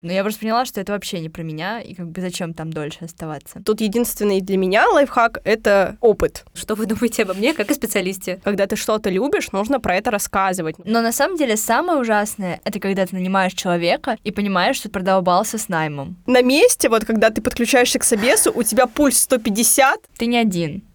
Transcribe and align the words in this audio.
Но 0.00 0.12
я 0.12 0.22
просто 0.22 0.40
поняла, 0.40 0.64
что 0.64 0.80
это 0.80 0.92
вообще 0.92 1.18
не 1.18 1.28
про 1.28 1.42
меня, 1.42 1.80
и 1.80 1.94
как 1.94 2.08
бы 2.10 2.20
зачем 2.20 2.54
там 2.54 2.72
дольше 2.72 3.00
оставаться. 3.00 3.60
Тут 3.64 3.80
единственный 3.80 4.40
для 4.40 4.56
меня 4.56 4.88
лайфхак— 4.88 5.40
это 5.44 5.96
опыт. 6.00 6.44
Что 6.54 6.76
вы 6.76 6.86
думаете 6.86 7.24
обо 7.24 7.34
мне, 7.34 7.52
как 7.52 7.70
о 7.70 7.74
специалисте? 7.74 8.40
Когда 8.44 8.68
ты 8.68 8.76
что-то 8.76 9.10
любишь, 9.10 9.50
нужно 9.50 9.80
про 9.80 9.96
это 9.96 10.12
рассказывать. 10.12 10.76
Но 10.84 11.00
на 11.00 11.10
самом 11.10 11.36
деле 11.36 11.56
самое 11.56 11.98
ужасное— 11.98 12.60
это 12.64 12.78
когда 12.78 13.06
ты 13.06 13.16
нанимаешь 13.16 13.54
человека 13.54 14.16
и 14.22 14.30
понимаешь, 14.30 14.76
что 14.76 14.88
продолбался 14.88 15.58
с 15.58 15.68
наймом. 15.68 16.16
На 16.26 16.42
месте, 16.42 16.88
вот 16.88 17.04
когда 17.04 17.30
ты 17.30 17.42
подключаешься 17.42 17.98
к 17.98 18.04
собесу, 18.04 18.52
у 18.54 18.62
тебя 18.62 18.86
пульс 18.86 19.18
150. 19.18 20.00
Ты 20.16 20.26
не 20.26 20.38
один. 20.38 20.87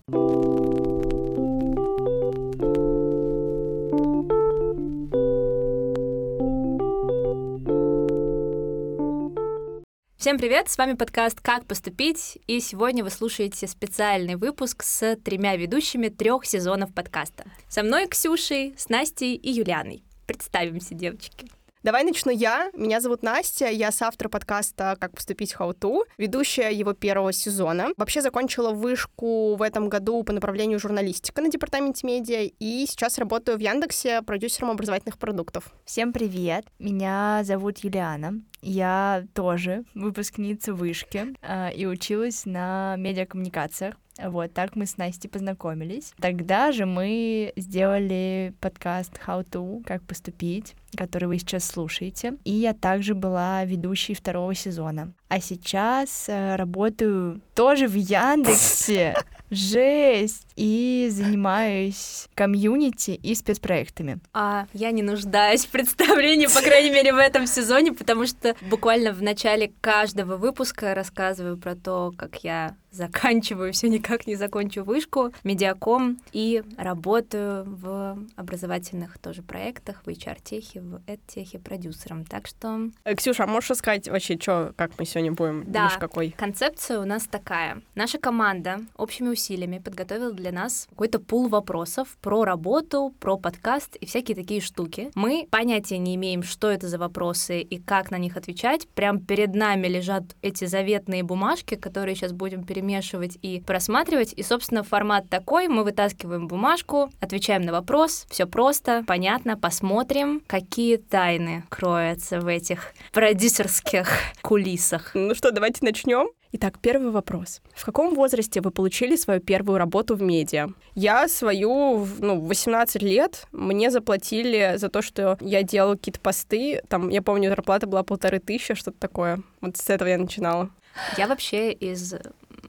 Всем 10.23 10.37
привет, 10.37 10.69
с 10.69 10.77
вами 10.77 10.93
подкаст 10.93 11.41
«Как 11.41 11.65
поступить», 11.65 12.39
и 12.47 12.61
сегодня 12.61 13.03
вы 13.03 13.09
слушаете 13.09 13.67
специальный 13.67 14.37
выпуск 14.37 14.81
с 14.81 15.17
тремя 15.17 15.57
ведущими 15.57 16.07
трех 16.07 16.45
сезонов 16.45 16.93
подкаста. 16.93 17.43
Со 17.67 17.83
мной 17.83 18.07
Ксюшей, 18.07 18.73
с 18.77 18.87
Настей 18.87 19.35
и 19.35 19.51
Юлианой. 19.51 20.05
Представимся, 20.25 20.95
девочки. 20.95 21.49
Давай 21.83 22.05
начну 22.05 22.31
я. 22.31 22.71
Меня 22.73 23.01
зовут 23.01 23.23
Настя, 23.23 23.67
я 23.67 23.91
соавтор 23.91 24.29
подкаста 24.29 24.95
«Как 25.01 25.13
поступить 25.13 25.53
How 25.59 25.77
to», 25.77 26.03
ведущая 26.17 26.71
его 26.71 26.93
первого 26.93 27.33
сезона. 27.33 27.89
Вообще 27.97 28.21
закончила 28.21 28.71
вышку 28.71 29.55
в 29.55 29.61
этом 29.61 29.89
году 29.89 30.23
по 30.23 30.31
направлению 30.31 30.79
журналистика 30.79 31.41
на 31.41 31.49
департаменте 31.49 32.07
медиа 32.07 32.49
и 32.57 32.85
сейчас 32.87 33.17
работаю 33.17 33.57
в 33.57 33.59
Яндексе 33.59 34.21
продюсером 34.21 34.71
образовательных 34.71 35.17
продуктов. 35.17 35.73
Всем 35.83 36.13
привет, 36.13 36.65
меня 36.79 37.41
зовут 37.43 37.79
Юлиана. 37.79 38.41
Я 38.61 39.25
тоже 39.33 39.83
выпускница 39.93 40.73
вышки 40.73 41.35
э, 41.41 41.73
и 41.73 41.85
училась 41.85 42.45
на 42.45 42.95
медиакоммуникациях. 42.95 43.95
Вот, 44.21 44.53
так 44.53 44.75
мы 44.75 44.85
с 44.85 44.97
Настей 44.97 45.29
познакомились. 45.29 46.13
Тогда 46.19 46.71
же 46.71 46.85
мы 46.85 47.51
сделали 47.55 48.53
подкаст 48.59 49.19
How 49.25 49.45
to, 49.49 49.83
как 49.83 50.03
поступить, 50.03 50.75
который 50.95 51.25
вы 51.25 51.39
сейчас 51.39 51.65
слушаете. 51.65 52.37
И 52.43 52.51
я 52.51 52.73
также 52.73 53.15
была 53.15 53.65
ведущей 53.65 54.13
второго 54.13 54.53
сезона. 54.53 55.13
А 55.29 55.39
сейчас 55.39 56.25
э, 56.27 56.55
работаю 56.55 57.41
тоже 57.55 57.87
в 57.87 57.95
Яндексе. 57.95 59.15
Жесть! 59.49 60.47
И 60.55 61.07
занимаюсь 61.11 62.27
комьюнити 62.35 63.11
и 63.11 63.33
спецпроектами. 63.33 64.19
А 64.33 64.67
я 64.73 64.91
не 64.91 65.01
нуждаюсь 65.01 65.65
в 65.65 65.69
представлении, 65.69 66.47
по 66.47 66.61
крайней 66.61 66.91
мере, 66.91 67.13
в 67.13 67.17
этом 67.17 67.47
сезоне, 67.47 67.93
потому 67.93 68.27
что 68.27 68.55
буквально 68.61 69.11
в 69.11 69.23
начале 69.23 69.71
каждого 69.81 70.37
выпуска 70.37 70.93
рассказываю 70.93 71.57
про 71.57 71.75
то, 71.75 72.13
как 72.15 72.43
я 72.43 72.75
заканчиваю, 72.93 73.73
все 73.73 73.89
никак 73.89 74.27
не 74.27 74.35
закончу 74.35 74.83
вышку, 74.83 75.33
медиаком, 75.43 76.19
и 76.31 76.63
работаю 76.77 77.63
в 77.65 78.17
образовательных 78.35 79.17
тоже 79.17 79.41
проектах, 79.41 80.03
в 80.05 80.09
HR-техе, 80.09 80.81
в 80.81 81.01
эд-техе 81.07 81.59
продюсером. 81.59 82.25
Так 82.25 82.47
что... 82.47 82.89
Ксюша, 83.17 83.43
а 83.43 83.47
можешь 83.47 83.71
рассказать 83.71 84.07
вообще, 84.07 84.37
что, 84.39 84.73
как 84.75 84.91
мы 84.99 85.05
сегодня 85.05 85.31
будем? 85.31 85.63
Да, 85.71 85.89
какой? 85.99 86.31
концепция 86.31 86.99
у 86.99 87.05
нас 87.05 87.25
такая. 87.25 87.81
Наша 87.95 88.17
команда 88.17 88.81
общими 88.95 89.29
усилиями 89.29 89.79
подготовила 89.79 90.31
для 90.31 90.51
нас 90.51 90.87
какой-то 90.89 91.19
пул 91.19 91.47
вопросов 91.47 92.17
про 92.21 92.43
работу, 92.43 93.13
про 93.19 93.37
подкаст 93.37 93.95
и 93.95 94.05
всякие 94.05 94.35
такие 94.35 94.61
штуки. 94.61 95.11
Мы 95.15 95.47
понятия 95.49 95.97
не 95.97 96.15
имеем, 96.15 96.43
что 96.43 96.69
это 96.69 96.87
за 96.87 96.97
вопросы 96.97 97.61
и 97.61 97.79
как 97.79 98.11
на 98.11 98.17
них 98.17 98.37
отвечать. 98.37 98.87
Прям 98.89 99.19
перед 99.19 99.55
нами 99.55 99.87
лежат 99.87 100.23
эти 100.41 100.65
заветные 100.65 101.23
бумажки, 101.23 101.75
которые 101.75 102.15
сейчас 102.15 102.33
будем 102.33 102.63
перемешивать 102.83 103.37
и 103.41 103.61
просматривать. 103.61 104.33
И, 104.35 104.43
собственно, 104.43 104.83
формат 104.83 105.29
такой. 105.29 105.67
Мы 105.67 105.83
вытаскиваем 105.83 106.47
бумажку, 106.47 107.09
отвечаем 107.21 107.61
на 107.61 107.71
вопрос. 107.71 108.25
Все 108.29 108.45
просто, 108.45 109.03
понятно, 109.07 109.57
посмотрим, 109.57 110.41
какие 110.47 110.97
тайны 110.97 111.63
кроются 111.69 112.39
в 112.39 112.47
этих 112.47 112.93
продюсерских 113.13 114.09
кулисах. 114.41 115.11
Ну 115.13 115.33
что, 115.33 115.51
давайте 115.51 115.79
начнем. 115.81 116.27
Итак, 116.55 116.77
первый 116.79 117.09
вопрос. 117.09 117.61
В 117.73 117.83
каком 117.83 118.13
возрасте 118.13 118.61
вы 118.61 118.69
получили 118.69 119.15
свою 119.15 119.39
первую 119.39 119.79
работу 119.79 120.15
в 120.15 120.21
медиа? 120.21 120.67
Я 120.93 121.27
свою, 121.27 122.07
ну, 122.19 122.39
18 122.41 123.01
лет, 123.01 123.47
мне 123.51 123.89
заплатили 123.89 124.73
за 124.75 124.89
то, 124.89 125.01
что 125.01 125.37
я 125.41 125.63
делала 125.63 125.95
какие-то 125.95 126.19
посты. 126.19 126.81
Там, 126.89 127.09
я 127.09 127.23
помню, 127.23 127.49
зарплата 127.49 127.87
была 127.87 128.03
полторы 128.03 128.39
тысячи, 128.39 128.75
что-то 128.75 128.99
такое. 128.99 129.41
Вот 129.61 129.77
с 129.77 129.89
этого 129.89 130.09
я 130.09 130.17
начинала. 130.19 130.69
Я 131.17 131.27
вообще 131.27 131.71
из 131.71 132.13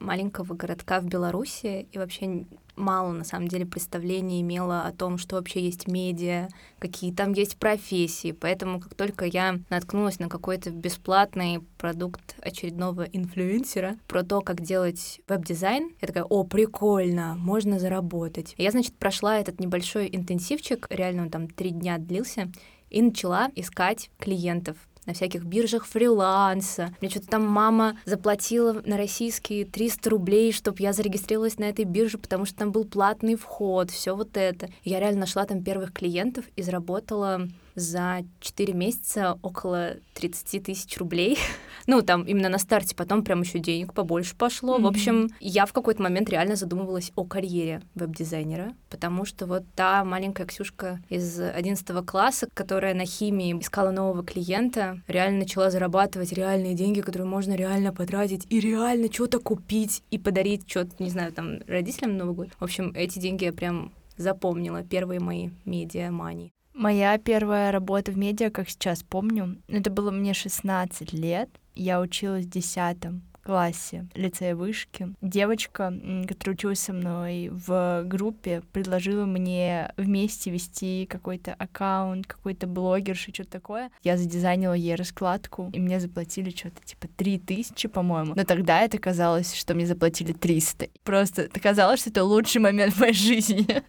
маленького 0.04 0.54
городка 0.54 1.00
в 1.00 1.06
Беларуси 1.06 1.88
и 1.90 1.98
вообще 1.98 2.44
мало, 2.76 3.12
на 3.12 3.24
самом 3.24 3.48
деле, 3.48 3.66
представления 3.66 4.40
имела 4.40 4.82
о 4.82 4.92
том, 4.92 5.18
что 5.18 5.36
вообще 5.36 5.60
есть 5.60 5.86
медиа, 5.86 6.48
какие 6.78 7.12
там 7.12 7.32
есть 7.32 7.56
профессии. 7.56 8.32
Поэтому, 8.32 8.80
как 8.80 8.94
только 8.94 9.24
я 9.24 9.60
наткнулась 9.70 10.18
на 10.18 10.28
какой-то 10.28 10.70
бесплатный 10.70 11.60
продукт 11.78 12.36
очередного 12.40 13.02
инфлюенсера 13.02 13.96
про 14.08 14.22
то, 14.22 14.40
как 14.40 14.60
делать 14.60 15.20
веб-дизайн, 15.28 15.90
я 16.00 16.08
такая, 16.08 16.24
о, 16.24 16.44
прикольно, 16.44 17.34
можно 17.36 17.78
заработать. 17.78 18.54
Я, 18.58 18.70
значит, 18.70 18.94
прошла 18.94 19.38
этот 19.38 19.60
небольшой 19.60 20.08
интенсивчик, 20.12 20.86
реально 20.90 21.22
он 21.22 21.30
там 21.30 21.48
три 21.48 21.70
дня 21.70 21.98
длился, 21.98 22.50
и 22.90 23.02
начала 23.02 23.50
искать 23.56 24.10
клиентов 24.18 24.76
на 25.06 25.14
всяких 25.14 25.44
биржах 25.44 25.86
фриланса. 25.86 26.94
Мне 27.00 27.10
что-то 27.10 27.28
там 27.28 27.46
мама 27.46 27.98
заплатила 28.04 28.82
на 28.84 28.96
российские 28.96 29.64
300 29.64 30.10
рублей, 30.10 30.52
чтобы 30.52 30.78
я 30.80 30.92
зарегистрировалась 30.92 31.58
на 31.58 31.64
этой 31.64 31.84
бирже, 31.84 32.18
потому 32.18 32.44
что 32.44 32.56
там 32.56 32.72
был 32.72 32.84
платный 32.84 33.36
вход, 33.36 33.90
все 33.90 34.14
вот 34.14 34.36
это. 34.36 34.68
Я 34.82 35.00
реально 35.00 35.20
нашла 35.20 35.44
там 35.44 35.62
первых 35.62 35.92
клиентов 35.92 36.44
и 36.56 36.62
заработала 36.62 37.48
за 37.74 38.24
4 38.40 38.72
месяца 38.72 39.38
около 39.42 39.96
30 40.14 40.62
тысяч 40.64 40.96
рублей. 40.98 41.38
ну, 41.86 42.02
там 42.02 42.22
именно 42.24 42.48
на 42.48 42.58
старте, 42.58 42.94
потом 42.94 43.24
прям 43.24 43.42
еще 43.42 43.58
денег 43.58 43.92
побольше 43.92 44.36
пошло. 44.36 44.76
Mm-hmm. 44.76 44.82
В 44.82 44.86
общем, 44.86 45.30
я 45.40 45.66
в 45.66 45.72
какой-то 45.72 46.02
момент 46.02 46.30
реально 46.30 46.56
задумывалась 46.56 47.12
о 47.16 47.24
карьере 47.24 47.82
веб-дизайнера, 47.94 48.74
потому 48.90 49.24
что 49.24 49.46
вот 49.46 49.64
та 49.74 50.04
маленькая 50.04 50.46
Ксюшка 50.46 51.00
из 51.08 51.40
11 51.40 52.06
класса, 52.06 52.48
которая 52.54 52.94
на 52.94 53.06
химии 53.06 53.58
искала 53.60 53.90
нового 53.90 54.24
клиента, 54.24 55.00
реально 55.08 55.40
начала 55.40 55.70
зарабатывать 55.70 56.32
реальные 56.32 56.74
деньги, 56.74 57.00
которые 57.00 57.26
можно 57.26 57.54
реально 57.54 57.92
потратить 57.92 58.46
и 58.50 58.60
реально 58.60 59.12
что-то 59.12 59.38
купить 59.40 60.02
и 60.10 60.18
подарить 60.18 60.68
что-то, 60.68 61.02
не 61.02 61.10
знаю, 61.10 61.32
там, 61.32 61.60
родителям 61.66 62.16
Новый 62.16 62.34
год. 62.34 62.48
В 62.58 62.64
общем, 62.64 62.92
эти 62.94 63.18
деньги 63.18 63.44
я 63.44 63.52
прям 63.52 63.92
запомнила, 64.16 64.82
первые 64.82 65.20
мои 65.20 65.50
медиа-мани. 65.64 66.52
Моя 66.74 67.16
первая 67.18 67.70
работа 67.70 68.10
в 68.10 68.18
медиа, 68.18 68.50
как 68.50 68.68
сейчас 68.68 69.04
помню, 69.04 69.56
это 69.68 69.90
было 69.90 70.10
мне 70.10 70.34
16 70.34 71.12
лет. 71.12 71.48
Я 71.74 72.00
училась 72.00 72.46
в 72.46 72.50
10 72.50 72.96
классе 73.44 74.06
лицея 74.14 74.56
вышки. 74.56 75.14
Девочка, 75.20 75.92
которая 76.26 76.54
училась 76.54 76.80
со 76.80 76.92
мной 76.92 77.50
в 77.52 78.02
группе, 78.06 78.62
предложила 78.72 79.24
мне 79.24 79.92
вместе 79.96 80.50
вести 80.50 81.06
какой-то 81.06 81.54
аккаунт, 81.54 82.26
какой-то 82.26 82.66
блогерши, 82.66 83.32
что-то 83.32 83.50
такое. 83.50 83.90
Я 84.02 84.16
задизайнила 84.16 84.72
ей 84.72 84.94
раскладку, 84.94 85.70
и 85.72 85.78
мне 85.78 86.00
заплатили 86.00 86.50
что-то 86.50 86.82
типа 86.84 87.06
3000, 87.16 87.86
по-моему. 87.88 88.32
Но 88.34 88.44
тогда 88.44 88.80
это 88.80 88.98
казалось, 88.98 89.54
что 89.54 89.74
мне 89.74 89.86
заплатили 89.86 90.32
300. 90.32 90.88
Просто 91.04 91.48
казалось, 91.60 92.00
что 92.00 92.10
это 92.10 92.24
лучший 92.24 92.62
момент 92.62 92.94
в 92.94 93.00
моей 93.00 93.14
жизни. 93.14 93.82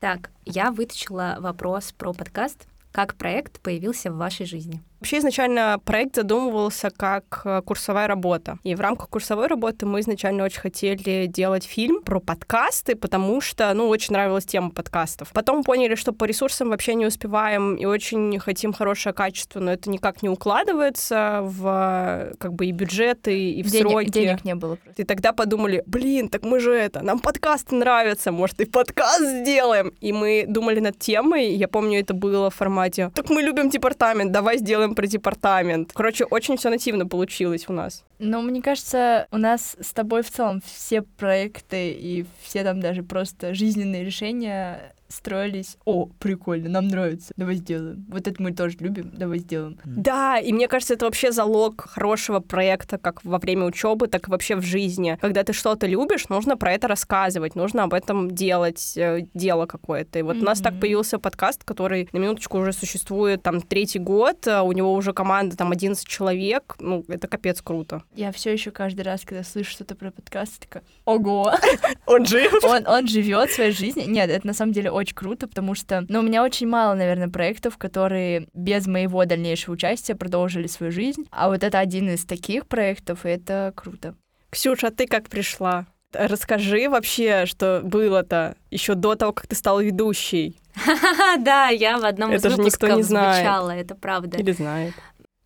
Так, 0.00 0.30
я 0.44 0.70
вытащила 0.70 1.36
вопрос 1.40 1.92
про 1.92 2.12
подкаст. 2.12 2.66
Как 2.92 3.14
проект 3.14 3.60
появился 3.60 4.12
в 4.12 4.16
вашей 4.16 4.46
жизни? 4.46 4.82
Вообще 5.04 5.18
изначально 5.18 5.78
проект 5.84 6.16
задумывался 6.16 6.88
как 6.88 7.42
э, 7.44 7.60
курсовая 7.60 8.06
работа. 8.06 8.58
И 8.64 8.74
в 8.74 8.80
рамках 8.80 9.10
курсовой 9.10 9.48
работы 9.48 9.84
мы 9.84 10.00
изначально 10.00 10.44
очень 10.44 10.60
хотели 10.60 11.26
делать 11.26 11.64
фильм 11.64 12.02
про 12.02 12.20
подкасты, 12.20 12.96
потому 12.96 13.42
что, 13.42 13.70
ну, 13.74 13.88
очень 13.88 14.14
нравилась 14.14 14.46
тема 14.46 14.70
подкастов. 14.70 15.30
Потом 15.34 15.62
поняли, 15.62 15.94
что 15.94 16.14
по 16.14 16.24
ресурсам 16.24 16.70
вообще 16.70 16.94
не 16.94 17.04
успеваем 17.04 17.74
и 17.74 17.84
очень 17.84 18.38
хотим 18.38 18.72
хорошее 18.72 19.14
качество, 19.14 19.60
но 19.60 19.72
это 19.72 19.90
никак 19.90 20.22
не 20.22 20.30
укладывается 20.30 21.40
в 21.42 22.32
как 22.38 22.54
бы 22.54 22.64
и 22.64 22.72
бюджеты, 22.72 23.38
и 23.38 23.62
в 23.62 23.70
денег, 23.70 23.90
сроки. 23.90 24.08
Денег 24.08 24.44
не 24.46 24.54
было. 24.54 24.76
Просто. 24.76 25.02
И 25.02 25.04
тогда 25.04 25.34
подумали, 25.34 25.82
блин, 25.84 26.30
так 26.30 26.44
мы 26.44 26.60
же 26.60 26.72
это, 26.72 27.02
нам 27.02 27.18
подкасты 27.18 27.74
нравятся, 27.74 28.32
может, 28.32 28.58
и 28.62 28.64
подкаст 28.64 29.20
сделаем. 29.42 29.92
И 30.00 30.14
мы 30.14 30.46
думали 30.48 30.80
над 30.80 30.98
темой, 30.98 31.52
я 31.52 31.68
помню, 31.68 32.00
это 32.00 32.14
было 32.14 32.48
в 32.48 32.54
формате, 32.54 33.10
так 33.14 33.28
мы 33.28 33.42
любим 33.42 33.68
департамент, 33.68 34.32
давай 34.32 34.56
сделаем 34.56 34.93
про 34.94 35.06
департамент. 35.06 35.92
Короче, 35.92 36.24
очень 36.24 36.56
все 36.56 36.70
нативно 36.70 37.06
получилось 37.06 37.66
у 37.68 37.72
нас. 37.72 38.04
Ну, 38.18 38.42
мне 38.42 38.62
кажется, 38.62 39.26
у 39.30 39.36
нас 39.36 39.76
с 39.80 39.92
тобой 39.92 40.22
в 40.22 40.30
целом 40.30 40.62
все 40.64 41.02
проекты 41.02 41.90
и 41.92 42.24
все 42.42 42.62
там 42.62 42.80
даже 42.80 43.02
просто 43.02 43.54
жизненные 43.54 44.04
решения 44.04 44.93
строились. 45.14 45.76
О, 45.84 46.06
прикольно, 46.18 46.68
нам 46.68 46.88
нравится, 46.88 47.32
давай 47.36 47.56
сделаем. 47.56 48.04
Вот 48.08 48.26
это 48.26 48.42
мы 48.42 48.52
тоже 48.52 48.76
любим, 48.80 49.10
давай 49.14 49.38
сделаем. 49.38 49.78
Да, 49.84 50.38
и 50.38 50.52
мне 50.52 50.68
кажется, 50.68 50.94
это 50.94 51.04
вообще 51.06 51.32
залог 51.32 51.86
хорошего 51.88 52.40
проекта, 52.40 52.98
как 52.98 53.24
во 53.24 53.38
время 53.38 53.64
учебы, 53.66 54.08
так 54.08 54.28
и 54.28 54.30
вообще 54.30 54.56
в 54.56 54.62
жизни. 54.62 55.18
Когда 55.20 55.42
ты 55.44 55.52
что-то 55.52 55.86
любишь, 55.86 56.28
нужно 56.28 56.56
про 56.56 56.72
это 56.72 56.88
рассказывать, 56.88 57.54
нужно 57.54 57.84
об 57.84 57.94
этом 57.94 58.30
делать, 58.30 58.94
э, 58.96 59.26
дело 59.34 59.66
какое-то. 59.66 60.18
И 60.18 60.22
вот 60.22 60.36
у 60.36 60.44
нас 60.44 60.60
так 60.60 60.78
появился 60.80 61.18
подкаст, 61.18 61.64
который 61.64 62.08
на 62.12 62.18
минуточку 62.18 62.58
уже 62.58 62.72
существует 62.72 63.42
там 63.42 63.60
третий 63.60 63.98
год, 63.98 64.46
а 64.46 64.62
у 64.62 64.72
него 64.72 64.92
уже 64.92 65.12
команда 65.12 65.56
там 65.56 65.70
11 65.72 66.06
человек. 66.06 66.76
Ну, 66.78 67.04
это 67.08 67.28
капец 67.28 67.60
круто. 67.62 68.02
Я 68.14 68.32
все 68.32 68.52
еще 68.52 68.70
каждый 68.70 69.02
раз, 69.02 69.22
когда 69.24 69.44
слышу 69.44 69.70
что-то 69.70 69.94
про 69.94 70.10
подкаст, 70.10 70.60
такая, 70.60 70.82
ого, 71.04 71.52
Он 72.06 72.24
жив. 72.26 72.52
он, 72.64 72.86
он 72.86 73.06
живет 73.06 73.50
своей 73.50 73.72
жизнью. 73.72 74.08
Нет, 74.08 74.30
это 74.30 74.46
на 74.46 74.52
самом 74.54 74.72
деле 74.72 74.90
очень 74.90 75.03
круто, 75.12 75.46
потому 75.46 75.74
что, 75.74 76.04
ну, 76.08 76.20
у 76.20 76.22
меня 76.22 76.42
очень 76.42 76.66
мало, 76.66 76.94
наверное, 76.94 77.28
проектов, 77.28 77.76
которые 77.76 78.48
без 78.54 78.86
моего 78.86 79.24
дальнейшего 79.24 79.74
участия 79.74 80.14
продолжили 80.14 80.66
свою 80.66 80.92
жизнь. 80.92 81.26
А 81.30 81.48
вот 81.48 81.62
это 81.62 81.78
один 81.78 82.08
из 82.08 82.24
таких 82.24 82.66
проектов, 82.66 83.26
и 83.26 83.30
это 83.30 83.72
круто. 83.74 84.14
Ксюша, 84.50 84.88
а 84.88 84.90
ты 84.90 85.06
как 85.06 85.28
пришла? 85.28 85.86
Расскажи 86.12 86.88
вообще, 86.88 87.44
что 87.44 87.80
было-то 87.82 88.56
еще 88.70 88.94
до 88.94 89.16
того, 89.16 89.32
как 89.32 89.48
ты 89.48 89.56
стала 89.56 89.82
ведущей. 89.82 90.56
Да, 91.38 91.68
я 91.68 91.98
в 91.98 92.04
одном 92.04 92.32
из 92.32 92.42
выпусков 92.44 93.02
звучала, 93.02 93.70
это 93.70 93.94
правда. 93.94 94.38
Или 94.38 94.52
знает. 94.52 94.94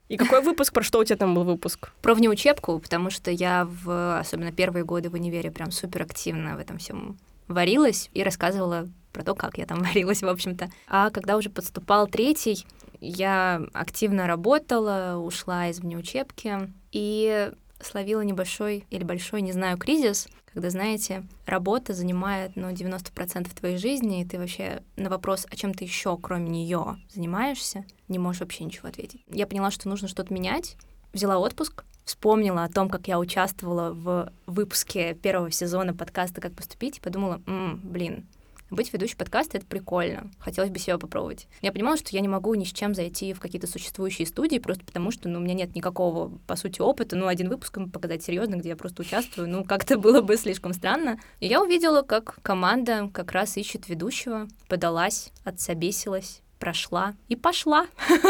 И 0.09 0.17
какой 0.17 0.41
выпуск, 0.43 0.73
про 0.73 0.83
что 0.83 1.01
у 1.01 1.05
тебя 1.05 1.17
там 1.17 1.35
был 1.35 1.45
выпуск? 1.45 1.91
Про 2.01 2.15
внеучебку, 2.15 2.79
потому 2.79 3.11
что 3.11 3.31
я 3.31 3.67
в, 3.67 4.19
особенно 4.19 4.53
первые 4.53 4.85
годы 4.85 5.11
в 5.11 5.15
универе, 5.15 5.51
прям 5.51 5.71
супер 5.71 6.03
активно 6.03 6.57
в 6.57 6.59
этом 6.59 6.79
всем 6.79 7.19
варилась 7.47 8.09
и 8.15 8.23
рассказывала 8.23 8.89
про 9.19 9.25
то, 9.25 9.35
как 9.35 9.59
я 9.59 9.67
там 9.67 9.81
варилась, 9.82 10.23
в 10.23 10.29
общем-то. 10.29 10.70
А 10.87 11.11
когда 11.11 11.37
уже 11.37 11.50
подступал 11.50 12.06
третий, 12.06 12.65
я 13.00 13.61
активно 13.73 14.29
работала, 14.29 15.17
ушла 15.17 15.69
из 15.69 15.81
внеучебки 15.81 16.73
и 16.93 17.50
словила 17.81 18.20
небольшой 18.20 18.85
или 18.91 19.03
большой, 19.03 19.43
не 19.43 19.53
знаю, 19.53 19.76
кризис, 19.76 20.29
когда, 20.53 20.70
знаете, 20.70 21.25
работа 21.47 21.94
занимает, 21.94 22.53
ну, 22.55 22.70
90% 22.70 23.55
твоей 23.55 23.76
жизни, 23.76 24.23
и 24.23 24.25
ты 24.25 24.38
вообще 24.38 24.82
на 24.97 25.11
вопрос, 25.11 25.47
о 25.50 25.56
чем 25.56 25.75
ты 25.75 25.85
еще, 25.85 26.17
кроме 26.17 26.49
нее, 26.49 26.97
занимаешься, 27.12 27.85
не 28.09 28.19
можешь 28.19 28.41
вообще 28.41 28.64
ничего 28.64 28.88
ответить. 28.88 29.23
Я 29.29 29.47
поняла, 29.47 29.71
что 29.71 29.88
нужно 29.88 30.09
что-то 30.09 30.32
менять, 30.32 30.76
взяла 31.12 31.38
отпуск, 31.38 31.85
вспомнила 32.05 32.64
о 32.64 32.69
том, 32.69 32.88
как 32.88 33.06
я 33.06 33.19
участвовала 33.19 33.93
в 33.93 34.32
выпуске 34.47 35.14
первого 35.14 35.50
сезона 35.50 35.94
подкаста 35.94 36.41
«Как 36.41 36.55
поступить», 36.55 36.99
и 36.99 37.00
подумала, 37.00 37.41
«М, 37.47 37.81
блин, 37.85 38.26
быть 38.70 38.93
ведущей 38.93 39.17
подкаста— 39.17 39.56
это 39.59 39.67
прикольно. 39.67 40.31
Хотелось 40.38 40.70
бы 40.70 40.79
себя 40.79 40.99
попробовать. 40.99 41.49
Я 41.62 41.73
понимала, 41.73 41.97
что 41.97 42.11
я 42.12 42.20
не 42.20 42.29
могу 42.29 42.55
ни 42.55 42.65
с 42.65 42.73
чем 42.73 42.94
зайти 42.94 43.32
в 43.32 43.41
какие-то 43.41 43.67
существующие 43.67 44.26
студии, 44.26 44.59
просто 44.59 44.85
потому 44.85 45.11
что 45.11 45.29
ну, 45.29 45.38
у 45.38 45.43
меня 45.43 45.55
нет 45.55 45.75
никакого, 45.75 46.38
по 46.47 46.56
сути, 46.56 46.81
опыта. 46.81 47.17
Ну, 47.17 47.26
один 47.26 47.49
выпуск 47.49 47.79
показать 47.93 48.23
серьезно, 48.23 48.56
где 48.56 48.70
я 48.70 48.76
просто 48.76 49.03
участвую, 49.03 49.49
ну, 49.49 49.65
как-то 49.65 49.99
было 49.99 50.20
бы 50.20 50.37
слишком 50.37 50.73
странно. 50.73 51.19
И 51.41 51.47
я 51.47 51.62
увидела, 51.62 52.03
как 52.03 52.38
команда 52.43 53.11
как 53.12 53.32
раз 53.32 53.56
ищет 53.56 53.88
ведущего, 53.88 54.49
подалась, 54.69 55.32
отсобесилась, 55.44 56.43
прошла 56.59 57.15
и 57.29 57.37
пошла. 57.37 57.87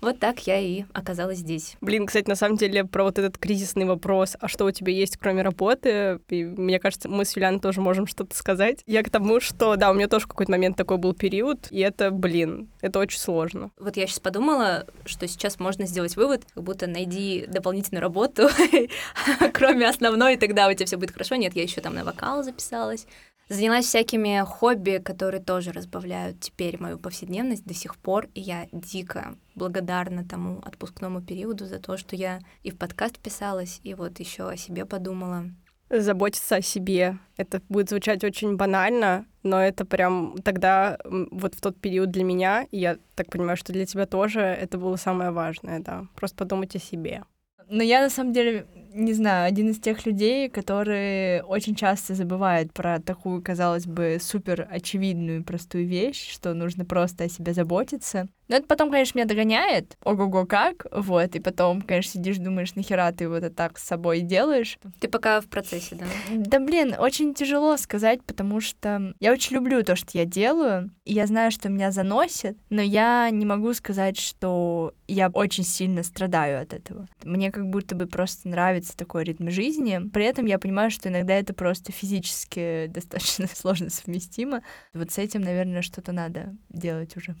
Вот 0.00 0.18
так 0.18 0.40
я 0.46 0.58
и 0.58 0.84
оказалась 0.92 1.38
здесь. 1.38 1.78
Блин, 1.80 2.06
кстати, 2.06 2.28
на 2.28 2.34
самом 2.34 2.58
деле 2.58 2.84
про 2.84 3.04
вот 3.04 3.18
этот 3.18 3.38
кризисный 3.38 3.86
вопрос, 3.86 4.36
а 4.38 4.48
что 4.48 4.66
у 4.66 4.70
тебя 4.70 4.92
есть 4.92 5.16
кроме 5.16 5.40
работы, 5.40 6.20
и 6.28 6.44
мне 6.44 6.78
кажется, 6.78 7.08
мы 7.08 7.24
с 7.24 7.34
Юлианой 7.34 7.58
тоже 7.58 7.80
можем 7.80 8.06
что-то 8.06 8.36
сказать. 8.36 8.82
Я 8.84 9.02
к 9.02 9.08
тому, 9.08 9.40
что, 9.40 9.76
да, 9.76 9.90
у 9.90 9.94
меня 9.94 10.06
тоже 10.06 10.26
какой-то 10.26 10.52
момент 10.52 10.76
такой 10.76 10.98
был 10.98 11.14
период, 11.14 11.68
и 11.70 11.78
это, 11.78 12.10
блин, 12.10 12.68
это 12.82 12.98
очень 12.98 13.18
сложно. 13.18 13.70
Вот 13.78 13.96
я 13.96 14.06
сейчас 14.06 14.20
подумала, 14.20 14.86
что 15.06 15.26
сейчас 15.26 15.58
можно 15.58 15.86
сделать 15.86 16.16
вывод, 16.16 16.44
как 16.52 16.62
будто 16.62 16.86
найди 16.86 17.46
дополнительную 17.48 18.02
работу, 18.02 18.50
кроме 19.54 19.88
основной, 19.88 20.36
тогда 20.36 20.68
у 20.68 20.74
тебя 20.74 20.84
все 20.84 20.98
будет 20.98 21.12
хорошо. 21.12 21.36
Нет, 21.36 21.56
я 21.56 21.62
еще 21.62 21.80
там 21.80 21.94
на 21.94 22.04
вокал 22.04 22.42
записалась. 22.42 23.06
Занялась 23.48 23.84
всякими 23.84 24.42
хобби, 24.44 25.02
которые 25.04 25.42
тоже 25.42 25.72
разбавляют 25.72 26.40
теперь 26.40 26.80
мою 26.80 26.98
повседневность 26.98 27.64
до 27.64 27.74
сих 27.74 27.96
пор, 27.96 28.28
и 28.34 28.40
я 28.40 28.68
дико 28.72 29.36
благодарна 29.54 30.24
тому 30.24 30.60
отпускному 30.64 31.20
периоду 31.20 31.66
за 31.66 31.78
то, 31.78 31.98
что 31.98 32.16
я 32.16 32.40
и 32.62 32.70
в 32.70 32.78
подкаст 32.78 33.18
писалась, 33.18 33.80
и 33.84 33.92
вот 33.94 34.18
еще 34.18 34.48
о 34.48 34.56
себе 34.56 34.86
подумала. 34.86 35.44
Заботиться 35.90 36.56
о 36.56 36.62
себе. 36.62 37.18
Это 37.36 37.60
будет 37.68 37.90
звучать 37.90 38.24
очень 38.24 38.56
банально, 38.56 39.26
но 39.42 39.60
это 39.60 39.84
прям 39.84 40.36
тогда, 40.42 40.98
вот 41.04 41.54
в 41.54 41.60
тот 41.60 41.78
период 41.78 42.10
для 42.10 42.24
меня, 42.24 42.66
и 42.70 42.78
я 42.78 42.96
так 43.14 43.30
понимаю, 43.30 43.58
что 43.58 43.74
для 43.74 43.84
тебя 43.84 44.06
тоже, 44.06 44.40
это 44.40 44.78
было 44.78 44.96
самое 44.96 45.30
важное, 45.30 45.80
да. 45.80 46.06
Просто 46.16 46.36
подумать 46.36 46.74
о 46.74 46.78
себе. 46.78 47.24
Но 47.68 47.82
я 47.82 48.00
на 48.00 48.10
самом 48.10 48.32
деле, 48.32 48.66
не 48.94 49.12
знаю, 49.12 49.46
один 49.46 49.70
из 49.70 49.80
тех 49.80 50.06
людей, 50.06 50.48
которые 50.48 51.42
очень 51.42 51.74
часто 51.74 52.14
забывают 52.14 52.72
про 52.72 53.00
такую, 53.00 53.42
казалось 53.42 53.86
бы, 53.86 54.18
супер 54.20 54.68
очевидную 54.70 55.44
простую 55.44 55.86
вещь, 55.86 56.30
что 56.32 56.54
нужно 56.54 56.84
просто 56.84 57.24
о 57.24 57.28
себе 57.28 57.52
заботиться. 57.54 58.28
Но 58.48 58.56
это 58.56 58.66
потом, 58.66 58.90
конечно, 58.90 59.18
меня 59.18 59.26
догоняет. 59.26 59.96
Ого-го, 60.04 60.46
как? 60.46 60.86
Вот. 60.90 61.34
И 61.34 61.40
потом, 61.40 61.80
конечно, 61.82 62.12
сидишь, 62.12 62.38
думаешь, 62.38 62.74
нахера 62.74 63.10
ты 63.12 63.28
вот 63.28 63.42
это 63.42 63.54
так 63.54 63.78
с 63.78 63.84
собой 63.84 64.20
делаешь. 64.20 64.78
Ты 65.00 65.08
пока 65.08 65.40
в 65.40 65.46
процессе, 65.46 65.94
да? 65.94 66.06
Да, 66.30 66.60
блин, 66.60 66.94
очень 66.98 67.34
тяжело 67.34 67.76
сказать, 67.76 68.22
потому 68.22 68.60
что 68.60 69.14
я 69.20 69.32
очень 69.32 69.56
люблю 69.56 69.82
то, 69.82 69.96
что 69.96 70.16
я 70.18 70.24
делаю, 70.24 70.90
и 71.04 71.14
я 71.14 71.26
знаю, 71.26 71.50
что 71.50 71.68
меня 71.68 71.90
заносит, 71.90 72.58
но 72.70 72.82
я 72.82 73.30
не 73.30 73.46
могу 73.46 73.72
сказать, 73.74 74.18
что 74.18 74.94
я 75.08 75.28
очень 75.28 75.64
сильно 75.64 76.02
страдаю 76.02 76.60
от 76.62 76.72
этого. 76.72 77.06
Мне 77.22 77.50
как 77.50 77.68
будто 77.68 77.94
бы 77.94 78.06
просто 78.06 78.48
нравится 78.48 78.96
такой 78.96 79.24
ритм 79.24 79.48
жизни. 79.50 80.00
При 80.12 80.24
этом 80.24 80.46
я 80.46 80.58
понимаю, 80.58 80.90
что 80.90 81.08
иногда 81.08 81.34
это 81.34 81.54
просто 81.54 81.92
физически 81.92 82.86
достаточно 82.88 83.46
сложно 83.46 83.90
совместимо. 83.90 84.62
Вот 84.92 85.10
с 85.10 85.18
этим, 85.18 85.40
наверное, 85.40 85.82
что-то 85.82 86.12
надо 86.12 86.54
делать 86.68 87.16
уже. 87.16 87.34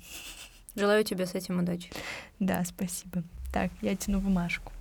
Желаю 0.74 1.04
тебе 1.04 1.26
с 1.26 1.34
этим 1.34 1.60
удачи. 1.60 1.90
Да, 2.40 2.62
спасибо. 2.64 3.22
Так, 3.52 3.70
я 3.82 3.94
тяну 3.96 4.20
бумажку. 4.20 4.72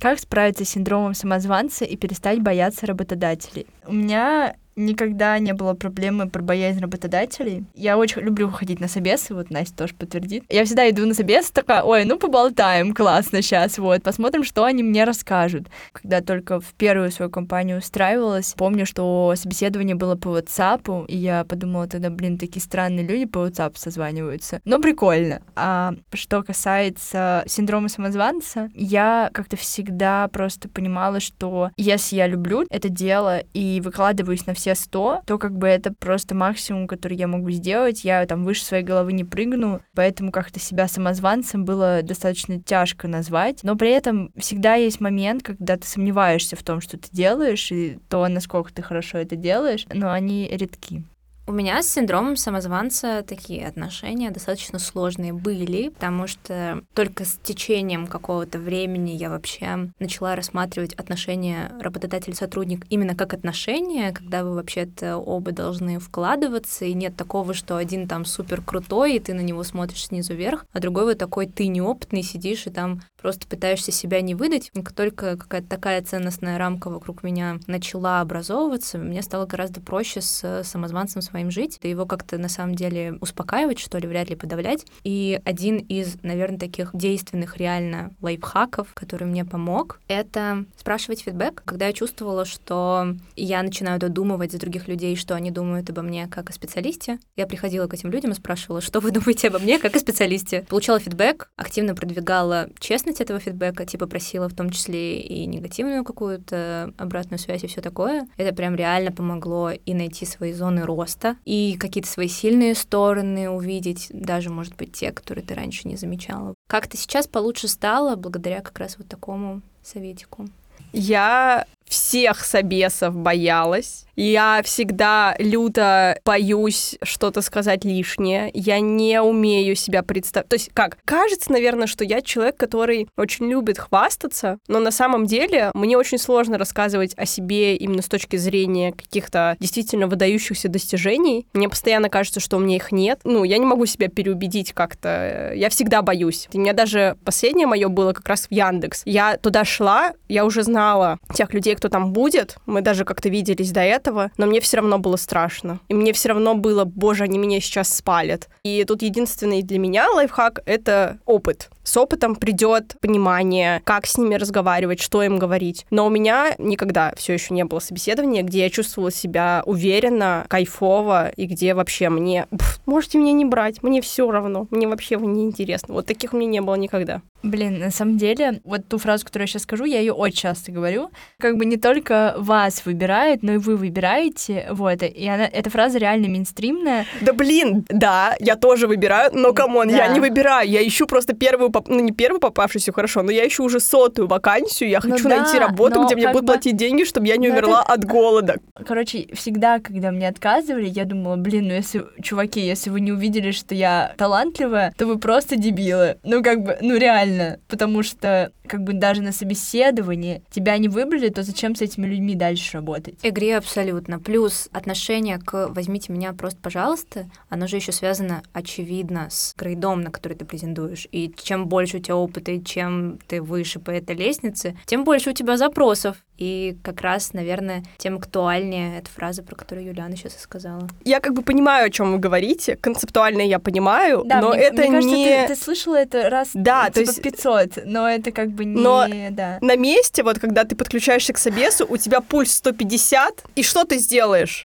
Как 0.00 0.18
справиться 0.18 0.64
с 0.64 0.70
синдромом 0.70 1.14
самозванца 1.14 1.84
и 1.84 1.96
перестать 1.96 2.40
бояться 2.40 2.86
работодателей? 2.86 3.66
У 3.86 3.92
меня 3.92 4.56
никогда 4.76 5.38
не 5.38 5.52
было 5.52 5.74
проблемы 5.74 6.28
про 6.28 6.42
боязнь 6.42 6.80
работодателей. 6.80 7.64
Я 7.74 7.98
очень 7.98 8.22
люблю 8.22 8.50
ходить 8.50 8.80
на 8.80 8.88
собесы, 8.88 9.34
вот 9.34 9.50
Настя 9.50 9.76
тоже 9.76 9.94
подтвердит. 9.94 10.44
Я 10.48 10.64
всегда 10.64 10.88
иду 10.88 11.06
на 11.06 11.14
собес, 11.14 11.50
такая, 11.50 11.82
ой, 11.82 12.04
ну 12.04 12.18
поболтаем, 12.18 12.94
классно 12.94 13.42
сейчас, 13.42 13.78
вот, 13.78 14.02
посмотрим, 14.02 14.44
что 14.44 14.64
они 14.64 14.82
мне 14.82 15.04
расскажут. 15.04 15.68
Когда 15.92 16.20
только 16.20 16.60
в 16.60 16.72
первую 16.74 17.10
свою 17.10 17.30
компанию 17.30 17.78
устраивалась, 17.78 18.54
помню, 18.56 18.86
что 18.86 19.34
собеседование 19.36 19.94
было 19.94 20.16
по 20.16 20.38
WhatsApp, 20.38 21.06
и 21.06 21.16
я 21.16 21.44
подумала 21.44 21.86
тогда, 21.86 22.10
блин, 22.10 22.38
такие 22.38 22.62
странные 22.62 23.06
люди 23.06 23.26
по 23.26 23.46
WhatsApp 23.46 23.76
созваниваются. 23.76 24.60
Но 24.64 24.80
прикольно. 24.80 25.42
А 25.54 25.94
что 26.12 26.42
касается 26.42 27.44
синдрома 27.46 27.88
самозванца, 27.88 28.70
я 28.74 29.30
как-то 29.32 29.56
всегда 29.56 30.28
просто 30.28 30.68
понимала, 30.68 31.20
что 31.20 31.70
если 31.76 32.16
я 32.16 32.26
люблю 32.26 32.64
это 32.70 32.88
дело 32.88 33.40
и 33.52 33.80
выкладываюсь 33.82 34.46
на 34.46 34.54
все 34.54 34.61
сто, 34.74 35.22
то 35.26 35.38
как 35.38 35.56
бы 35.56 35.66
это 35.66 35.92
просто 35.92 36.34
максимум, 36.34 36.86
который 36.86 37.16
я 37.16 37.26
могу 37.26 37.50
сделать. 37.50 38.04
Я 38.04 38.24
там 38.26 38.44
выше 38.44 38.64
своей 38.64 38.84
головы 38.84 39.12
не 39.12 39.24
прыгну, 39.24 39.80
поэтому 39.94 40.32
как-то 40.32 40.60
себя 40.60 40.88
самозванцем 40.88 41.64
было 41.64 42.00
достаточно 42.02 42.60
тяжко 42.60 43.08
назвать. 43.08 43.60
Но 43.62 43.76
при 43.76 43.90
этом 43.90 44.32
всегда 44.36 44.74
есть 44.74 45.00
момент, 45.00 45.42
когда 45.42 45.76
ты 45.76 45.86
сомневаешься 45.86 46.56
в 46.56 46.62
том, 46.62 46.80
что 46.80 46.98
ты 46.98 47.08
делаешь, 47.10 47.70
и 47.72 47.98
то, 48.08 48.26
насколько 48.28 48.72
ты 48.72 48.82
хорошо 48.82 49.18
это 49.18 49.36
делаешь, 49.36 49.86
но 49.92 50.10
они 50.10 50.48
редки. 50.48 51.04
У 51.44 51.50
меня 51.50 51.82
с 51.82 51.88
синдромом 51.88 52.36
самозванца 52.36 53.24
такие 53.26 53.66
отношения 53.66 54.30
достаточно 54.30 54.78
сложные 54.78 55.32
были, 55.32 55.88
потому 55.88 56.28
что 56.28 56.84
только 56.94 57.24
с 57.24 57.36
течением 57.42 58.06
какого-то 58.06 58.60
времени 58.60 59.10
я 59.10 59.28
вообще 59.28 59.90
начала 59.98 60.36
рассматривать 60.36 60.94
отношения 60.94 61.72
работодатель-сотрудник 61.80 62.86
именно 62.90 63.16
как 63.16 63.34
отношения, 63.34 64.12
когда 64.12 64.44
вы 64.44 64.54
вообще-то 64.54 65.16
оба 65.16 65.50
должны 65.50 65.98
вкладываться, 65.98 66.84
и 66.84 66.94
нет 66.94 67.16
такого, 67.16 67.54
что 67.54 67.76
один 67.76 68.06
там 68.06 68.24
супер 68.24 68.62
крутой, 68.62 69.16
и 69.16 69.20
ты 69.20 69.34
на 69.34 69.40
него 69.40 69.64
смотришь 69.64 70.06
снизу 70.06 70.34
вверх, 70.34 70.64
а 70.72 70.78
другой 70.78 71.06
вот 71.06 71.18
такой 71.18 71.46
ты 71.46 71.66
неопытный, 71.66 72.22
сидишь 72.22 72.68
и 72.68 72.70
там 72.70 73.02
просто 73.22 73.46
пытаешься 73.46 73.92
себя 73.92 74.20
не 74.20 74.34
выдать. 74.34 74.70
И 74.74 74.82
как 74.82 74.92
только 74.92 75.36
какая-то 75.36 75.68
такая 75.68 76.02
ценностная 76.02 76.58
рамка 76.58 76.90
вокруг 76.90 77.22
меня 77.22 77.58
начала 77.66 78.20
образовываться, 78.20 78.98
мне 78.98 79.22
стало 79.22 79.46
гораздо 79.46 79.80
проще 79.80 80.20
с 80.20 80.62
самозванцем 80.64 81.22
своим 81.22 81.50
жить, 81.50 81.78
и 81.82 81.88
его 81.88 82.04
как-то 82.04 82.36
на 82.38 82.48
самом 82.48 82.74
деле 82.74 83.16
успокаивать, 83.20 83.78
что 83.78 83.98
ли, 83.98 84.08
вряд 84.08 84.28
ли 84.28 84.36
подавлять. 84.36 84.84
И 85.04 85.40
один 85.44 85.76
из, 85.76 86.16
наверное, 86.22 86.58
таких 86.58 86.90
действенных 86.92 87.56
реально 87.56 88.12
лайфхаков, 88.20 88.92
который 88.94 89.26
мне 89.26 89.44
помог, 89.44 90.00
это 90.08 90.64
спрашивать 90.76 91.22
фидбэк. 91.22 91.62
Когда 91.64 91.86
я 91.86 91.92
чувствовала, 91.92 92.44
что 92.44 93.14
я 93.36 93.62
начинаю 93.62 94.00
додумывать 94.00 94.52
за 94.52 94.58
других 94.58 94.88
людей, 94.88 95.14
что 95.14 95.36
они 95.36 95.50
думают 95.50 95.88
обо 95.90 96.02
мне 96.02 96.26
как 96.26 96.50
о 96.50 96.52
специалисте, 96.52 97.18
я 97.36 97.46
приходила 97.46 97.86
к 97.86 97.94
этим 97.94 98.10
людям 98.10 98.32
и 98.32 98.34
спрашивала, 98.34 98.80
что 98.80 98.98
вы 98.98 99.12
думаете 99.12 99.48
обо 99.48 99.60
мне 99.60 99.78
как 99.78 99.94
о 99.94 100.00
специалисте. 100.00 100.64
Получала 100.68 100.98
фидбэк, 100.98 101.50
активно 101.56 101.94
продвигала 101.94 102.68
честность 102.80 103.11
этого 103.20 103.38
фидбэка, 103.38 103.84
типа 103.86 104.06
просила 104.06 104.48
в 104.48 104.54
том 104.54 104.70
числе 104.70 105.20
и 105.20 105.46
негативную 105.46 106.04
какую-то 106.04 106.92
обратную 106.96 107.38
связь 107.38 107.64
и 107.64 107.66
все 107.66 107.80
такое. 107.80 108.26
Это 108.36 108.54
прям 108.54 108.74
реально 108.74 109.12
помогло 109.12 109.70
и 109.70 109.94
найти 109.94 110.26
свои 110.26 110.52
зоны 110.52 110.82
роста, 110.82 111.36
и 111.44 111.76
какие-то 111.78 112.08
свои 112.08 112.28
сильные 112.28 112.74
стороны 112.74 113.50
увидеть, 113.50 114.08
даже, 114.12 114.50
может 114.50 114.76
быть, 114.76 114.92
те, 114.92 115.12
которые 115.12 115.44
ты 115.44 115.54
раньше 115.54 115.88
не 115.88 115.96
замечала. 115.96 116.54
Как-то 116.68 116.96
сейчас 116.96 117.26
получше 117.26 117.68
стало 117.68 118.16
благодаря 118.16 118.60
как 118.60 118.78
раз 118.78 118.96
вот 118.98 119.08
такому 119.08 119.62
советику. 119.82 120.48
Я 120.92 121.66
всех 121.92 122.42
собесов 122.42 123.14
боялась. 123.14 124.06
Я 124.16 124.62
всегда 124.64 125.34
люто 125.38 126.18
боюсь 126.24 126.96
что-то 127.02 127.40
сказать 127.40 127.84
лишнее. 127.84 128.50
Я 128.54 128.80
не 128.80 129.20
умею 129.22 129.74
себя 129.74 130.02
представить. 130.02 130.48
То 130.48 130.54
есть 130.54 130.70
как? 130.72 130.98
Кажется, 131.04 131.52
наверное, 131.52 131.86
что 131.86 132.04
я 132.04 132.20
человек, 132.20 132.56
который 132.56 133.08
очень 133.16 133.48
любит 133.48 133.78
хвастаться, 133.78 134.58
но 134.68 134.80
на 134.80 134.90
самом 134.90 135.26
деле 135.26 135.70
мне 135.74 135.96
очень 135.96 136.18
сложно 136.18 136.58
рассказывать 136.58 137.14
о 137.16 137.26
себе 137.26 137.76
именно 137.76 138.02
с 138.02 138.08
точки 138.08 138.36
зрения 138.36 138.92
каких-то 138.92 139.56
действительно 139.60 140.06
выдающихся 140.06 140.68
достижений. 140.68 141.46
Мне 141.52 141.68
постоянно 141.68 142.08
кажется, 142.08 142.40
что 142.40 142.56
у 142.56 142.60
меня 142.60 142.76
их 142.76 142.92
нет. 142.92 143.20
Ну, 143.24 143.44
я 143.44 143.58
не 143.58 143.66
могу 143.66 143.86
себя 143.86 144.08
переубедить 144.08 144.72
как-то. 144.72 145.52
Я 145.54 145.68
всегда 145.70 146.02
боюсь. 146.02 146.48
У 146.52 146.58
меня 146.58 146.72
даже 146.72 147.16
последнее 147.24 147.66
мое 147.66 147.88
было 147.88 148.12
как 148.12 148.28
раз 148.28 148.46
в 148.46 148.52
Яндекс. 148.52 149.02
Я 149.04 149.36
туда 149.36 149.64
шла, 149.64 150.12
я 150.28 150.44
уже 150.44 150.62
знала 150.62 151.18
тех 151.34 151.52
людей, 151.54 151.74
кто 151.82 151.88
там 151.88 152.12
будет. 152.12 152.58
Мы 152.64 152.80
даже 152.80 153.04
как-то 153.04 153.28
виделись 153.28 153.72
до 153.72 153.80
этого, 153.80 154.30
но 154.36 154.46
мне 154.46 154.60
все 154.60 154.76
равно 154.76 154.98
было 155.00 155.16
страшно. 155.16 155.80
И 155.88 155.94
мне 155.94 156.12
все 156.12 156.28
равно 156.28 156.54
было, 156.54 156.84
боже, 156.84 157.24
они 157.24 157.38
меня 157.38 157.58
сейчас 157.58 157.92
спалят. 157.92 158.48
И 158.62 158.84
тут 158.84 159.02
единственный 159.02 159.62
для 159.62 159.80
меня 159.80 160.08
лайфхак— 160.08 160.60
это 160.64 161.18
опыт. 161.26 161.70
С 161.84 161.96
опытом 161.96 162.36
придет 162.36 162.94
понимание, 163.00 163.82
как 163.84 164.06
с 164.06 164.16
ними 164.16 164.36
разговаривать, 164.36 165.00
что 165.00 165.22
им 165.22 165.38
говорить. 165.38 165.84
Но 165.90 166.06
у 166.06 166.10
меня 166.10 166.54
никогда 166.58 167.12
все 167.16 167.32
еще 167.32 167.54
не 167.54 167.64
было 167.64 167.80
собеседования, 167.80 168.42
где 168.42 168.60
я 168.60 168.70
чувствовала 168.70 169.10
себя 169.10 169.62
уверенно, 169.66 170.46
кайфово, 170.48 171.30
и 171.30 171.46
где 171.46 171.74
вообще 171.74 172.08
мне... 172.08 172.46
можете 172.86 173.18
меня 173.18 173.32
не 173.32 173.44
брать, 173.44 173.82
мне 173.82 174.00
все 174.00 174.30
равно, 174.30 174.66
мне 174.70 174.86
вообще 174.86 175.16
не 175.16 175.44
интересно. 175.44 175.94
Вот 175.94 176.06
таких 176.06 176.32
у 176.32 176.36
меня 176.36 176.50
не 176.50 176.60
было 176.60 176.76
никогда. 176.76 177.22
Блин, 177.42 177.80
на 177.80 177.90
самом 177.90 178.18
деле, 178.18 178.60
вот 178.64 178.86
ту 178.86 178.98
фразу, 178.98 179.24
которую 179.24 179.44
я 179.44 179.46
сейчас 179.48 179.62
скажу, 179.62 179.84
я 179.84 179.98
ее 179.98 180.12
очень 180.12 180.36
часто 180.36 180.70
говорю. 180.70 181.10
Как 181.40 181.56
бы 181.56 181.64
не 181.64 181.76
только 181.76 182.34
вас 182.38 182.86
выбирают, 182.86 183.42
но 183.42 183.54
и 183.54 183.56
вы 183.56 183.76
выбираете. 183.76 184.68
Вот, 184.70 185.02
и 185.02 185.28
она, 185.28 185.46
эта 185.46 185.68
фраза 185.68 185.98
реально 185.98 186.28
мейнстримная. 186.28 187.04
Да 187.20 187.32
блин, 187.32 187.84
да, 187.88 188.36
я 188.38 188.54
тоже 188.54 188.86
выбираю, 188.86 189.30
но 189.34 189.52
come 189.52 189.73
on, 189.73 189.88
да. 189.88 189.96
я 189.96 190.08
не 190.08 190.20
выбираю, 190.20 190.68
я 190.68 190.86
ищу 190.86 191.06
просто 191.06 191.34
первую 191.34 191.71
поп... 191.72 191.88
ну 191.88 192.00
не 192.00 192.12
первую 192.12 192.40
попавшуюся, 192.40 192.92
хорошо, 192.92 193.22
но 193.22 193.30
я 193.30 193.46
ищу 193.46 193.64
уже 193.64 193.80
сотую 193.80 194.28
вакансию, 194.28 194.90
я 194.90 195.00
ну 195.02 195.12
хочу 195.12 195.28
ну, 195.28 195.36
найти 195.36 195.58
да, 195.58 195.66
работу, 195.66 196.04
где 196.04 196.14
мне 196.14 196.28
будут 196.28 196.42
бы... 196.42 196.52
платить 196.52 196.76
деньги, 196.76 197.04
чтобы 197.04 197.26
я 197.26 197.36
не 197.36 197.48
но 197.48 197.54
умерла 197.54 197.82
это... 197.82 197.92
от 197.92 198.04
голода. 198.04 198.56
Короче, 198.86 199.28
всегда, 199.34 199.80
когда 199.80 200.10
мне 200.10 200.28
отказывали, 200.28 200.88
я 200.88 201.04
думала, 201.04 201.36
блин, 201.36 201.68
ну 201.68 201.74
если, 201.74 202.04
чуваки, 202.22 202.60
если 202.60 202.90
вы 202.90 203.00
не 203.00 203.12
увидели, 203.12 203.50
что 203.50 203.74
я 203.74 204.14
талантливая, 204.16 204.94
то 204.96 205.06
вы 205.06 205.18
просто 205.18 205.56
дебилы. 205.56 206.18
Ну 206.22 206.42
как 206.42 206.62
бы, 206.62 206.78
ну 206.80 206.96
реально, 206.96 207.58
потому 207.68 208.02
что 208.02 208.52
как 208.72 208.84
бы 208.84 208.94
даже 208.94 209.20
на 209.20 209.32
собеседовании 209.32 210.42
тебя 210.50 210.78
не 210.78 210.88
выбрали, 210.88 211.28
то 211.28 211.42
зачем 211.42 211.76
с 211.76 211.82
этими 211.82 212.06
людьми 212.06 212.34
дальше 212.34 212.78
работать? 212.78 213.16
Игре 213.22 213.58
абсолютно. 213.58 214.18
Плюс 214.18 214.70
отношение 214.72 215.38
к 215.38 215.68
«возьмите 215.68 216.10
меня 216.10 216.32
просто, 216.32 216.58
пожалуйста», 216.62 217.26
оно 217.50 217.66
же 217.66 217.76
еще 217.76 217.92
связано, 217.92 218.42
очевидно, 218.54 219.28
с 219.30 219.54
грейдом, 219.58 220.00
на 220.00 220.10
который 220.10 220.38
ты 220.38 220.46
претендуешь. 220.46 221.06
И 221.12 221.30
чем 221.36 221.68
больше 221.68 221.98
у 221.98 222.00
тебя 222.00 222.16
опыта, 222.16 222.52
и 222.52 222.64
чем 222.64 223.18
ты 223.28 223.42
выше 223.42 223.78
по 223.78 223.90
этой 223.90 224.16
лестнице, 224.16 224.74
тем 224.86 225.04
больше 225.04 225.28
у 225.28 225.34
тебя 225.34 225.58
запросов. 225.58 226.16
И 226.42 226.76
как 226.82 227.02
раз, 227.02 227.34
наверное, 227.34 227.84
тем 227.98 228.16
актуальнее 228.16 228.98
эта 228.98 229.08
фраза, 229.08 229.44
про 229.44 229.54
которую 229.54 229.86
Юлиана 229.86 230.16
сейчас 230.16 230.34
и 230.34 230.40
сказала. 230.40 230.88
Я 231.04 231.20
как 231.20 231.34
бы 231.34 231.42
понимаю, 231.42 231.86
о 231.86 231.90
чем 231.90 232.10
вы 232.10 232.18
говорите. 232.18 232.74
Концептуально 232.74 233.42
я 233.42 233.60
понимаю, 233.60 234.24
да, 234.24 234.40
но 234.40 234.48
мне, 234.48 234.58
это 234.58 234.82
мне 234.82 234.90
кажется, 234.90 235.14
не... 235.14 235.46
Ты, 235.46 235.54
ты 235.54 235.56
слышала 235.56 235.94
это 235.94 236.28
раз 236.28 236.50
да, 236.52 236.86
типа 236.86 236.94
то 236.94 237.00
есть... 237.00 237.22
500, 237.22 237.70
но 237.84 238.10
это 238.10 238.32
как 238.32 238.50
бы 238.50 238.64
не... 238.64 238.74
Но 238.74 239.06
да. 239.30 239.58
на 239.60 239.76
месте, 239.76 240.24
вот 240.24 240.40
когда 240.40 240.64
ты 240.64 240.74
подключаешься 240.74 241.32
к 241.32 241.38
собесу, 241.38 241.86
у 241.88 241.96
тебя 241.96 242.20
пульс 242.20 242.52
150, 242.54 243.44
и 243.54 243.62
что 243.62 243.84
ты 243.84 243.98
сделаешь? 243.98 244.64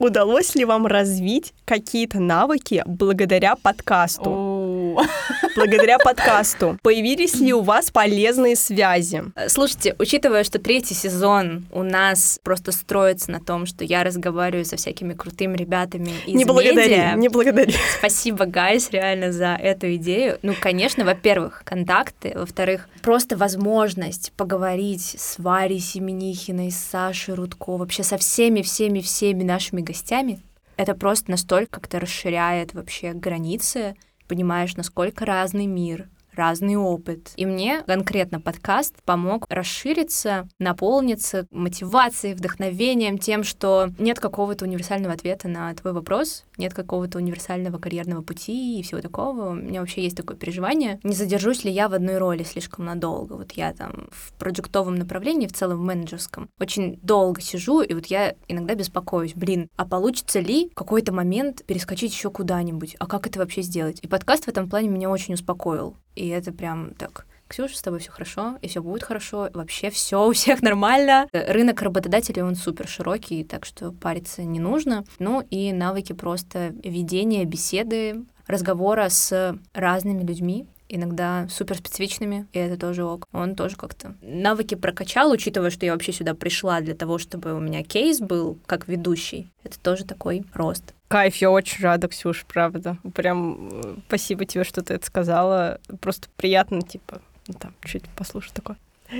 Удалось 0.00 0.54
ли 0.54 0.64
вам 0.64 0.86
развить 0.86 1.52
какие-то 1.64 2.18
навыки 2.18 2.82
благодаря 2.86 3.54
подкасту? 3.54 4.57
Благодаря 5.56 5.98
подкасту. 5.98 6.78
Появились 6.82 7.34
ли 7.36 7.52
у 7.52 7.60
вас 7.60 7.90
полезные 7.90 8.56
связи? 8.56 9.24
Слушайте, 9.48 9.94
учитывая, 9.98 10.44
что 10.44 10.58
третий 10.58 10.94
сезон 10.94 11.66
у 11.72 11.82
нас 11.82 12.38
просто 12.42 12.72
строится 12.72 13.30
на 13.30 13.40
том, 13.40 13.66
что 13.66 13.84
я 13.84 14.04
разговариваю 14.04 14.64
со 14.64 14.76
всякими 14.76 15.14
крутыми 15.14 15.56
ребятами 15.56 16.12
из 16.26 16.34
не 16.34 16.44
благодари, 16.44 16.90
медиа. 16.90 17.14
Не 17.16 17.28
благодари. 17.28 17.74
Спасибо, 17.98 18.46
Гайс, 18.46 18.90
реально 18.90 19.32
за 19.32 19.54
эту 19.54 19.94
идею. 19.96 20.38
Ну, 20.42 20.54
конечно, 20.58 21.04
во-первых, 21.04 21.62
контакты, 21.64 22.32
во-вторых, 22.34 22.88
просто 23.02 23.36
возможность 23.36 24.32
поговорить 24.36 25.16
с 25.18 25.38
Варей 25.38 25.80
Семенихиной, 25.80 26.70
с 26.70 26.76
Сашей 26.76 27.34
Рудко, 27.34 27.76
вообще 27.76 28.02
со 28.02 28.16
всеми-всеми-всеми 28.16 29.42
нашими 29.42 29.80
гостями, 29.80 30.40
это 30.78 30.94
просто 30.94 31.32
настолько 31.32 31.80
как-то 31.80 31.98
расширяет 31.98 32.72
вообще 32.72 33.12
границы, 33.12 33.96
понимаешь, 34.28 34.76
насколько 34.76 35.24
разный 35.24 35.66
мир, 35.66 36.08
разный 36.38 36.76
опыт. 36.76 37.32
И 37.36 37.44
мне 37.44 37.82
конкретно 37.82 38.40
подкаст 38.40 38.94
помог 39.04 39.44
расшириться, 39.50 40.48
наполниться 40.58 41.46
мотивацией, 41.50 42.34
вдохновением, 42.34 43.18
тем, 43.18 43.44
что 43.44 43.90
нет 43.98 44.20
какого-то 44.20 44.64
универсального 44.64 45.12
ответа 45.12 45.48
на 45.48 45.74
твой 45.74 45.92
вопрос, 45.92 46.44
нет 46.56 46.72
какого-то 46.72 47.18
универсального 47.18 47.78
карьерного 47.78 48.22
пути 48.22 48.78
и 48.78 48.82
всего 48.82 49.00
такого. 49.00 49.50
У 49.50 49.54
меня 49.54 49.80
вообще 49.80 50.02
есть 50.02 50.16
такое 50.16 50.36
переживание. 50.36 51.00
Не 51.02 51.14
задержусь 51.14 51.64
ли 51.64 51.70
я 51.70 51.88
в 51.88 51.94
одной 51.94 52.18
роли 52.18 52.44
слишком 52.44 52.84
надолго? 52.84 53.34
Вот 53.34 53.52
я 53.52 53.72
там 53.72 54.08
в 54.10 54.32
проектовом 54.34 54.94
направлении, 54.94 55.46
в 55.46 55.52
целом 55.52 55.78
в 55.78 55.82
менеджерском, 55.82 56.48
очень 56.60 56.98
долго 57.02 57.40
сижу, 57.40 57.82
и 57.82 57.92
вот 57.94 58.06
я 58.06 58.34
иногда 58.46 58.74
беспокоюсь, 58.74 59.34
блин, 59.34 59.68
а 59.76 59.84
получится 59.84 60.40
ли 60.40 60.70
в 60.70 60.74
какой-то 60.74 61.12
момент 61.12 61.64
перескочить 61.66 62.12
еще 62.12 62.30
куда-нибудь? 62.30 62.96
А 62.98 63.06
как 63.06 63.26
это 63.26 63.40
вообще 63.40 63.62
сделать? 63.62 63.98
И 64.02 64.08
подкаст 64.08 64.44
в 64.44 64.48
этом 64.48 64.68
плане 64.68 64.88
меня 64.88 65.10
очень 65.10 65.34
успокоил. 65.34 65.96
И 66.14 66.27
это 66.28 66.52
прям 66.52 66.94
так 66.94 67.26
Ксюша, 67.48 67.78
с 67.78 67.82
тобой 67.82 68.00
все 68.00 68.10
хорошо, 68.10 68.58
и 68.60 68.68
все 68.68 68.82
будет 68.82 69.02
хорошо, 69.02 69.48
вообще 69.54 69.90
все 69.90 70.28
у 70.28 70.32
всех 70.32 70.60
нормально. 70.62 71.28
Рынок 71.32 71.80
работодателей, 71.80 72.42
он 72.42 72.54
супер 72.54 72.86
широкий, 72.86 73.42
так 73.42 73.64
что 73.64 73.90
париться 73.90 74.42
не 74.42 74.60
нужно. 74.60 75.04
Ну 75.18 75.42
и 75.50 75.72
навыки 75.72 76.12
просто 76.12 76.74
ведения 76.84 77.44
беседы, 77.46 78.24
разговора 78.46 79.08
с 79.08 79.56
разными 79.72 80.24
людьми, 80.24 80.66
иногда 80.88 81.46
суперспецифичными, 81.48 82.46
и 82.52 82.58
это 82.58 82.78
тоже 82.78 83.04
ок. 83.04 83.26
Он 83.32 83.54
тоже 83.54 83.76
как-то 83.76 84.14
навыки 84.20 84.74
прокачал, 84.74 85.30
учитывая, 85.30 85.70
что 85.70 85.86
я 85.86 85.92
вообще 85.92 86.12
сюда 86.12 86.34
пришла 86.34 86.80
для 86.80 86.94
того, 86.94 87.18
чтобы 87.18 87.54
у 87.54 87.60
меня 87.60 87.82
кейс 87.82 88.20
был 88.20 88.58
как 88.66 88.88
ведущий. 88.88 89.50
Это 89.64 89.78
тоже 89.78 90.04
такой 90.04 90.44
рост. 90.54 90.94
Кайф, 91.08 91.36
я 91.36 91.50
очень 91.50 91.82
рада, 91.82 92.08
Ксюш, 92.08 92.44
правда. 92.46 92.98
Прям 93.14 93.70
э, 93.72 93.94
спасибо 94.06 94.44
тебе, 94.44 94.64
что 94.64 94.82
ты 94.82 94.94
это 94.94 95.06
сказала. 95.06 95.80
Просто 96.00 96.28
приятно, 96.36 96.82
типа, 96.82 97.22
ну, 97.46 97.54
там, 97.54 97.74
чуть 97.82 98.04
послушать 98.10 98.52
такое. 98.52 98.76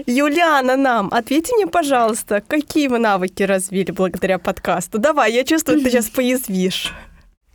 Юлиана 0.07 0.77
нам, 0.77 1.09
ответьте 1.11 1.55
мне, 1.55 1.67
пожалуйста, 1.67 2.43
какие 2.47 2.89
вы 2.89 2.99
навыки 2.99 3.43
развили 3.43 3.91
благодаря 3.91 4.39
подкасту? 4.39 4.99
Давай, 4.99 5.33
я 5.33 5.45
чувствую, 5.45 5.81
ты 5.81 5.89
сейчас 5.89 6.11
поязвишь. 6.11 6.93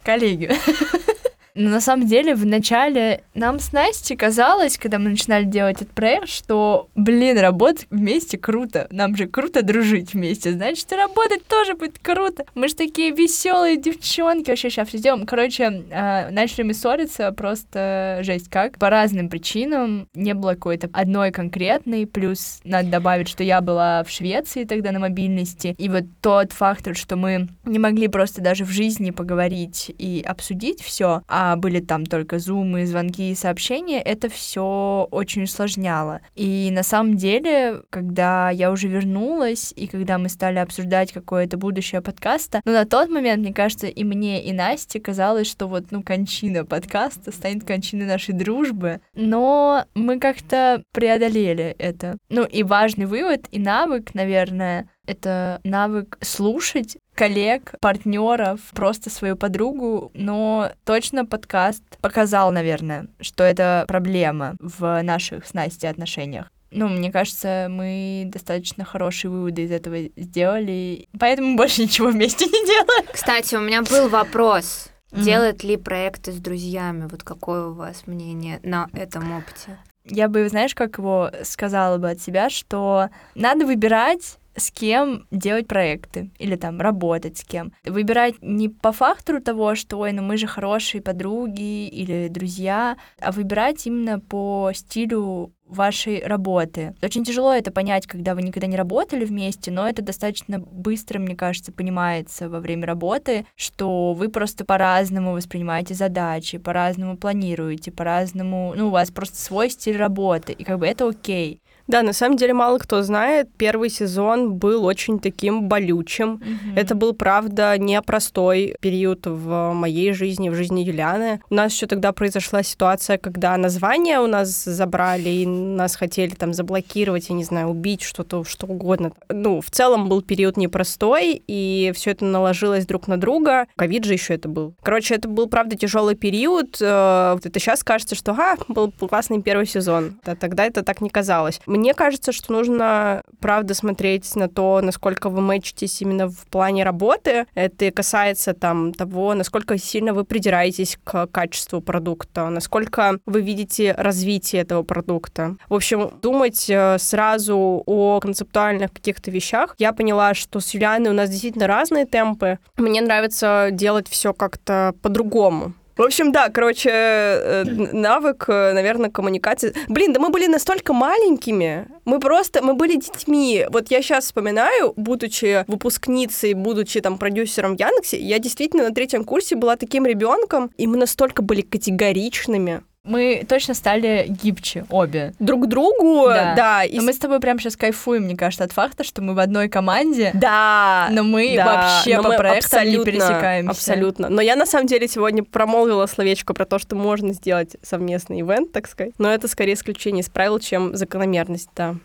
Коллеги, 0.03 0.49
Но 1.55 1.69
на 1.69 1.81
самом 1.81 2.07
деле 2.07 2.33
в 2.35 2.45
начале 2.45 3.23
нам 3.35 3.59
с 3.59 3.71
Настей 3.73 4.15
казалось, 4.15 4.77
когда 4.77 4.97
мы 4.97 5.09
начинали 5.09 5.43
делать 5.43 5.81
этот 5.81 5.91
проект, 5.91 6.29
что, 6.29 6.89
блин, 6.95 7.37
работать 7.37 7.87
вместе 7.89 8.37
круто. 8.37 8.87
Нам 8.89 9.15
же 9.15 9.27
круто 9.27 9.61
дружить 9.61 10.13
вместе, 10.13 10.51
значит, 10.51 10.91
и 10.91 10.95
работать 10.95 11.45
тоже 11.47 11.75
будет 11.75 11.99
круто. 11.99 12.45
Мы 12.55 12.67
же 12.67 12.75
такие 12.75 13.11
веселые 13.11 13.77
девчонки, 13.77 14.49
вообще 14.49 14.69
сейчас 14.69 14.87
все 14.87 14.97
сделаем. 14.97 15.25
Короче, 15.25 15.83
э, 15.89 16.29
начали 16.31 16.63
мы 16.63 16.73
ссориться 16.73 17.31
просто 17.31 18.19
жесть 18.21 18.49
как. 18.49 18.77
По 18.79 18.89
разным 18.89 19.29
причинам. 19.29 20.07
Не 20.15 20.33
было 20.33 20.51
какой-то 20.51 20.89
одной 20.93 21.31
конкретной. 21.31 22.07
Плюс 22.07 22.59
надо 22.63 22.89
добавить, 22.89 23.27
что 23.27 23.43
я 23.43 23.61
была 23.61 24.03
в 24.03 24.09
Швеции 24.09 24.63
тогда 24.63 24.91
на 24.91 24.99
мобильности. 24.99 25.75
И 25.77 25.89
вот 25.89 26.05
тот 26.21 26.51
фактор, 26.51 26.95
что 26.95 27.15
мы 27.15 27.47
не 27.65 27.79
могли 27.79 28.07
просто 28.07 28.41
даже 28.41 28.65
в 28.65 28.69
жизни 28.69 29.11
поговорить 29.11 29.93
и 29.97 30.23
обсудить 30.25 30.81
все, 30.81 31.21
а 31.27 31.42
были 31.57 31.79
там 31.79 32.05
только 32.05 32.39
зумы, 32.39 32.85
звонки 32.85 33.31
и 33.31 33.35
сообщения, 33.35 34.01
это 34.01 34.29
все 34.29 35.07
очень 35.11 35.43
усложняло. 35.43 36.21
И 36.35 36.69
на 36.71 36.83
самом 36.83 37.17
деле, 37.17 37.83
когда 37.89 38.49
я 38.49 38.71
уже 38.71 38.87
вернулась, 38.87 39.73
и 39.75 39.87
когда 39.87 40.17
мы 40.17 40.29
стали 40.29 40.59
обсуждать 40.59 41.11
какое-то 41.11 41.57
будущее 41.57 42.01
подкаста, 42.01 42.61
ну, 42.65 42.73
на 42.73 42.85
тот 42.85 43.09
момент, 43.09 43.43
мне 43.43 43.53
кажется, 43.53 43.87
и 43.87 44.03
мне, 44.03 44.43
и 44.43 44.53
Насте 44.53 44.99
казалось, 44.99 45.47
что 45.47 45.67
вот, 45.67 45.91
ну, 45.91 46.03
кончина 46.03 46.65
подкаста 46.65 47.31
станет 47.31 47.65
кончиной 47.65 48.05
нашей 48.05 48.33
дружбы. 48.33 49.01
Но 49.15 49.85
мы 49.95 50.19
как-то 50.19 50.83
преодолели 50.91 51.75
это. 51.77 52.17
Ну, 52.29 52.43
и 52.45 52.63
важный 52.63 53.05
вывод, 53.05 53.45
и 53.51 53.59
навык, 53.59 54.13
наверное, 54.13 54.89
это 55.05 55.59
навык 55.63 56.17
слушать 56.21 56.97
коллег, 57.15 57.75
партнеров, 57.79 58.59
просто 58.73 59.09
свою 59.09 59.35
подругу, 59.35 60.11
но 60.13 60.71
точно 60.85 61.25
подкаст 61.25 61.83
показал, 62.01 62.51
наверное, 62.51 63.07
что 63.19 63.43
это 63.43 63.85
проблема 63.87 64.55
в 64.59 65.01
наших 65.03 65.45
с 65.45 65.53
Настей 65.53 65.89
отношениях. 65.89 66.49
Ну, 66.71 66.87
мне 66.87 67.11
кажется, 67.11 67.67
мы 67.69 68.23
достаточно 68.25 68.83
хорошие 68.83 69.29
выводы 69.29 69.63
из 69.63 69.71
этого 69.71 69.95
сделали, 70.17 71.07
поэтому 71.19 71.55
больше 71.55 71.83
ничего 71.83 72.07
вместе 72.07 72.45
не 72.45 72.65
делаем. 72.65 73.05
Кстати, 73.13 73.55
у 73.55 73.61
меня 73.61 73.83
был 73.83 74.09
вопрос. 74.09 74.89
Делать 75.11 75.63
ли 75.63 75.77
проекты 75.77 76.31
с 76.31 76.37
друзьями? 76.37 77.07
Вот 77.09 77.21
какое 77.21 77.67
у 77.67 77.73
вас 77.73 78.07
мнение 78.07 78.59
на 78.63 78.89
этом 78.93 79.37
опыте? 79.37 79.77
Я 80.05 80.27
бы, 80.27 80.49
знаешь, 80.49 80.73
как 80.73 80.97
его 80.97 81.29
сказала 81.43 81.99
бы 81.99 82.09
от 82.09 82.19
себя, 82.19 82.49
что 82.49 83.09
надо 83.35 83.67
выбирать 83.67 84.39
с 84.55 84.71
кем 84.71 85.27
делать 85.31 85.67
проекты 85.67 86.31
или 86.37 86.55
там 86.55 86.79
работать 86.79 87.37
с 87.37 87.43
кем. 87.43 87.73
Выбирать 87.85 88.35
не 88.41 88.69
по 88.69 88.91
фактору 88.91 89.41
того, 89.41 89.75
что, 89.75 89.99
ой, 89.99 90.11
ну 90.11 90.21
мы 90.21 90.37
же 90.37 90.47
хорошие 90.47 91.01
подруги 91.01 91.87
или 91.87 92.27
друзья, 92.27 92.97
а 93.19 93.31
выбирать 93.31 93.85
именно 93.87 94.19
по 94.19 94.71
стилю 94.73 95.53
вашей 95.65 96.23
работы. 96.25 96.95
Очень 97.01 97.23
тяжело 97.23 97.53
это 97.53 97.71
понять, 97.71 98.07
когда 98.07 98.35
вы 98.35 98.43
никогда 98.43 98.67
не 98.67 98.77
работали 98.77 99.25
вместе, 99.25 99.71
но 99.71 99.87
это 99.87 100.01
достаточно 100.01 100.59
быстро, 100.59 101.19
мне 101.19 101.35
кажется, 101.35 101.71
понимается 101.71 102.49
во 102.49 102.59
время 102.59 102.85
работы, 102.85 103.45
что 103.55 104.13
вы 104.13 104.29
просто 104.29 104.65
по-разному 104.65 105.33
воспринимаете 105.33 105.93
задачи, 105.93 106.57
по-разному 106.57 107.17
планируете, 107.17 107.91
по-разному, 107.91 108.73
ну, 108.75 108.87
у 108.87 108.91
вас 108.91 109.11
просто 109.11 109.37
свой 109.39 109.69
стиль 109.69 109.97
работы, 109.97 110.53
и 110.53 110.63
как 110.63 110.79
бы 110.79 110.85
это 110.85 111.07
окей. 111.07 111.61
Да, 111.87 112.01
на 112.01 112.13
самом 112.13 112.37
деле 112.37 112.53
мало 112.53 112.77
кто 112.77 113.01
знает, 113.01 113.49
первый 113.57 113.89
сезон 113.89 114.53
был 114.53 114.85
очень 114.85 115.19
таким 115.19 115.67
болючим. 115.67 116.35
Mm-hmm. 116.35 116.77
Это 116.79 116.95
был, 116.95 117.13
правда, 117.13 117.77
непростой 117.77 118.75
период 118.79 119.25
в 119.25 119.73
моей 119.73 120.13
жизни, 120.13 120.49
в 120.49 120.55
жизни 120.55 120.81
Юлианы. 120.81 121.41
У 121.49 121.55
нас 121.55 121.73
еще 121.73 121.87
тогда 121.87 122.13
произошла 122.13 122.63
ситуация, 122.63 123.17
когда 123.17 123.57
название 123.57 124.19
у 124.19 124.27
нас 124.27 124.63
забрали, 124.63 125.29
и 125.29 125.45
нас 125.45 125.95
хотели 125.95 126.31
там 126.35 126.53
заблокировать, 126.53 127.29
я 127.29 127.35
не 127.35 127.43
знаю, 127.43 127.67
убить, 127.67 128.01
что-то, 128.01 128.43
что 128.43 128.67
угодно. 128.67 129.11
Ну, 129.29 129.59
в 129.61 129.69
целом 129.69 130.07
был 130.07 130.21
период 130.21 130.57
непростой, 130.57 131.41
и 131.47 131.91
все 131.95 132.11
это 132.11 132.25
наложилось 132.25 132.85
друг 132.85 133.07
на 133.07 133.17
друга. 133.17 133.67
Ковид 133.75 134.05
же 134.05 134.13
еще 134.13 134.35
это 134.35 134.47
был. 134.47 134.73
Короче, 134.81 135.15
это 135.15 135.27
был, 135.27 135.47
правда, 135.47 135.75
тяжелый 135.75 136.15
период. 136.15 136.77
Э, 136.81 137.37
это 137.43 137.59
сейчас 137.59 137.83
кажется, 137.83 138.15
что, 138.15 138.31
ага, 138.31 138.57
был 138.67 138.91
классный 138.91 139.41
первый 139.41 139.65
сезон. 139.65 140.19
А 140.25 140.35
тогда 140.35 140.65
это 140.65 140.83
так 140.83 141.01
не 141.01 141.09
казалось. 141.09 141.59
Мне 141.73 141.95
кажется, 141.95 142.31
что 142.31 142.53
нужно, 142.53 143.23
правда, 143.39 143.73
смотреть 143.73 144.35
на 144.35 144.47
то, 144.47 144.79
насколько 144.83 145.29
вы 145.29 145.41
мэчитесь 145.41 146.03
именно 146.03 146.29
в 146.29 146.45
плане 146.51 146.83
работы. 146.83 147.47
Это 147.55 147.89
касается 147.89 148.53
там 148.53 148.93
того, 148.93 149.33
насколько 149.33 149.79
сильно 149.79 150.13
вы 150.13 150.23
придираетесь 150.23 150.99
к 151.03 151.25
качеству 151.25 151.81
продукта, 151.81 152.49
насколько 152.49 153.17
вы 153.25 153.41
видите 153.41 153.95
развитие 153.97 154.61
этого 154.61 154.83
продукта. 154.83 155.55
В 155.67 155.73
общем, 155.73 156.11
думать 156.21 156.69
э, 156.69 156.99
сразу 156.99 157.81
о 157.87 158.19
концептуальных 158.19 158.93
каких-то 158.93 159.31
вещах. 159.31 159.73
Я 159.79 159.93
поняла, 159.93 160.35
что 160.35 160.59
с 160.59 160.75
Юлианой 160.75 161.09
у 161.09 161.13
нас 161.13 161.27
действительно 161.27 161.65
разные 161.65 162.05
темпы. 162.05 162.59
Мне 162.77 163.01
нравится 163.01 163.69
делать 163.71 164.07
все 164.07 164.31
как-то 164.31 164.93
по-другому. 165.01 165.73
В 165.95 166.01
общем, 166.01 166.31
да, 166.31 166.49
короче, 166.49 166.89
э, 166.89 167.63
навык, 167.65 168.45
э, 168.47 168.73
наверное, 168.73 169.11
коммуникации. 169.11 169.73
Блин, 169.87 170.11
да 170.11 170.19
мы 170.19 170.29
были 170.29 170.47
настолько 170.47 170.91
маленькими. 170.91 171.87
Мы 172.05 172.19
просто, 172.19 172.63
мы 172.63 172.73
были 172.73 172.95
детьми. 172.95 173.67
Вот 173.69 173.91
я 173.91 174.01
сейчас 174.01 174.25
вспоминаю, 174.25 174.93
будучи 174.95 175.63
выпускницей, 175.67 176.53
будучи 176.53 176.99
там 176.99 177.17
продюсером 177.19 177.75
в 177.75 177.79
Яндексе, 177.79 178.19
я 178.19 178.39
действительно 178.39 178.83
на 178.89 178.93
третьем 178.93 179.23
курсе 179.23 179.55
была 179.55 179.75
таким 179.75 180.05
ребенком, 180.05 180.71
и 180.77 180.87
мы 180.87 180.97
настолько 180.97 181.43
были 181.43 181.61
категоричными. 181.61 182.81
Мы 183.05 183.45
точно 183.47 183.73
стали 183.73 184.27
гибче 184.29 184.85
обе. 184.89 185.33
Друг 185.37 185.67
другу, 185.67 186.27
да. 186.29 186.55
да 186.55 186.83
и... 186.85 186.95
Но 186.95 187.03
мы 187.03 187.11
с 187.11 187.17
тобой 187.17 187.41
прям 187.41 187.59
сейчас 187.59 187.75
кайфуем, 187.75 188.23
мне 188.23 188.37
кажется, 188.37 188.63
от 188.63 188.71
факта, 188.71 189.03
что 189.03 189.21
мы 189.21 189.33
в 189.33 189.39
одной 189.39 189.67
команде. 189.67 190.31
Да. 190.33 191.09
Но 191.11 191.23
мы 191.23 191.53
да, 191.57 191.65
вообще 191.65 192.15
но 192.15 192.23
по 192.23 192.29
мы 192.29 192.37
проектам 192.37 192.79
абсолютно, 192.79 192.99
не 192.99 193.05
пересекаемся. 193.05 193.71
Абсолютно. 193.71 194.29
Но 194.29 194.41
я 194.41 194.55
на 194.55 194.65
самом 194.65 194.87
деле 194.87 195.09
сегодня 195.09 195.43
промолвила 195.43 196.05
словечко 196.05 196.53
про 196.53 196.63
то, 196.63 196.79
что 196.79 196.95
можно 196.95 197.33
сделать 197.33 197.75
совместный 197.81 198.39
ивент, 198.39 198.71
так 198.71 198.87
сказать. 198.87 199.13
Но 199.17 199.33
это 199.33 199.49
скорее 199.49 199.73
исключение 199.73 200.21
из 200.21 200.29
правил, 200.29 200.59
чем 200.59 200.95
закономерность, 200.95 201.69
да. 201.75 201.95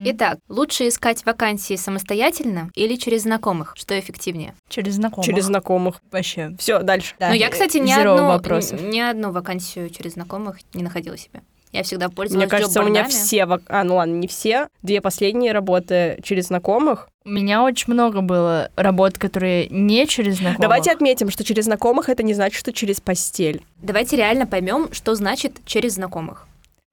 Итак, 0.00 0.38
лучше 0.48 0.86
искать 0.88 1.26
вакансии 1.26 1.74
самостоятельно 1.74 2.70
или 2.74 2.94
через 2.94 3.22
знакомых? 3.22 3.72
Что 3.76 3.98
эффективнее? 3.98 4.54
Через 4.68 4.94
знакомых. 4.94 5.26
Через 5.26 5.44
знакомых. 5.46 6.00
Вообще. 6.12 6.54
Все, 6.58 6.80
дальше. 6.80 7.16
Да. 7.18 7.30
Но 7.30 7.34
я, 7.34 7.48
кстати, 7.50 7.78
ни 7.78 7.90
одну, 7.90 8.28
вопросов. 8.28 8.80
ни 8.80 9.00
одну 9.00 9.32
вакансию 9.32 9.90
через 9.90 10.12
знакомых 10.12 10.58
не 10.72 10.84
находила 10.84 11.16
себе. 11.16 11.42
Я 11.72 11.82
всегда 11.82 12.08
пользовалась 12.08 12.46
Мне 12.46 12.50
кажется, 12.50 12.80
у 12.80 12.84
меня 12.84 13.04
все... 13.08 13.44
Вак... 13.44 13.62
А, 13.66 13.84
ну 13.84 13.96
ладно, 13.96 14.14
не 14.14 14.28
все. 14.28 14.68
Две 14.82 15.00
последние 15.00 15.52
работы 15.52 16.18
через 16.22 16.46
знакомых. 16.46 17.08
У 17.24 17.30
меня 17.30 17.62
очень 17.62 17.92
много 17.92 18.20
было 18.22 18.70
работ, 18.76 19.18
которые 19.18 19.68
не 19.68 20.06
через 20.06 20.36
знакомых. 20.36 20.60
Давайте 20.60 20.92
отметим, 20.92 21.28
что 21.28 21.44
через 21.44 21.64
знакомых 21.64 22.08
это 22.08 22.22
не 22.22 22.34
значит, 22.34 22.58
что 22.58 22.72
через 22.72 23.00
постель. 23.00 23.64
Давайте 23.82 24.16
реально 24.16 24.46
поймем, 24.46 24.88
что 24.92 25.14
значит 25.14 25.56
через 25.66 25.94
знакомых. 25.94 26.47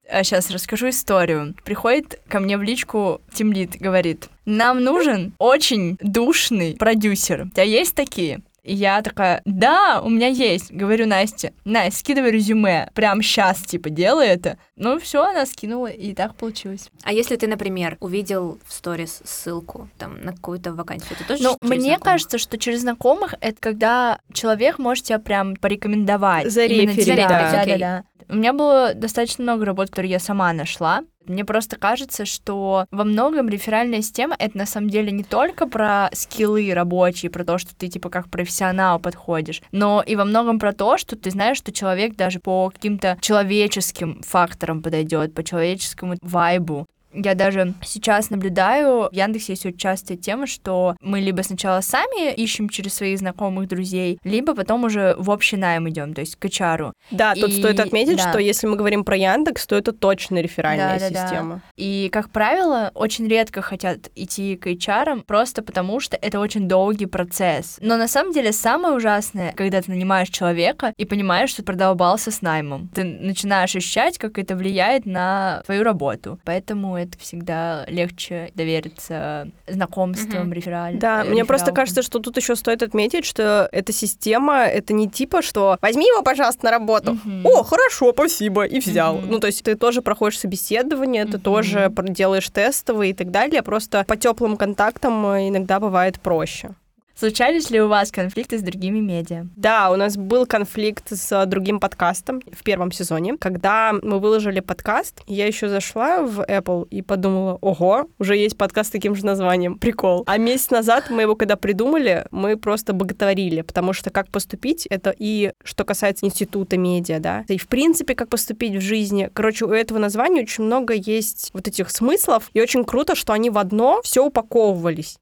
Сейчас 0.08 0.50
а, 0.50 0.54
расскажу 0.54 0.88
историю. 0.88 1.54
Приходит 1.64 2.20
ко 2.28 2.40
мне 2.40 2.56
в 2.56 2.62
личку 2.62 3.20
Тимлит, 3.32 3.76
говорит, 3.78 4.28
нам 4.44 4.82
нужен 4.82 5.32
очень 5.38 5.96
душный 6.00 6.76
продюсер. 6.76 7.42
У 7.42 7.50
тебя 7.50 7.64
есть 7.64 7.94
такие? 7.94 8.40
И 8.66 8.74
я 8.74 9.00
такая, 9.02 9.42
да, 9.44 10.00
у 10.04 10.08
меня 10.10 10.26
есть. 10.26 10.72
Говорю 10.72 11.06
Насте, 11.06 11.52
Настя, 11.64 11.98
скидывай 11.98 12.32
резюме. 12.32 12.90
Прям 12.94 13.22
сейчас, 13.22 13.62
типа, 13.62 13.90
делай 13.90 14.26
это. 14.26 14.58
Ну, 14.74 14.98
все, 14.98 15.22
она 15.22 15.46
скинула, 15.46 15.86
и 15.86 16.14
так 16.14 16.34
получилось. 16.34 16.90
А 17.04 17.12
если 17.12 17.36
ты, 17.36 17.46
например, 17.46 17.96
увидел 18.00 18.58
в 18.66 18.72
сторис 18.72 19.22
ссылку 19.24 19.88
там 19.98 20.20
на 20.20 20.32
какую-то 20.32 20.72
вакансию, 20.74 21.16
ты 21.16 21.24
тоже 21.24 21.42
Ну, 21.44 21.56
мне 21.62 21.78
знакомых? 21.80 22.00
кажется, 22.02 22.38
что 22.38 22.58
через 22.58 22.80
знакомых 22.80 23.34
это 23.40 23.56
когда 23.60 24.18
человек 24.32 24.78
может 24.78 25.04
тебя 25.04 25.18
прям 25.20 25.54
порекомендовать. 25.56 26.50
Зареферить, 26.50 27.06
да. 27.06 27.52
Да, 27.52 27.64
да, 27.64 27.78
да. 27.78 28.04
У 28.28 28.34
меня 28.34 28.52
было 28.52 28.92
достаточно 28.94 29.44
много 29.44 29.64
работ, 29.64 29.90
которые 29.90 30.10
я 30.10 30.18
сама 30.18 30.52
нашла. 30.52 31.02
Мне 31.28 31.44
просто 31.44 31.76
кажется, 31.76 32.24
что 32.24 32.86
во 32.90 33.04
многом 33.04 33.48
реферальная 33.48 34.02
система— 34.02 34.36
это 34.38 34.56
на 34.58 34.66
самом 34.66 34.90
деле 34.90 35.10
не 35.10 35.24
только 35.24 35.66
про 35.66 36.08
скиллы 36.12 36.72
рабочие, 36.72 37.30
про 37.30 37.44
то, 37.44 37.58
что 37.58 37.74
ты 37.74 37.88
типа 37.88 38.08
как 38.08 38.28
профессионал 38.28 38.98
подходишь, 38.98 39.62
но 39.72 40.02
и 40.06 40.16
во 40.16 40.24
многом 40.24 40.58
про 40.58 40.72
то, 40.72 40.98
что 40.98 41.16
ты 41.16 41.30
знаешь, 41.30 41.58
что 41.58 41.72
человек 41.72 42.16
даже 42.16 42.40
по 42.40 42.70
каким-то 42.70 43.18
человеческим 43.20 44.22
факторам 44.22 44.82
подойдет, 44.82 45.34
по 45.34 45.42
человеческому 45.42 46.16
вайбу. 46.22 46.86
Я 47.16 47.34
даже 47.34 47.74
сейчас 47.82 48.30
наблюдаю, 48.30 49.08
в 49.10 49.14
Яндексе 49.14 49.52
есть 49.54 49.66
очень 49.66 49.78
частая 49.78 50.16
тема, 50.16 50.46
что 50.46 50.96
мы 51.00 51.20
либо 51.20 51.42
сначала 51.42 51.80
сами 51.80 52.32
ищем 52.34 52.68
через 52.68 52.94
своих 52.94 53.18
знакомых 53.18 53.68
друзей, 53.68 54.18
либо 54.24 54.54
потом 54.54 54.84
уже 54.84 55.14
в 55.18 55.30
общий 55.30 55.56
найм 55.56 55.88
идем, 55.88 56.14
то 56.14 56.20
есть 56.20 56.36
к 56.36 56.44
HR. 56.44 56.92
Да, 57.10 57.34
тут 57.34 57.50
И- 57.50 57.58
стоит 57.60 57.80
отметить, 57.80 58.18
да. 58.18 58.28
что 58.30 58.38
если 58.38 58.66
мы 58.66 58.76
говорим 58.76 59.04
про 59.04 59.16
Яндекс, 59.16 59.66
то 59.66 59.76
это 59.76 59.92
точно 59.92 60.40
реферальная 60.40 60.98
Да-да-да. 60.98 61.26
система. 61.26 61.62
И, 61.76 62.08
как 62.12 62.30
правило, 62.30 62.90
очень 62.94 63.26
редко 63.28 63.62
хотят 63.62 64.10
идти 64.14 64.56
к 64.56 64.66
HR, 64.66 65.22
просто 65.24 65.62
потому 65.62 66.00
что 66.00 66.16
это 66.20 66.38
очень 66.38 66.68
долгий 66.68 67.06
процесс. 67.06 67.78
Но 67.80 67.96
на 67.96 68.08
самом 68.08 68.32
деле 68.32 68.52
самое 68.52 68.94
ужасное, 68.94 69.52
когда 69.52 69.80
ты 69.80 69.90
нанимаешь 69.90 70.28
человека 70.28 70.92
и 70.96 71.04
понимаешь, 71.04 71.50
что 71.50 71.62
продолбался 71.62 72.30
с 72.30 72.42
наймом. 72.42 72.88
Ты 72.94 73.04
начинаешь 73.04 73.74
ощущать, 73.74 74.18
как 74.18 74.38
это 74.38 74.54
влияет 74.56 75.06
на 75.06 75.62
твою 75.66 75.82
работу. 75.82 76.38
Поэтому 76.44 76.96
это 77.06 77.18
всегда 77.18 77.84
легче 77.88 78.50
довериться 78.54 79.48
знакомствам, 79.66 80.42
Мгм. 80.44 80.52
рефераль- 80.52 80.98
Да, 80.98 81.24
э, 81.24 81.28
мне 81.28 81.44
просто 81.44 81.66
рефералам. 81.66 81.74
кажется, 81.74 82.02
что 82.02 82.18
тут 82.18 82.36
еще 82.36 82.56
стоит 82.56 82.82
отметить, 82.82 83.24
что 83.24 83.68
эта 83.72 83.92
система 83.92 84.64
это 84.64 84.92
не 84.92 85.08
типа, 85.08 85.42
что 85.42 85.78
возьми 85.82 86.06
его, 86.06 86.22
пожалуйста, 86.22 86.64
на 86.66 86.70
работу. 86.70 87.14
Мгм. 87.24 87.46
О, 87.46 87.62
хорошо, 87.62 88.12
спасибо, 88.12 88.64
и 88.64 88.78
взял. 88.80 89.16
Мгм. 89.18 89.30
Ну, 89.30 89.38
то 89.40 89.46
есть 89.46 89.62
ты 89.62 89.74
тоже 89.76 90.02
проходишь 90.02 90.38
собеседование, 90.38 91.24
ты 91.24 91.32
Мгм. 91.38 91.40
тоже 91.40 91.92
делаешь 92.08 92.48
тестовые 92.50 93.10
и 93.10 93.14
так 93.14 93.30
далее. 93.30 93.62
Просто 93.62 94.04
по 94.06 94.16
теплым 94.16 94.56
контактам 94.56 95.26
э, 95.26 95.48
иногда 95.48 95.80
бывает 95.80 96.20
проще. 96.20 96.70
Случались 97.18 97.70
ли 97.70 97.80
у 97.80 97.88
вас 97.88 98.12
конфликты 98.12 98.58
с 98.58 98.62
другими 98.62 98.98
медиа? 98.98 99.46
Да, 99.56 99.90
у 99.90 99.96
нас 99.96 100.18
был 100.18 100.44
конфликт 100.44 101.16
с 101.16 101.32
э, 101.32 101.46
другим 101.46 101.80
подкастом 101.80 102.42
в 102.52 102.62
первом 102.62 102.92
сезоне. 102.92 103.38
Когда 103.38 103.94
мы 104.02 104.18
выложили 104.18 104.60
подкаст, 104.60 105.22
я 105.26 105.46
еще 105.46 105.70
зашла 105.70 106.20
в 106.20 106.40
Apple 106.40 106.86
и 106.90 107.00
подумала, 107.00 107.56
ого, 107.62 108.06
уже 108.18 108.36
есть 108.36 108.58
подкаст 108.58 108.90
с 108.90 108.92
таким 108.92 109.14
же 109.14 109.24
названием, 109.24 109.78
прикол. 109.78 110.24
А 110.26 110.36
месяц 110.36 110.68
назад 110.68 111.08
мы 111.08 111.22
его 111.22 111.36
когда 111.36 111.56
придумали, 111.56 112.26
мы 112.32 112.58
просто 112.58 112.92
боготворили, 112.92 113.62
потому 113.62 113.94
что 113.94 114.10
как 114.10 114.28
поступить, 114.28 114.84
это 114.84 115.14
и 115.18 115.52
что 115.64 115.84
касается 115.84 116.26
института 116.26 116.76
медиа, 116.76 117.18
да, 117.18 117.46
и 117.48 117.56
в 117.56 117.66
принципе, 117.66 118.14
как 118.14 118.28
поступить 118.28 118.76
в 118.76 118.82
жизни. 118.82 119.30
Короче, 119.32 119.64
у 119.64 119.70
этого 119.70 119.96
названия 119.96 120.42
очень 120.42 120.64
много 120.64 120.92
есть 120.92 121.48
вот 121.54 121.66
этих 121.66 121.88
смыслов, 121.88 122.50
и 122.52 122.60
очень 122.60 122.84
круто, 122.84 123.14
что 123.14 123.32
они 123.32 123.48
в 123.48 123.56
одно 123.56 124.02
все 124.02 124.22
упаковывались. 124.22 125.16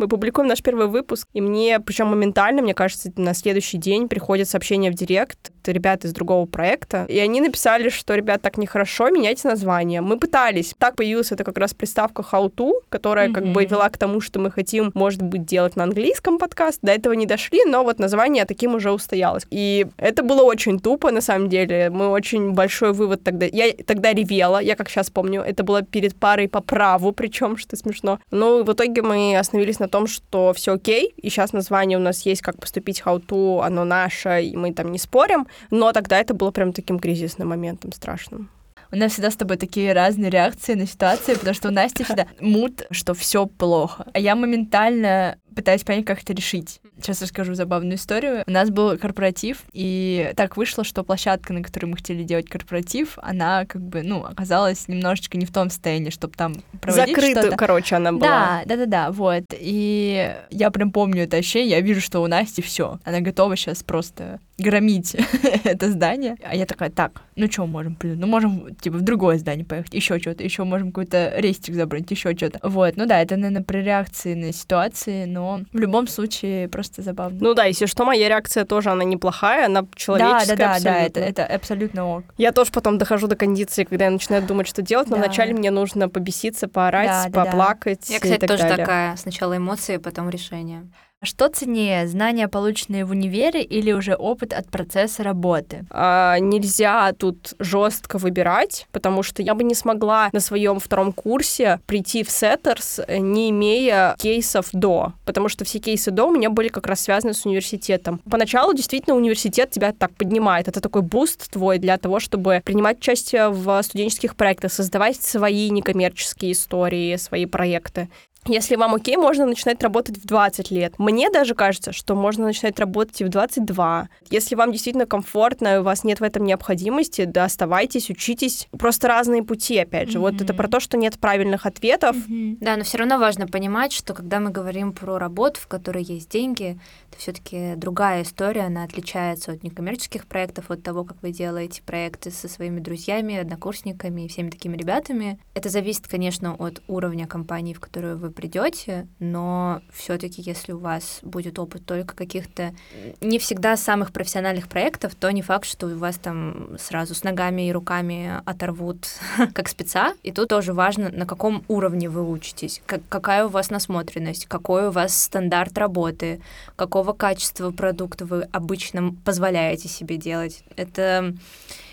Мы 0.00 0.08
публикуем 0.08 0.48
наш 0.48 0.62
первый 0.62 0.86
выпуск, 0.86 1.28
и 1.34 1.42
мне, 1.42 1.78
причем 1.78 2.06
моментально, 2.06 2.62
мне 2.62 2.72
кажется, 2.72 3.12
на 3.16 3.34
следующий 3.34 3.76
день 3.76 4.08
приходит 4.08 4.48
сообщение 4.48 4.90
в 4.90 4.94
директ, 4.94 5.52
это 5.60 5.72
ребята 5.72 6.06
из 6.06 6.14
другого 6.14 6.46
проекта, 6.46 7.04
и 7.06 7.18
они 7.18 7.42
написали, 7.42 7.90
что, 7.90 8.14
ребят, 8.14 8.40
так 8.40 8.56
нехорошо, 8.56 9.10
меняйте 9.10 9.46
название. 9.46 10.00
Мы 10.00 10.18
пытались. 10.18 10.74
Так 10.78 10.96
появилась 10.96 11.32
это 11.32 11.44
как 11.44 11.58
раз 11.58 11.74
приставка 11.74 12.22
how 12.22 12.50
to, 12.50 12.72
которая 12.88 13.30
как 13.30 13.44
бы 13.44 13.62
вела 13.66 13.90
к 13.90 13.98
тому, 13.98 14.22
что 14.22 14.40
мы 14.40 14.50
хотим, 14.50 14.90
может 14.94 15.20
быть, 15.20 15.44
делать 15.44 15.76
на 15.76 15.84
английском 15.84 16.38
подкаст. 16.38 16.78
До 16.80 16.92
этого 16.92 17.12
не 17.12 17.26
дошли, 17.26 17.60
но 17.66 17.84
вот 17.84 17.98
название 17.98 18.46
таким 18.46 18.74
уже 18.74 18.90
устоялось. 18.92 19.46
И 19.50 19.86
это 19.98 20.22
было 20.22 20.44
очень 20.44 20.80
тупо, 20.80 21.10
на 21.10 21.20
самом 21.20 21.50
деле. 21.50 21.90
Мы 21.90 22.08
очень 22.08 22.52
большой 22.52 22.94
вывод 22.94 23.22
тогда... 23.22 23.44
Я 23.44 23.70
тогда 23.84 24.14
ревела, 24.14 24.62
я 24.62 24.76
как 24.76 24.88
сейчас 24.88 25.10
помню, 25.10 25.42
это 25.42 25.62
было 25.62 25.82
перед 25.82 26.16
парой 26.16 26.48
по 26.48 26.62
праву, 26.62 27.12
причем, 27.12 27.58
что 27.58 27.76
смешно. 27.76 28.18
Ну, 28.30 28.64
в 28.64 28.72
итоге 28.72 29.02
мы 29.02 29.36
остановились 29.36 29.78
на 29.78 29.89
том, 29.90 30.06
что 30.06 30.52
все 30.52 30.74
окей, 30.74 31.12
и 31.16 31.28
сейчас 31.28 31.52
название 31.52 31.98
у 31.98 32.02
нас 32.02 32.22
есть, 32.22 32.42
как 32.42 32.58
поступить 32.58 33.02
how 33.04 33.20
to, 33.24 33.64
оно 33.64 33.84
наше, 33.84 34.42
и 34.42 34.56
мы 34.56 34.72
там 34.72 34.92
не 34.92 34.98
спорим, 34.98 35.46
но 35.70 35.92
тогда 35.92 36.18
это 36.18 36.34
было 36.34 36.50
прям 36.50 36.72
таким 36.72 36.98
кризисным 36.98 37.48
моментом 37.48 37.92
страшным. 37.92 38.50
У 38.92 38.96
нас 38.96 39.12
всегда 39.12 39.30
с 39.30 39.36
тобой 39.36 39.56
такие 39.56 39.92
разные 39.92 40.30
реакции 40.30 40.74
на 40.74 40.86
ситуации, 40.86 41.34
потому 41.34 41.54
что 41.54 41.68
у 41.68 41.70
Насти 41.70 42.02
всегда 42.02 42.26
мут, 42.40 42.82
что 42.90 43.14
все 43.14 43.46
плохо. 43.46 44.06
А 44.12 44.18
я 44.18 44.34
моментально 44.34 45.38
пытаюсь 45.54 45.82
понять, 45.82 46.04
как 46.04 46.22
это 46.22 46.32
решить. 46.32 46.80
Сейчас 46.98 47.22
расскажу 47.22 47.54
забавную 47.54 47.96
историю. 47.96 48.44
У 48.46 48.50
нас 48.50 48.70
был 48.70 48.96
корпоратив, 48.98 49.62
и 49.72 50.32
так 50.36 50.56
вышло, 50.56 50.84
что 50.84 51.02
площадка, 51.04 51.52
на 51.52 51.62
которой 51.62 51.86
мы 51.86 51.96
хотели 51.96 52.22
делать 52.22 52.48
корпоратив, 52.48 53.18
она 53.22 53.64
как 53.66 53.82
бы, 53.82 54.02
ну, 54.02 54.24
оказалась 54.24 54.88
немножечко 54.88 55.36
не 55.38 55.46
в 55.46 55.52
том 55.52 55.70
состоянии, 55.70 56.10
чтобы 56.10 56.34
там 56.34 56.54
проводить 56.80 57.14
Закрытую, 57.14 57.42
что-то. 57.42 57.56
короче, 57.56 57.96
она 57.96 58.12
была. 58.12 58.20
Да, 58.20 58.62
да, 58.66 58.76
да, 58.76 58.86
да, 58.86 59.10
вот. 59.12 59.44
И 59.52 60.34
я 60.50 60.70
прям 60.70 60.92
помню 60.92 61.24
это 61.24 61.36
ощущение, 61.38 61.70
я 61.70 61.80
вижу, 61.80 62.00
что 62.00 62.20
у 62.20 62.26
Насти 62.26 62.62
все. 62.62 62.98
Она 63.04 63.20
готова 63.20 63.56
сейчас 63.56 63.82
просто 63.82 64.40
громить 64.58 65.16
это 65.64 65.90
здание. 65.90 66.36
А 66.44 66.54
я 66.54 66.66
такая, 66.66 66.90
так, 66.90 67.22
ну 67.36 67.50
что 67.50 67.66
можем, 67.66 67.96
блин, 67.98 68.20
ну 68.20 68.26
можем, 68.26 68.74
типа, 68.76 68.98
в 68.98 69.02
другое 69.02 69.38
здание 69.38 69.64
поехать, 69.64 69.94
еще 69.94 70.18
что-то, 70.18 70.44
еще 70.44 70.64
можем 70.64 70.88
какой-то 70.92 71.34
рейстик 71.36 71.74
забрать, 71.74 72.10
еще 72.10 72.36
что-то. 72.36 72.60
Вот, 72.62 72.96
ну 72.96 73.06
да, 73.06 73.20
это, 73.20 73.36
наверное, 73.36 73.62
при 73.62 73.78
реакции 73.78 74.34
на 74.34 74.52
ситуации, 74.52 75.24
но 75.24 75.39
в 75.72 75.78
любом 75.78 76.06
случае 76.06 76.68
просто 76.68 77.02
забавно. 77.02 77.38
Ну 77.40 77.54
да, 77.54 77.64
если 77.64 77.86
что, 77.86 78.04
моя 78.04 78.28
реакция 78.28 78.64
тоже, 78.64 78.90
она 78.90 79.04
неплохая, 79.04 79.66
она 79.66 79.82
да, 79.82 79.88
человеческая 79.94 80.56
да, 80.56 80.56
да, 80.56 80.66
да, 80.66 80.74
абсолютно. 80.74 81.20
это, 81.20 81.20
это 81.42 81.54
абсолютно 81.54 82.06
ок. 82.16 82.24
Я 82.38 82.52
тоже 82.52 82.70
потом 82.72 82.98
дохожу 82.98 83.26
до 83.26 83.36
кондиции, 83.36 83.84
когда 83.84 84.06
я 84.06 84.10
начинаю 84.10 84.42
думать, 84.42 84.66
что 84.66 84.82
делать, 84.82 85.08
но 85.08 85.16
Да. 85.16 85.22
вначале 85.24 85.52
мне 85.54 85.70
нужно 85.70 86.08
побеситься, 86.08 86.68
поорать, 86.68 87.06
Да, 87.08 87.24
да, 87.24 87.30
да. 87.30 87.44
поплакать 87.50 88.08
Я, 88.10 88.16
и 88.16 88.20
кстати, 88.20 88.40
так 88.40 88.48
тоже 88.50 88.62
далее. 88.62 88.76
такая. 88.78 89.16
Сначала 89.16 89.56
эмоции, 89.56 89.96
потом 89.98 90.28
решение. 90.30 90.88
Что 91.22 91.48
ценнее, 91.48 92.08
знания, 92.08 92.48
полученные 92.48 93.04
в 93.04 93.10
универе, 93.10 93.62
или 93.62 93.92
уже 93.92 94.14
опыт 94.14 94.54
от 94.54 94.70
процесса 94.70 95.22
работы? 95.22 95.84
А, 95.90 96.38
нельзя 96.38 97.12
тут 97.12 97.52
жестко 97.58 98.16
выбирать, 98.16 98.86
потому 98.90 99.22
что 99.22 99.42
я 99.42 99.54
бы 99.54 99.62
не 99.62 99.74
смогла 99.74 100.30
на 100.32 100.40
своем 100.40 100.80
втором 100.80 101.12
курсе 101.12 101.78
прийти 101.84 102.22
в 102.22 102.28
Setters, 102.28 103.04
э, 103.06 103.18
не 103.18 103.50
имея 103.50 104.16
кейсов 104.18 104.70
до, 104.72 105.12
потому 105.26 105.50
что 105.50 105.66
все 105.66 105.78
кейсы 105.78 106.10
до 106.10 106.24
у 106.24 106.34
меня 106.34 106.48
были 106.48 106.68
как 106.68 106.86
раз 106.86 107.00
связаны 107.00 107.34
с 107.34 107.44
университетом. 107.44 108.22
Поначалу 108.30 108.72
действительно 108.72 109.14
университет 109.14 109.70
тебя 109.70 109.92
так 109.92 110.12
поднимает, 110.12 110.68
это 110.68 110.80
такой 110.80 111.02
boost 111.02 111.50
твой 111.50 111.76
для 111.76 111.98
того, 111.98 112.18
чтобы 112.18 112.62
принимать 112.64 112.96
участие 112.96 113.50
в 113.50 113.82
студенческих 113.82 114.36
проектах, 114.36 114.72
создавать 114.72 115.20
свои 115.20 115.68
некоммерческие 115.68 116.52
истории, 116.52 117.16
свои 117.16 117.44
проекты. 117.44 118.08
Если 118.46 118.76
вам 118.76 118.94
окей, 118.94 119.16
можно 119.16 119.44
начинать 119.44 119.82
работать 119.82 120.16
в 120.16 120.24
20 120.26 120.70
лет. 120.70 120.98
Мне 120.98 121.30
даже 121.30 121.54
кажется, 121.54 121.92
что 121.92 122.14
можно 122.14 122.46
начинать 122.46 122.78
работать 122.80 123.20
и 123.20 123.24
в 123.24 123.28
22. 123.28 124.08
Если 124.30 124.54
вам 124.54 124.72
действительно 124.72 125.06
комфортно, 125.06 125.74
и 125.74 125.78
у 125.78 125.82
вас 125.82 126.04
нет 126.04 126.20
в 126.20 126.22
этом 126.22 126.44
необходимости, 126.44 127.24
да, 127.26 127.44
оставайтесь, 127.44 128.08
учитесь. 128.08 128.66
Просто 128.78 129.08
разные 129.08 129.42
пути, 129.42 129.78
опять 129.78 130.10
же. 130.10 130.18
Вот 130.20 130.40
это 130.40 130.54
про 130.54 130.68
то, 130.68 130.80
что 130.80 130.96
нет 130.96 131.18
правильных 131.18 131.66
ответов. 131.66 132.16
Да, 132.28 132.76
но 132.76 132.84
все 132.84 132.98
равно 132.98 133.18
важно 133.18 133.46
понимать, 133.46 133.92
что 133.92 134.14
когда 134.14 134.40
мы 134.40 134.50
говорим 134.50 134.92
про 134.92 135.18
работу, 135.18 135.60
в 135.60 135.66
которой 135.66 136.02
есть 136.02 136.30
деньги, 136.30 136.80
это 137.10 137.18
все-таки 137.18 137.74
другая 137.76 138.22
история, 138.22 138.62
она 138.62 138.84
отличается 138.84 139.52
от 139.52 139.62
некоммерческих 139.62 140.26
проектов, 140.26 140.70
от 140.70 140.82
того, 140.82 141.04
как 141.04 141.18
вы 141.22 141.30
делаете 141.30 141.82
проекты 141.82 142.30
со 142.30 142.48
своими 142.48 142.80
друзьями, 142.80 143.36
однокурсниками 143.36 144.22
и 144.22 144.28
всеми 144.28 144.48
такими 144.48 144.76
ребятами. 144.76 145.38
Это 145.54 145.68
зависит, 145.68 146.08
конечно, 146.08 146.54
от 146.54 146.82
уровня 146.88 147.26
компании, 147.26 147.74
в 147.74 147.80
которую 147.80 148.18
вы 148.18 148.29
придете, 148.30 149.08
но 149.18 149.82
все-таки, 149.92 150.42
если 150.42 150.72
у 150.72 150.78
вас 150.78 151.20
будет 151.22 151.58
опыт 151.58 151.84
только 151.84 152.14
каких-то 152.14 152.74
не 153.20 153.38
всегда 153.38 153.76
самых 153.76 154.12
профессиональных 154.12 154.68
проектов, 154.68 155.14
то 155.14 155.30
не 155.30 155.42
факт, 155.42 155.66
что 155.66 155.86
у 155.86 155.98
вас 155.98 156.16
там 156.16 156.76
сразу 156.78 157.14
с 157.14 157.24
ногами 157.24 157.68
и 157.68 157.72
руками 157.72 158.40
оторвут 158.44 159.08
как 159.54 159.68
спеца. 159.68 160.14
И 160.22 160.32
тут 160.32 160.48
тоже 160.48 160.72
важно, 160.72 161.10
на 161.10 161.26
каком 161.26 161.64
уровне 161.68 162.08
вы 162.08 162.28
учитесь, 162.28 162.82
как, 162.86 163.00
какая 163.08 163.46
у 163.46 163.48
вас 163.48 163.70
насмотренность, 163.70 164.46
какой 164.46 164.88
у 164.88 164.90
вас 164.90 165.16
стандарт 165.16 165.76
работы, 165.78 166.40
какого 166.76 167.12
качества 167.12 167.70
продукта 167.70 168.24
вы 168.24 168.42
обычно 168.52 169.14
позволяете 169.24 169.88
себе 169.88 170.16
делать. 170.16 170.64
Это 170.76 171.34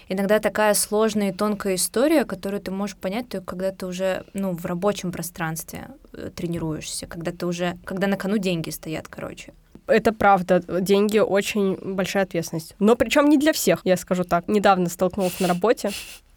иногда 0.09 0.39
такая 0.39 0.73
сложная 0.73 1.29
и 1.29 1.33
тонкая 1.33 1.75
история, 1.75 2.25
которую 2.25 2.61
ты 2.61 2.71
можешь 2.71 2.95
понять 2.95 3.29
только 3.29 3.45
когда 3.45 3.71
ты 3.71 3.85
уже 3.85 4.25
ну, 4.33 4.51
в 4.51 4.65
рабочем 4.65 5.11
пространстве 5.11 5.87
э, 6.13 6.29
тренируешься, 6.35 7.07
когда 7.07 7.31
ты 7.31 7.45
уже, 7.45 7.77
когда 7.85 8.07
на 8.07 8.17
кону 8.17 8.37
деньги 8.37 8.69
стоят, 8.69 9.07
короче. 9.07 9.53
Это 9.87 10.11
правда, 10.11 10.61
деньги 10.81 11.17
очень 11.17 11.77
большая 11.81 12.23
ответственность. 12.23 12.75
Но 12.79 12.95
причем 12.95 13.29
не 13.29 13.37
для 13.37 13.53
всех, 13.53 13.81
я 13.85 13.95
скажу 13.95 14.23
так. 14.25 14.47
Недавно 14.47 14.89
столкнулась 14.89 15.39
на 15.39 15.47
работе. 15.47 15.91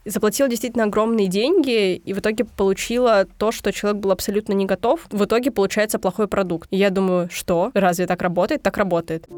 Заплатила 0.04 0.48
действительно 0.48 0.84
огромные 0.84 1.26
деньги, 1.26 1.94
и 1.94 2.12
в 2.14 2.20
итоге 2.20 2.44
получила 2.44 3.26
то, 3.38 3.52
что 3.52 3.70
человек 3.70 4.00
был 4.00 4.12
абсолютно 4.12 4.54
не 4.54 4.64
готов. 4.64 5.06
В 5.10 5.24
итоге 5.24 5.50
получается 5.50 5.98
плохой 5.98 6.26
продукт. 6.26 6.68
И 6.70 6.76
я 6.76 6.90
думаю, 6.90 7.28
что? 7.30 7.70
Разве 7.74 8.06
так 8.06 8.22
работает? 8.22 8.62
Так 8.62 8.78
работает. 8.78 9.28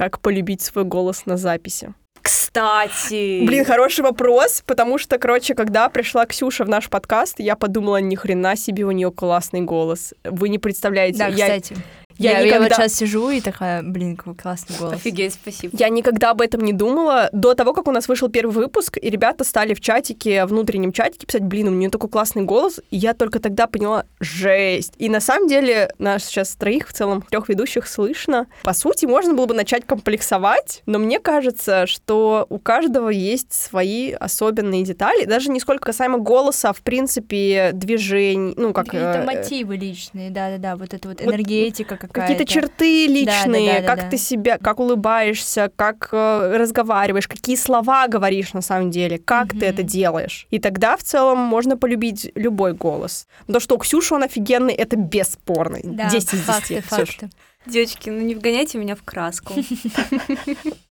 Как 0.00 0.18
полюбить 0.18 0.62
свой 0.62 0.84
голос 0.84 1.26
на 1.26 1.36
записи? 1.36 1.92
Кстати! 2.22 3.44
Блин, 3.44 3.66
хороший 3.66 4.00
вопрос, 4.00 4.62
потому 4.64 4.96
что, 4.96 5.18
короче, 5.18 5.54
когда 5.54 5.90
пришла 5.90 6.24
Ксюша 6.24 6.64
в 6.64 6.70
наш 6.70 6.88
подкаст, 6.88 7.38
я 7.38 7.54
подумала, 7.54 7.98
ни 7.98 8.14
хрена 8.14 8.56
себе 8.56 8.84
у 8.84 8.92
нее 8.92 9.12
классный 9.12 9.60
голос. 9.60 10.14
Вы 10.24 10.48
не 10.48 10.58
представляете, 10.58 11.18
Да, 11.18 11.26
я, 11.26 11.44
кстати. 11.44 11.76
Я, 12.18 12.32
Я, 12.32 12.38
я 12.38 12.46
никогда... 12.46 12.64
вот 12.64 12.74
сейчас 12.74 12.94
сижу 12.94 13.30
и 13.30 13.40
такая, 13.40 13.82
блин, 13.82 14.16
какой 14.16 14.34
классный 14.34 14.76
голос. 14.78 14.94
Офигеть, 14.94 15.34
спасибо. 15.34 15.76
Я 15.76 15.88
никогда 15.88 16.30
об 16.30 16.40
этом 16.40 16.60
не 16.62 16.72
думала 16.72 17.28
до 17.32 17.54
того, 17.54 17.72
как 17.72 17.88
у 17.88 17.92
нас 17.92 18.08
вышел 18.08 18.28
первый 18.28 18.52
выпуск, 18.52 18.98
и 19.00 19.10
ребята 19.10 19.44
стали 19.44 19.74
в 19.74 19.80
чатике, 19.80 20.44
внутреннем 20.44 20.92
чатике 20.92 21.26
писать, 21.26 21.42
блин, 21.42 21.68
у 21.68 21.70
нее 21.70 21.90
такой 21.90 22.10
классный 22.10 22.42
голос, 22.42 22.80
и 22.90 22.96
я 22.96 23.14
только 23.14 23.38
тогда 23.38 23.66
поняла, 23.66 24.04
жесть. 24.20 24.94
И 24.98 25.08
на 25.08 25.20
самом 25.20 25.48
деле 25.48 25.92
нас 25.98 26.24
сейчас 26.24 26.54
троих 26.56 26.88
в 26.88 26.92
целом, 26.92 27.22
трех 27.22 27.48
ведущих 27.48 27.86
слышно. 27.86 28.46
По 28.62 28.72
сути, 28.72 29.06
можно 29.06 29.34
было 29.34 29.46
бы 29.46 29.54
начать 29.54 29.86
комплексовать, 29.86 30.82
но 30.86 30.98
мне 30.98 31.18
кажется, 31.18 31.86
что 31.86 32.46
у 32.48 32.58
каждого 32.58 33.08
есть 33.08 33.52
свои 33.52 34.12
особенные 34.12 34.84
детали, 34.84 35.24
даже 35.24 35.50
не 35.50 35.60
сколько 35.60 35.86
касаемо 35.86 36.18
голоса, 36.18 36.70
а 36.70 36.72
в 36.72 36.82
принципе 36.82 37.70
движений, 37.72 38.54
ну 38.56 38.72
как... 38.72 38.86
Какие-то 38.86 39.20
э, 39.20 39.24
мотивы 39.24 39.76
личные, 39.76 40.30
да-да-да, 40.30 40.76
вот 40.76 40.92
эта 40.94 41.08
вот 41.08 41.20
Вот 41.20 41.28
энергетика 41.28 41.96
какая-то. 42.00 42.32
Какие-то 42.32 42.52
черты 42.52 43.06
личные, 43.06 43.74
Да-да-да-да-да. 43.74 43.96
как 43.96 44.10
ты 44.10 44.16
себя, 44.18 44.58
как 44.58 44.80
улыбаешься, 44.80 45.70
как 45.76 46.08
э, 46.12 46.56
разговариваешь, 46.56 47.28
какие 47.28 47.56
слова 47.56 48.08
говоришь 48.08 48.52
на 48.52 48.62
самом 48.62 48.90
деле, 48.90 49.18
как 49.18 49.52
ты 49.52 49.66
это 49.66 49.82
делаешь. 49.82 50.46
И 50.50 50.58
тогда 50.58 50.96
в 50.96 51.02
целом 51.02 51.38
можно 51.38 51.76
полюбить 51.76 52.32
любой 52.34 52.72
голос. 52.74 53.26
То, 53.46 53.60
что 53.60 53.76
у 53.76 53.78
Ксюши 53.78 54.14
он 54.14 54.22
офигенный, 54.22 54.74
это 54.74 54.96
бесспорно. 54.96 55.78
Да, 55.82 56.10
10 56.10 56.34
из 56.34 56.38
10. 56.40 56.44
факты, 56.44 56.80
факты. 56.82 57.30
Девочки, 57.66 58.10
ну 58.10 58.20
не 58.20 58.34
вгоняйте 58.34 58.78
меня 58.78 58.94
в 58.96 59.02
краску. 59.02 59.54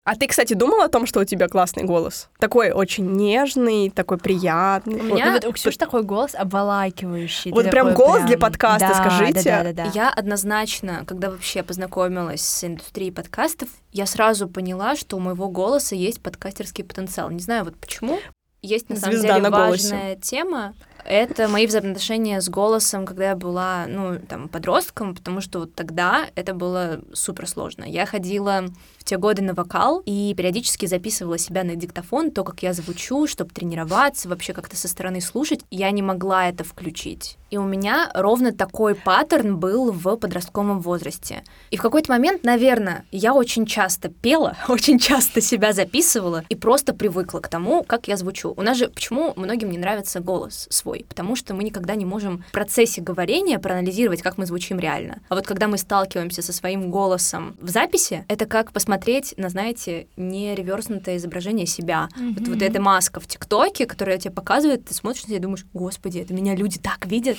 А 0.08 0.16
ты, 0.16 0.28
кстати, 0.28 0.54
думала 0.54 0.86
о 0.86 0.88
том, 0.90 1.08
что 1.08 1.22
у 1.22 1.24
тебя 1.26 1.48
классный 1.48 1.84
голос? 1.84 2.30
Такой 2.38 2.70
очень 2.72 3.12
нежный, 3.14 3.90
такой 3.90 4.20
приятный. 4.20 5.00
У 5.00 5.04
Вот. 5.04 5.14
меня- 5.16 5.26
Ну 5.26 5.32
вот 5.34 5.46
у 5.46 5.52
Ксюши 5.52 5.80
такой 5.80 6.04
голос 6.04 6.36
обволакивающий. 6.36 7.52
Вот 7.52 7.68
прям 7.72 7.96
голос 7.96 8.20
для 8.22 8.38
прям- 8.38 8.42
подкаста, 8.42 8.88
Да, 8.90 8.94
скажите. 8.94 9.42
Да, 9.44 9.64
да, 9.64 9.74
да, 9.74 9.84
да. 9.86 9.92
Я 9.96 10.10
однозначно, 10.12 11.06
когда 11.08 11.32
вообще 11.32 11.64
познакомилась 11.64 12.42
с 12.42 12.64
индустрией 12.64 13.12
подкастов, 13.12 13.70
я 13.92 14.06
сразу 14.06 14.48
поняла, 14.48 14.96
что 14.96 15.18
у 15.18 15.20
моего 15.20 15.50
голоса 15.50 15.96
есть 15.96 16.22
подкастерский 16.22 16.84
потенциал. 16.84 17.32
Не 17.32 17.40
знаю 17.40 17.64
вот 17.66 17.76
почему. 17.76 18.20
Есть 18.62 18.90
на 18.90 18.98
самом 18.98 19.14
Звезда 19.14 19.36
деле 19.40 19.50
на 19.50 19.58
голосе. 19.66 19.90
важная 19.90 20.16
тема. 20.18 20.74
Это 21.06 21.48
мои 21.48 21.68
взаимоотношения 21.68 22.42
с 22.42 22.50
голосом, 22.50 23.06
когда 23.06 23.30
я 23.30 23.36
была, 23.36 23.86
ну, 23.88 24.20
там, 24.20 24.50
подростком, 24.50 25.14
потому 25.14 25.40
что 25.40 25.60
вот 25.60 25.76
тогда 25.76 26.28
это 26.34 26.56
было 26.56 27.00
супер 27.14 27.48
сложно. 27.48 27.84
Я 27.84 28.08
ходила 28.08 28.66
те 29.06 29.18
годы 29.18 29.44
на 29.44 29.54
вокал 29.54 30.02
и 30.06 30.34
периодически 30.36 30.88
записывала 30.88 31.38
себя 31.38 31.64
на 31.64 31.76
диктофон, 31.76 32.32
то, 32.32 32.44
как 32.44 32.64
я 32.64 32.74
звучу, 32.74 33.28
чтобы 33.28 33.52
тренироваться, 33.52 34.28
вообще 34.28 34.52
как-то 34.52 34.76
со 34.76 34.88
стороны 34.88 35.22
слушать. 35.22 35.62
Я 35.70 35.92
не 35.92 36.02
могла 36.02 36.50
это 36.50 36.64
включить. 36.64 37.38
И 37.52 37.58
у 37.58 37.64
меня 37.64 38.10
ровно 38.14 38.52
такой 38.52 38.96
паттерн 38.96 39.58
был 39.58 39.92
в 39.92 40.18
подростковом 40.18 40.80
возрасте. 40.80 41.44
И 41.70 41.78
в 41.78 41.82
какой-то 41.82 42.12
момент, 42.12 42.44
наверное, 42.44 43.06
я 43.12 43.34
очень 43.34 43.66
часто 43.66 44.10
пела, 44.10 44.58
очень 44.68 44.98
часто 44.98 45.40
себя 45.40 45.72
записывала 45.72 46.44
и 46.50 46.56
просто 46.56 46.94
привыкла 46.94 47.40
к 47.40 47.48
тому, 47.48 47.84
как 47.84 48.08
я 48.08 48.18
звучу. 48.18 48.54
У 48.58 48.62
нас 48.64 48.78
же 48.78 48.90
почему 48.90 49.34
многим 49.36 49.70
не 49.70 49.78
нравится 49.78 50.20
голос 50.20 50.68
свой? 50.72 51.06
Потому 51.08 51.36
что 51.36 51.54
мы 51.54 51.64
никогда 51.64 51.94
не 51.96 52.06
можем 52.06 52.44
в 52.50 52.52
процессе 52.52 53.02
говорения 53.02 53.60
проанализировать, 53.60 54.24
как 54.24 54.40
мы 54.40 54.48
звучим 54.48 54.80
реально. 54.80 55.20
А 55.30 55.36
вот 55.36 55.46
когда 55.46 55.68
мы 55.68 55.78
сталкиваемся 55.78 56.42
со 56.42 56.52
своим 56.52 56.90
голосом 56.90 57.56
в 57.62 57.70
записи, 57.70 58.26
это 58.28 58.48
как 58.48 58.72
посмотреть 58.72 58.95
на, 59.38 59.50
знаете, 59.50 60.08
не 60.18 60.56
реверснутое 60.56 61.18
изображение 61.18 61.66
себя. 61.66 62.10
Вот, 62.18 62.48
вот 62.48 62.62
эта 62.62 62.82
маска 62.82 63.20
в 63.20 63.28
ТикТоке, 63.28 63.86
которая 63.86 64.18
тебе 64.18 64.34
показывает, 64.34 64.86
ты 64.86 64.94
смотришь 64.94 65.24
и 65.28 65.40
думаешь, 65.40 65.66
господи, 65.74 66.20
это 66.20 66.34
меня 66.34 66.56
люди 66.56 66.80
так 66.80 67.06
видят. 67.06 67.38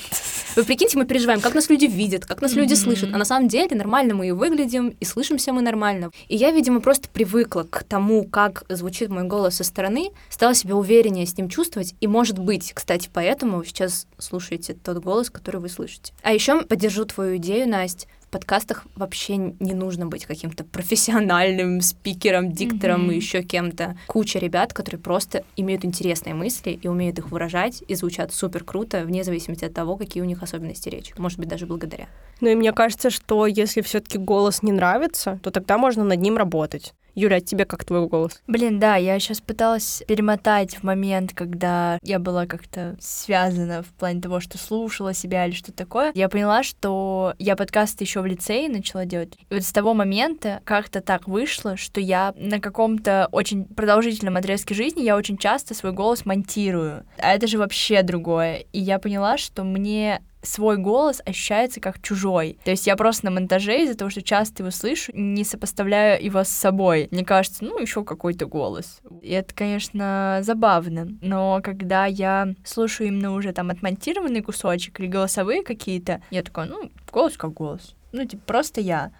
Вы 0.55 0.63
прикиньте, 0.63 0.97
мы 0.97 1.05
переживаем, 1.05 1.41
как 1.41 1.53
нас 1.55 1.69
люди 1.69 1.85
видят, 1.85 2.25
как 2.25 2.41
нас 2.41 2.53
люди 2.53 2.73
Мгм. 2.73 2.81
слышат. 2.81 3.09
А 3.13 3.17
на 3.17 3.25
самом 3.25 3.47
деле 3.47 3.75
нормально 3.75 4.13
мы 4.15 4.27
и 4.27 4.31
выглядим, 4.31 4.89
и 4.89 5.05
слышимся 5.05 5.53
мы 5.53 5.61
нормально. 5.61 6.11
И 6.27 6.35
я, 6.35 6.51
видимо, 6.51 6.79
просто 6.81 7.09
привыкла 7.09 7.63
к 7.63 7.83
тому, 7.83 8.23
как 8.25 8.63
звучит 8.69 9.09
мой 9.09 9.23
голос 9.23 9.55
со 9.55 9.63
стороны, 9.63 10.11
стала 10.29 10.53
себя 10.53 10.75
увереннее 10.75 11.25
с 11.25 11.37
ним 11.37 11.49
чувствовать. 11.49 11.95
И, 11.99 12.07
может 12.07 12.39
быть, 12.39 12.73
кстати, 12.73 13.09
поэтому 13.11 13.57
вы 13.57 13.65
сейчас 13.65 14.07
слушаете 14.17 14.73
тот 14.73 14.97
голос, 15.03 15.29
который 15.29 15.61
вы 15.61 15.69
слышите. 15.69 16.13
А 16.23 16.33
еще 16.33 16.61
поддержу 16.63 17.05
твою 17.05 17.37
идею, 17.37 17.67
Настя. 17.69 18.07
В 18.27 18.29
подкастах 18.29 18.85
вообще 18.97 19.37
не 19.37 19.73
нужно 19.73 20.05
быть 20.05 20.25
каким-то 20.25 20.65
профессиональным 20.65 21.79
спикером, 21.81 22.51
диктором 22.51 23.03
Мгм. 23.03 23.11
и 23.11 23.15
еще 23.15 23.41
кем-то. 23.41 23.97
Куча 24.07 24.37
ребят, 24.39 24.73
которые 24.73 24.99
просто 24.99 25.45
имеют 25.55 25.85
интересные 25.85 26.33
мысли 26.35 26.71
и 26.81 26.87
умеют 26.89 27.19
их 27.19 27.31
выражать, 27.31 27.83
и 27.87 27.95
звучат 27.95 28.33
супер 28.33 28.65
круто, 28.65 29.05
вне 29.05 29.23
зависимости 29.23 29.63
от 29.63 29.73
того, 29.73 29.95
какие 29.95 30.21
у 30.21 30.25
них 30.25 30.43
особенности 30.43 30.89
речи. 30.89 31.13
Может 31.17 31.39
быть, 31.39 31.47
даже 31.47 31.65
благодаря. 31.67 32.07
Ну 32.41 32.49
и 32.49 32.55
мне 32.55 32.73
кажется, 32.73 33.09
что 33.09 33.47
если 33.47 33.79
все-таки 33.81 34.17
голос 34.17 34.61
не 34.61 34.73
нравится, 34.73 35.39
то 35.41 35.49
тогда 35.49 35.77
можно 35.77 36.03
над 36.03 36.19
ним 36.19 36.35
работать. 36.35 36.93
Юля, 37.17 37.37
а 37.37 37.41
тебе 37.41 37.65
как 37.65 37.83
твой 37.83 38.07
голос? 38.07 38.43
Блин, 38.45 38.77
да, 38.79 38.95
я 38.95 39.17
сейчас 39.17 39.41
пыталась 39.41 40.03
перемотать 40.07 40.75
в 40.75 40.83
момент, 40.83 41.33
когда 41.33 41.97
я 42.03 42.19
была 42.19 42.45
как-то 42.45 42.95
связана 42.99 43.81
в 43.81 43.87
плане 43.87 44.21
того, 44.21 44.39
что 44.39 44.59
слушала 44.59 45.15
себя 45.15 45.47
или 45.47 45.55
что-то 45.55 45.73
такое. 45.73 46.11
Я 46.13 46.29
поняла, 46.29 46.61
что 46.61 47.33
я 47.39 47.55
подкасты 47.55 48.03
еще 48.03 48.21
в 48.21 48.27
лицее 48.27 48.69
начала 48.69 49.05
делать. 49.05 49.33
И 49.49 49.53
вот 49.55 49.63
с 49.63 49.71
того 49.71 49.95
момента 49.95 50.61
как-то 50.63 51.01
так 51.01 51.27
вышло, 51.27 51.75
что 51.75 51.99
я 51.99 52.35
на 52.37 52.59
каком-то 52.59 53.29
очень 53.31 53.65
продолжительном 53.65 54.37
отрезке 54.37 54.75
жизни 54.75 55.01
я 55.01 55.17
очень 55.17 55.39
часто 55.39 55.73
свой 55.73 55.93
голос 55.93 56.23
монтирую. 56.23 57.03
А 57.17 57.33
это 57.33 57.47
же 57.47 57.57
вообще 57.57 58.03
другое. 58.03 58.65
И 58.73 58.79
я 58.79 58.99
поняла, 58.99 59.39
что 59.39 59.63
мне 59.63 60.21
свой 60.47 60.77
голос 60.77 61.21
ощущается 61.25 61.79
как 61.79 62.01
чужой. 62.01 62.59
То 62.63 62.71
есть 62.71 62.87
я 62.87 62.95
просто 62.95 63.25
на 63.25 63.31
монтаже 63.31 63.83
из-за 63.83 63.97
того, 63.97 64.09
что 64.09 64.21
часто 64.21 64.63
его 64.63 64.71
слышу, 64.71 65.11
не 65.13 65.43
сопоставляю 65.43 66.23
его 66.23 66.43
с 66.43 66.49
собой. 66.49 67.07
Мне 67.11 67.25
кажется, 67.25 67.63
ну, 67.63 67.77
еще 67.79 68.03
какой-то 68.03 68.45
голос. 68.45 68.99
И 69.21 69.31
это, 69.31 69.53
конечно, 69.53 70.39
забавно. 70.41 71.07
Но 71.21 71.61
когда 71.63 72.05
я 72.05 72.53
слушаю 72.63 73.07
именно 73.07 73.33
уже 73.33 73.51
там 73.53 73.69
отмонтированный 73.69 74.41
кусочек 74.41 74.99
или 74.99 75.07
голосовые 75.07 75.63
какие-то, 75.63 76.21
я 76.31 76.43
такой, 76.43 76.67
ну, 76.67 76.91
голос 77.11 77.37
как 77.37 77.53
голос. 77.53 77.95
Ну, 78.11 78.25
типа, 78.25 78.43
просто 78.45 78.81
я. 78.81 79.11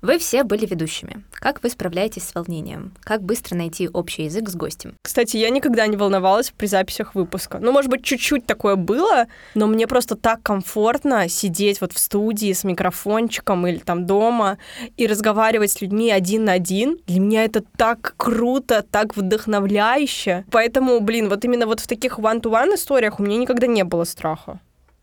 Вы 0.00 0.18
все 0.18 0.44
были 0.44 0.64
ведущими. 0.64 1.24
Как 1.32 1.60
вы 1.60 1.70
справляетесь 1.70 2.22
с 2.22 2.32
волнением? 2.32 2.92
Как 3.00 3.20
быстро 3.22 3.56
найти 3.56 3.88
общий 3.88 4.24
язык 4.24 4.48
с 4.48 4.54
гостем? 4.54 4.94
Кстати, 5.02 5.36
я 5.36 5.50
никогда 5.50 5.88
не 5.88 5.96
волновалась 5.96 6.52
при 6.56 6.66
записях 6.66 7.16
выпуска. 7.16 7.58
Ну, 7.58 7.72
может 7.72 7.90
быть, 7.90 8.04
чуть-чуть 8.04 8.46
такое 8.46 8.76
было, 8.76 9.26
но 9.56 9.66
мне 9.66 9.88
просто 9.88 10.14
так 10.14 10.40
комфортно 10.42 11.28
сидеть 11.28 11.80
вот 11.80 11.92
в 11.92 11.98
студии 11.98 12.52
с 12.52 12.62
микрофончиком 12.62 13.66
или 13.66 13.78
там 13.78 14.06
дома 14.06 14.58
и 14.96 15.08
разговаривать 15.08 15.72
с 15.72 15.80
людьми 15.80 16.12
один 16.12 16.44
на 16.44 16.52
один. 16.52 16.98
Для 17.08 17.18
меня 17.18 17.44
это 17.44 17.64
так 17.76 18.14
круто, 18.16 18.86
так 18.88 19.16
вдохновляюще. 19.16 20.44
Поэтому, 20.52 21.00
блин, 21.00 21.28
вот 21.28 21.44
именно 21.44 21.66
вот 21.66 21.80
в 21.80 21.88
таких 21.88 22.20
one-to-one 22.20 22.76
историях 22.76 23.18
у 23.18 23.24
меня 23.24 23.36
никогда 23.36 23.66
не 23.66 23.82
было 23.82 24.04
страха. 24.04 24.60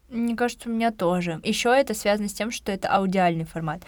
Мне 0.08 0.38
кажется, 0.38 0.70
у 0.70 0.72
меня 0.72 0.92
тоже. 0.92 1.42
Еще 1.44 1.70
это 1.70 1.94
связано 1.94 2.30
с 2.30 2.34
тем, 2.34 2.52
что 2.52 2.72
это 2.72 2.88
аудиальный 2.88 3.44
формат. 3.44 3.82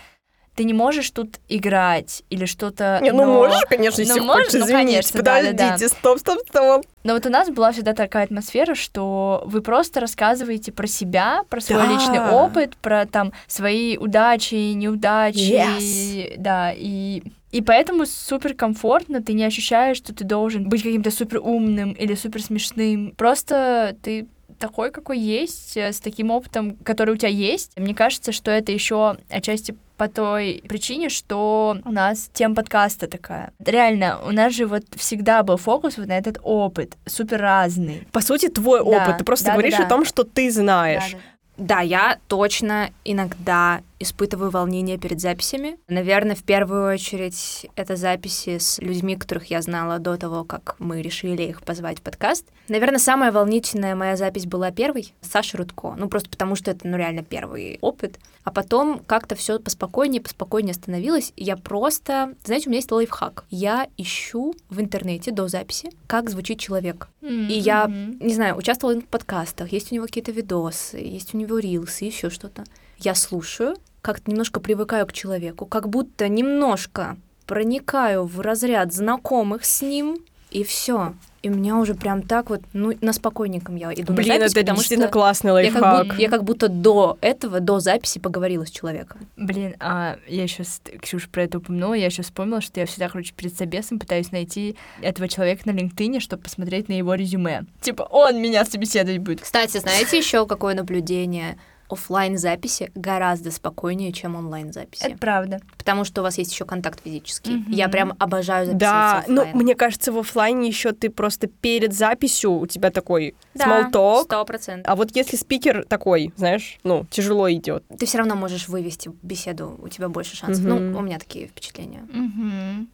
Ты 0.57 0.63
не 0.63 0.73
можешь 0.73 1.11
тут 1.11 1.39
играть 1.47 2.23
или 2.31 2.45
что-то... 2.45 2.99
Не, 3.03 3.11
ну 3.11 3.25
но- 3.25 3.33
можешь, 3.33 3.61
конечно, 3.69 4.03
ну, 4.03 4.07
если 4.09 4.19
можешь, 4.25 4.45
хочешь, 4.47 4.53
ну, 4.59 4.65
извините. 4.65 4.73
конечно, 4.87 5.21
да-да-да. 5.21 5.63
Подождите, 5.65 5.87
стоп, 5.95 6.19
стоп, 6.19 6.39
стоп. 6.49 6.85
Но 7.03 7.13
вот 7.13 7.25
у 7.27 7.29
нас 7.29 7.49
была 7.49 7.71
всегда 7.71 7.93
такая 7.93 8.23
атмосфера, 8.23 8.73
что 8.73 9.43
вы 9.45 9.61
просто 9.61 9.99
рассказываете 9.99 10.71
про 10.71 10.87
себя, 10.87 11.43
про 11.47 11.61
свой 11.61 11.83
Да. 11.83 11.93
личный 11.93 12.19
опыт, 12.31 12.75
про 12.77 13.05
там 13.05 13.33
свои 13.45 13.97
удачи, 13.97 14.73
неудачи, 14.73 15.37
Yes. 15.37 16.33
да, 16.39 16.73
и 16.75 17.21
и 17.51 17.61
поэтому 17.61 18.05
супер 18.05 18.53
комфортно, 18.55 19.21
ты 19.23 19.31
не 19.33 19.45
ощущаешь, 19.45 19.97
что 19.97 20.13
ты 20.13 20.25
должен 20.25 20.67
быть 20.67 20.83
каким-то 20.83 21.11
супер 21.11 21.37
умным 21.39 21.93
или 21.93 22.13
супер 22.15 22.41
смешным. 22.41 23.13
Просто 23.15 23.95
ты 24.03 24.27
такой, 24.59 24.91
какой 24.91 25.17
есть, 25.19 25.77
э, 25.77 25.93
с 25.93 25.99
таким 26.01 26.29
опытом, 26.31 26.75
который 26.77 27.13
у 27.13 27.17
тебя 27.17 27.29
есть. 27.29 27.71
Мне 27.77 27.93
кажется, 27.95 28.31
что 28.31 28.51
это 28.51 28.71
еще 28.71 29.17
отчасти 29.29 29.75
по 29.97 30.07
той 30.07 30.63
причине, 30.69 31.09
что 31.09 31.77
у 31.83 31.91
нас 31.91 32.29
тема 32.33 32.55
подкаста 32.55 33.07
такая. 33.07 33.51
Реально, 33.59 34.19
у 34.25 34.31
нас 34.31 34.53
же 34.53 34.65
вот 34.67 34.83
всегда 34.95 35.43
был 35.43 35.57
фокус 35.57 35.97
вот 35.97 36.07
на 36.07 36.17
этот 36.17 36.39
опыт, 36.43 36.95
супер 37.05 37.41
разный. 37.41 38.07
По 38.11 38.21
сути, 38.21 38.47
твой 38.49 38.79
Да, 38.79 38.85
опыт. 39.03 39.17
Ты 39.17 39.23
просто 39.23 39.45
да-да-да. 39.45 39.61
говоришь 39.61 39.79
о 39.85 39.89
том, 39.89 40.05
что 40.05 40.23
ты 40.23 40.51
знаешь. 40.51 41.15
Да, 41.57 41.79
я 41.81 42.19
точно 42.27 42.91
иногда 43.03 43.81
испытываю 43.99 44.51
волнение 44.51 44.97
перед 44.97 45.19
записями. 45.19 45.77
Наверное, 45.87 46.35
в 46.35 46.43
первую 46.43 46.93
очередь 46.93 47.67
это 47.75 47.95
записи 47.95 48.57
с 48.57 48.79
людьми, 48.79 49.15
которых 49.15 49.45
я 49.45 49.61
знала 49.61 49.99
до 49.99 50.17
того, 50.17 50.43
как 50.43 50.75
мы 50.79 51.01
решили 51.01 51.43
их 51.43 51.63
позвать 51.63 51.99
в 51.99 52.01
подкаст. 52.01 52.45
Наверное, 52.67 52.99
самая 52.99 53.31
волнительная 53.31 53.95
моя 53.95 54.15
запись 54.15 54.45
была 54.45 54.71
первой 54.71 55.13
с 55.21 55.29
Сашей 55.29 55.57
Рудко. 55.57 55.95
Ну, 55.97 56.07
просто 56.09 56.29
потому 56.29 56.55
что 56.55 56.71
это, 56.71 56.87
ну, 56.87 56.97
реально 56.97 57.23
первый 57.23 57.77
опыт. 57.81 58.19
А 58.43 58.51
потом 58.51 59.01
как-то 59.05 59.35
все 59.35 59.59
поспокойнее, 59.59 60.21
поспокойнее 60.21 60.73
становилось. 60.73 61.33
И 61.35 61.43
Я 61.43 61.57
просто... 61.57 62.35
Знаете, 62.43 62.67
у 62.67 62.69
меня 62.69 62.79
есть 62.79 62.91
лайфхак. 62.91 63.45
Я 63.49 63.87
ищу 63.97 64.53
в 64.69 64.81
интернете 64.81 65.31
до 65.31 65.47
записи, 65.47 65.89
как 66.07 66.29
звучит 66.29 66.59
человек. 66.59 67.09
И 67.21 67.53
я, 67.53 67.87
не 67.87 68.33
знаю, 68.33 68.55
участвовала 68.57 68.99
в 68.99 69.05
подкастах, 69.05 69.71
есть 69.71 69.91
у 69.91 69.95
него 69.95 70.05
какие-то 70.05 70.31
видосы, 70.31 70.97
есть 70.97 71.33
у 71.33 71.37
него 71.37 71.59
рилсы, 71.59 72.05
еще 72.05 72.29
что-то. 72.29 72.63
Я 72.99 73.15
слушаю, 73.15 73.75
как-то 74.01 74.31
немножко 74.31 74.59
привыкаю 74.59 75.05
к 75.05 75.13
человеку, 75.13 75.65
как 75.65 75.89
будто 75.89 76.27
немножко 76.27 77.17
проникаю 77.45 78.25
в 78.25 78.41
разряд 78.41 78.93
знакомых 78.93 79.65
с 79.65 79.81
ним, 79.81 80.19
и 80.49 80.63
все. 80.63 81.13
И 81.43 81.49
у 81.49 81.53
меня 81.53 81.77
уже 81.77 81.93
прям 81.93 82.21
так 82.21 82.49
вот, 82.49 82.61
ну, 82.73 82.93
на 83.01 83.13
спокойненьком 83.13 83.75
я 83.75 83.93
иду 83.93 84.13
Блин, 84.13 84.27
на 84.29 84.33
запись, 84.39 84.51
это 84.51 84.61
потому 84.61 84.77
действительно 84.77 85.07
что 85.07 85.13
классный 85.13 85.63
я 85.63 85.71
как, 85.71 85.81
лайфхак. 85.81 86.07
будто, 86.07 86.21
я 86.21 86.29
как 86.29 86.43
будто 86.43 86.67
до 86.67 87.17
этого, 87.21 87.59
до 87.59 87.79
записи 87.79 88.19
поговорила 88.19 88.65
с 88.65 88.69
человеком. 88.71 89.27
Блин, 89.35 89.75
а 89.79 90.17
я 90.27 90.47
сейчас, 90.47 90.81
Ксюша 91.01 91.29
про 91.29 91.43
это 91.43 91.59
упомянула, 91.59 91.93
я 91.93 92.05
еще 92.05 92.23
вспомнила, 92.23 92.61
что 92.61 92.79
я 92.79 92.85
всегда, 92.85 93.09
короче, 93.09 93.33
перед 93.33 93.55
собесом 93.55 93.99
пытаюсь 93.99 94.31
найти 94.31 94.77
этого 95.01 95.27
человека 95.27 95.63
на 95.65 95.71
LinkedIn, 95.71 96.19
чтобы 96.21 96.43
посмотреть 96.43 96.87
на 96.89 96.93
его 96.93 97.13
резюме. 97.13 97.65
Типа, 97.81 98.03
он 98.03 98.41
меня 98.41 98.65
собеседовать 98.65 99.19
будет. 99.19 99.41
Кстати, 99.41 99.77
знаете 99.77 100.17
еще 100.17 100.45
какое 100.47 100.75
наблюдение? 100.75 101.57
Оффлайн 101.89 102.37
записи 102.37 102.91
гораздо 102.95 103.51
спокойнее, 103.51 104.11
чем 104.11 104.35
онлайн 104.35 104.73
записи. 104.73 105.03
Это 105.03 105.17
правда. 105.17 105.59
Потому 105.77 106.03
что 106.03 106.21
у 106.21 106.23
вас 106.23 106.37
есть 106.37 106.51
еще 106.51 106.65
контакт 106.65 107.01
физический. 107.03 107.51
Мгм. 107.55 107.71
Я 107.71 107.87
прям 107.89 108.13
обожаю 108.19 108.65
записывать 108.65 108.79
Да, 108.79 109.23
ну, 109.27 109.41
оффлайн. 109.41 109.57
мне 109.57 109.75
кажется, 109.75 110.11
в 110.11 110.17
оффлайне 110.19 110.67
еще 110.67 110.91
ты 110.91 111.09
просто 111.09 111.47
перед 111.47 111.93
записью 111.93 112.51
у 112.53 112.67
тебя 112.67 112.91
такой 112.91 113.35
Да, 113.53 113.65
small 113.65 113.91
talk. 113.91 114.23
Сто 114.23 114.45
процентов. 114.45 114.91
А 114.91 114.95
вот 114.95 115.15
если 115.15 115.35
спикер 115.37 115.85
такой, 115.85 116.33
знаешь, 116.35 116.77
ну, 116.83 117.05
тяжело 117.09 117.51
идет. 117.51 117.83
Ты 117.97 118.05
все 118.05 118.17
равно 118.19 118.35
можешь 118.35 118.67
вывести 118.67 119.11
беседу, 119.21 119.77
у 119.81 119.87
тебя 119.87 120.09
больше 120.09 120.35
шансов. 120.35 120.63
Мгм. 120.65 120.91
Ну, 120.91 120.99
у 120.99 121.01
меня 121.01 121.19
такие 121.19 121.47
впечатления. 121.47 122.05
Мгм. 122.11 122.89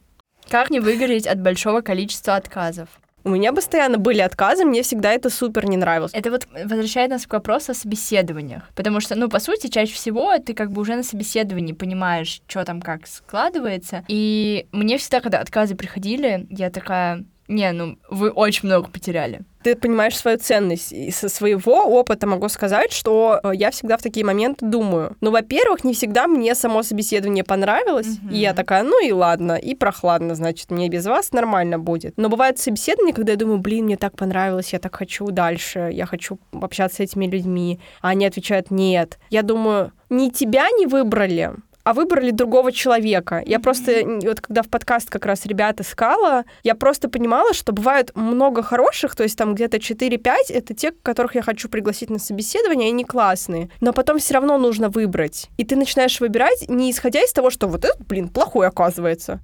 Как 0.49 0.69
не 0.69 0.79
выгореть 0.79 1.25
от 1.25 1.39
большого 1.41 1.81
количества 1.81 2.35
отказов? 2.35 2.89
У 3.23 3.29
меня 3.29 3.53
постоянно 3.53 3.97
были 3.97 4.19
отказы, 4.19 4.65
мне 4.65 4.83
всегда 4.83 5.13
это 5.13 5.29
супер 5.29 5.65
не 5.65 5.77
нравилось. 5.77 6.11
Это 6.13 6.29
вот 6.29 6.47
возвращает 6.51 7.09
нас 7.09 7.25
к 7.25 7.33
вопросу 7.33 7.71
о 7.71 7.75
собеседованиях. 7.75 8.69
Потому 8.75 8.99
что, 8.99 9.15
ну, 9.15 9.29
по 9.29 9.39
сути, 9.39 9.67
чаще 9.67 9.93
всего 9.93 10.37
ты 10.39 10.53
как 10.53 10.71
бы 10.71 10.81
уже 10.81 10.95
на 10.95 11.03
собеседовании 11.03 11.73
понимаешь, 11.73 12.41
что 12.47 12.65
там 12.65 12.81
как 12.81 13.07
складывается. 13.07 14.03
И 14.07 14.67
мне 14.71 14.97
всегда, 14.97 15.21
когда 15.21 15.39
отказы 15.39 15.75
приходили, 15.75 16.47
я 16.49 16.69
такая, 16.69 17.23
не, 17.47 17.71
ну, 17.71 17.97
вы 18.09 18.29
очень 18.29 18.67
много 18.67 18.87
потеряли. 18.87 19.41
Ты 19.63 19.75
понимаешь 19.75 20.17
свою 20.17 20.37
ценность. 20.37 20.91
И 20.91 21.11
со 21.11 21.29
своего 21.29 21.83
опыта 21.83 22.27
могу 22.27 22.49
сказать, 22.49 22.91
что 22.91 23.39
э, 23.43 23.51
я 23.53 23.71
всегда 23.71 23.97
в 23.97 24.01
такие 24.01 24.25
моменты 24.25 24.65
думаю. 24.65 25.15
Ну, 25.21 25.31
во-первых, 25.31 25.83
не 25.83 25.93
всегда 25.93 26.27
мне 26.27 26.55
само 26.55 26.83
собеседование 26.83 27.43
понравилось. 27.43 28.19
Мгм. 28.21 28.33
И 28.33 28.37
я 28.37 28.53
такая, 28.53 28.83
ну 28.83 29.05
и 29.05 29.11
ладно, 29.11 29.53
и 29.53 29.75
прохладно, 29.75 30.35
значит, 30.35 30.71
мне 30.71 30.89
без 30.89 31.05
вас 31.05 31.31
нормально 31.31 31.79
будет. 31.79 32.13
Но 32.17 32.29
бывают 32.29 32.59
собеседования, 32.59 33.13
когда 33.13 33.33
я 33.33 33.37
думаю, 33.37 33.59
блин, 33.59 33.85
мне 33.85 33.97
так 33.97 34.15
понравилось, 34.15 34.73
я 34.73 34.79
так 34.79 34.95
хочу 34.95 35.27
дальше, 35.27 35.89
я 35.91 36.05
хочу 36.05 36.39
общаться 36.51 36.97
с 36.97 36.99
этими 37.01 37.25
людьми. 37.25 37.79
А 38.01 38.09
они 38.09 38.25
отвечают, 38.25 38.71
нет. 38.71 39.19
Я 39.29 39.43
думаю, 39.43 39.91
не 40.09 40.31
тебя 40.31 40.67
не 40.77 40.87
выбрали, 40.87 41.51
а 41.83 41.93
выбрали 41.93 42.31
другого 42.31 42.71
человека. 42.71 43.43
Я 43.45 43.59
просто, 43.59 44.03
вот 44.23 44.41
когда 44.41 44.61
в 44.61 44.69
подкаст 44.69 45.09
как 45.09 45.25
раз 45.25 45.45
ребят 45.45 45.81
искала, 45.81 46.43
я 46.63 46.75
просто 46.75 47.09
понимала, 47.09 47.53
что 47.53 47.73
бывает 47.73 48.11
много 48.15 48.63
хороших, 48.63 49.15
то 49.15 49.23
есть 49.23 49.37
там 49.37 49.53
где-то 49.55 49.77
4-5, 49.77 50.35
это 50.49 50.73
те, 50.73 50.91
которых 50.91 51.35
я 51.35 51.41
хочу 51.41 51.67
пригласить 51.69 52.09
на 52.09 52.19
собеседование, 52.19 52.89
и 52.89 52.93
они 52.93 53.03
классные. 53.03 53.69
Но 53.81 53.91
потом 53.93 54.19
все 54.19 54.35
равно 54.35 54.57
нужно 54.57 54.89
выбрать. 54.89 55.49
И 55.57 55.65
ты 55.65 55.75
начинаешь 55.75 56.19
выбирать 56.19 56.65
не 56.69 56.89
исходя 56.91 57.21
из 57.21 57.33
того, 57.33 57.49
что 57.49 57.67
вот 57.67 57.83
этот, 57.85 58.05
блин, 58.07 58.29
плохой 58.29 58.67
оказывается. 58.67 59.39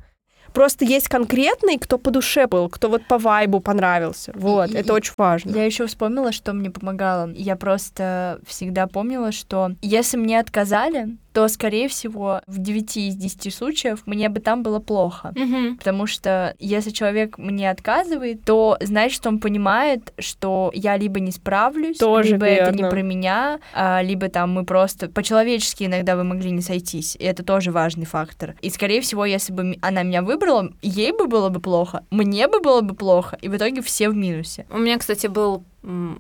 Просто 0.54 0.84
есть 0.84 1.08
конкретный, 1.10 1.78
кто 1.78 2.00
по 2.00 2.10
душе 2.10 2.48
был, 2.48 2.70
кто 2.70 2.90
вот 2.90 3.06
по 3.08 3.20
вайбу 3.20 3.60
понравился. 3.60 4.32
Вот, 4.34 4.72
И- 4.72 4.78
это 4.78 4.94
и- 4.94 4.96
очень 4.96 5.14
важно. 5.16 5.52
Я 5.56 5.64
еще 5.66 5.86
вспомнила, 5.86 6.32
что 6.32 6.54
мне 6.54 6.72
помогало. 6.72 7.30
Я 7.36 7.56
просто 7.56 8.40
всегда 8.48 8.88
помнила, 8.88 9.32
что 9.32 9.72
если 9.84 10.18
мне 10.18 10.40
отказали, 10.40 11.10
то, 11.34 11.48
скорее 11.48 11.88
всего, 11.88 12.42
в 12.48 12.58
9 12.58 12.98
из 12.98 13.16
10 13.16 13.54
случаев 13.54 14.02
мне 14.06 14.30
бы 14.30 14.40
там 14.40 14.64
было 14.64 14.80
плохо. 14.80 15.34
Потому 15.78 16.08
что 16.08 16.56
если 16.60 16.90
человек 16.92 17.38
мне 17.38 17.70
отказывает, 17.70 18.44
то 18.44 18.78
значит, 18.82 19.16
что 19.16 19.30
он 19.30 19.40
понимает, 19.40 20.14
что 20.20 20.72
я 20.74 20.98
либо 20.98 21.20
не 21.20 21.32
справлюсь, 21.32 21.98
Тоже 21.98 22.34
либо 22.34 22.46
это 22.46 22.72
не 22.72 22.78
верно. 22.78 22.90
про 22.90 23.02
меня, 23.02 23.60
а, 23.74 24.02
либо 24.02 24.30
там 24.30 24.54
мы 24.54 24.66
просто 24.66 25.08
по-человечески 25.10 25.84
иногда 25.84 26.16
вы 26.16 26.24
могли 26.24 26.52
не 26.52 26.62
сойтись. 26.62 27.16
И 27.20 27.24
это 27.24 27.44
тоже 27.44 27.72
важный 27.72 28.06
фактор. 28.06 28.56
И, 28.62 28.70
скорее 28.70 29.02
всего, 29.02 29.26
если 29.26 29.54
бы 29.54 29.78
она 29.82 30.04
меня 30.04 30.22
выбрала, 30.22 30.72
ей 30.82 31.12
бы 31.12 31.28
было 31.28 31.50
бы 31.50 31.60
плохо, 31.60 32.04
мне 32.12 32.48
бы 32.48 32.60
было 32.60 32.82
бы 32.82 32.96
плохо, 32.96 33.38
и 33.42 33.48
в 33.50 33.56
итоге 33.56 33.82
все 33.82 34.10
в 34.10 34.16
минусе. 34.16 34.66
У 34.72 34.78
меня, 34.78 34.98
кстати, 34.98 35.28
был 35.28 35.64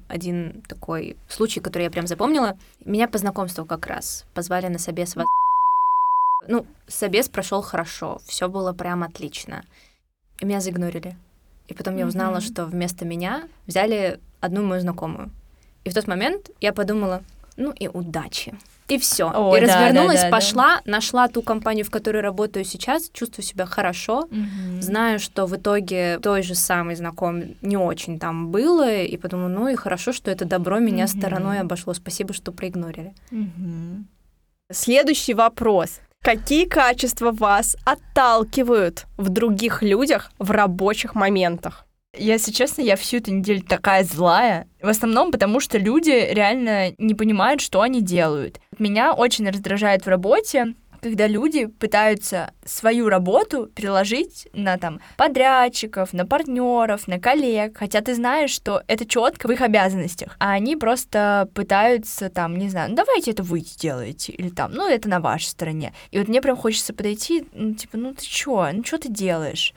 один 0.08 0.64
такой 0.68 1.18
случай, 1.28 1.60
который 1.60 1.84
я 1.84 1.92
прям 1.92 2.08
запомнила. 2.08 2.58
Меня 2.86 3.08
по 3.08 3.18
знакомству 3.18 3.66
как 3.66 3.88
раз 3.88 4.26
позвали 4.34 4.68
на 4.68 4.80
собес 4.80 5.16
в 5.16 5.26
Ну, 6.48 6.66
собес 6.88 7.30
прошел 7.30 7.62
хорошо, 7.62 8.20
все 8.26 8.48
было 8.48 8.74
прям 8.74 9.04
отлично. 9.04 9.64
И 10.40 10.46
меня 10.46 10.62
заигнорили. 10.62 11.18
И 11.68 11.74
потом 11.74 11.98
я 11.98 12.08
узнала, 12.08 12.42
что 12.42 12.66
вместо 12.66 13.06
меня 13.06 13.48
взяли 13.68 14.20
одну 14.40 14.66
мою 14.66 14.82
знакомую. 14.82 15.30
И 15.84 15.90
в 15.90 15.94
тот 15.94 16.08
момент 16.08 16.50
я 16.62 16.74
подумала, 16.74 17.24
ну 17.60 17.72
и 17.72 17.88
удачи. 17.88 18.54
И 18.88 18.98
все. 18.98 19.30
И 19.30 19.32
да, 19.32 19.60
развернулась, 19.62 20.16
да, 20.16 20.24
да, 20.24 20.30
да. 20.30 20.36
пошла, 20.36 20.82
нашла 20.86 21.28
ту 21.28 21.44
компанию, 21.44 21.86
в 21.86 21.92
которой 21.92 22.22
работаю 22.22 22.66
сейчас, 22.66 23.10
чувствую 23.14 23.46
себя 23.46 23.66
хорошо, 23.66 24.28
Знаю, 24.80 25.20
что 25.20 25.46
в 25.46 25.56
итоге 25.56 26.20
той 26.20 26.42
же 26.42 26.56
самой 26.56 26.96
знакомой 26.96 27.58
не 27.62 27.78
очень 27.78 28.18
там 28.18 28.50
было, 28.50 29.02
и 29.02 29.18
подумала, 29.18 29.50
ну 29.50 29.68
и 29.68 29.76
хорошо, 29.76 30.14
что 30.14 30.32
это 30.32 30.46
добро 30.46 30.80
меня 30.80 31.06
Мгм. 31.06 31.20
стороной 31.20 31.60
обошло. 31.60 31.94
Спасибо, 31.94 32.34
что 32.34 32.52
проигнорили. 32.52 33.14
Мгм. 33.30 34.08
Следующий 34.72 35.34
вопрос. 35.34 36.00
Какие 36.24 36.66
качества 36.66 37.32
вас 37.32 37.76
отталкивают 37.86 39.06
в 39.18 39.30
других 39.30 39.84
людях 39.84 40.32
в 40.40 40.52
рабочих 40.52 41.16
моментах? 41.16 41.86
Если 42.18 42.52
честно, 42.52 42.82
я 42.82 42.96
всю 42.96 43.18
эту 43.18 43.32
неделю 43.32 43.62
такая 43.62 44.04
злая. 44.04 44.68
В 44.82 44.88
основном 44.88 45.32
потому, 45.32 45.60
что 45.60 45.78
люди 45.78 46.10
реально 46.10 46.94
не 46.98 47.14
понимают, 47.14 47.62
что 47.62 47.82
они 47.82 48.02
делают. 48.02 48.60
Меня 48.80 49.14
очень 49.14 49.48
раздражает 49.48 50.06
в 50.06 50.10
работе, 50.10 50.74
когда 51.02 51.28
люди 51.28 51.68
пытаются 51.68 52.52
свою 52.66 53.10
работу 53.10 53.68
переложить 53.68 54.48
на 54.54 54.78
там 54.78 55.00
подрядчиков, 55.18 56.12
на 56.12 56.26
партнеров, 56.26 57.08
на 57.08 57.20
коллег, 57.20 57.78
хотя 57.78 58.02
ты 58.02 58.16
знаешь, 58.16 58.52
что 58.52 58.82
это 58.88 59.06
четко 59.06 59.48
в 59.48 59.52
их 59.52 59.62
обязанностях, 59.62 60.36
а 60.40 60.52
они 60.52 60.76
просто 60.76 61.48
пытаются 61.54 62.30
там, 62.30 62.58
не 62.58 62.70
знаю, 62.70 62.90
ну 62.90 62.96
давайте 62.98 63.32
это 63.32 63.44
вы 63.44 63.62
сделаете, 63.62 64.34
или 64.34 64.50
там, 64.50 64.74
ну 64.74 64.90
это 64.90 65.08
на 65.08 65.22
вашей 65.22 65.46
стороне. 65.46 65.94
И 66.12 66.20
вот 66.20 66.28
мне 66.28 66.42
прям 66.42 66.58
хочется 66.58 66.94
подойти, 66.94 67.46
ну 67.54 67.76
типа, 67.76 67.98
ну 67.98 68.14
ты 68.14 68.26
чё, 68.26 68.70
ну 68.74 68.84
что 68.84 68.98
ты 68.98 69.10
делаешь? 69.10 69.74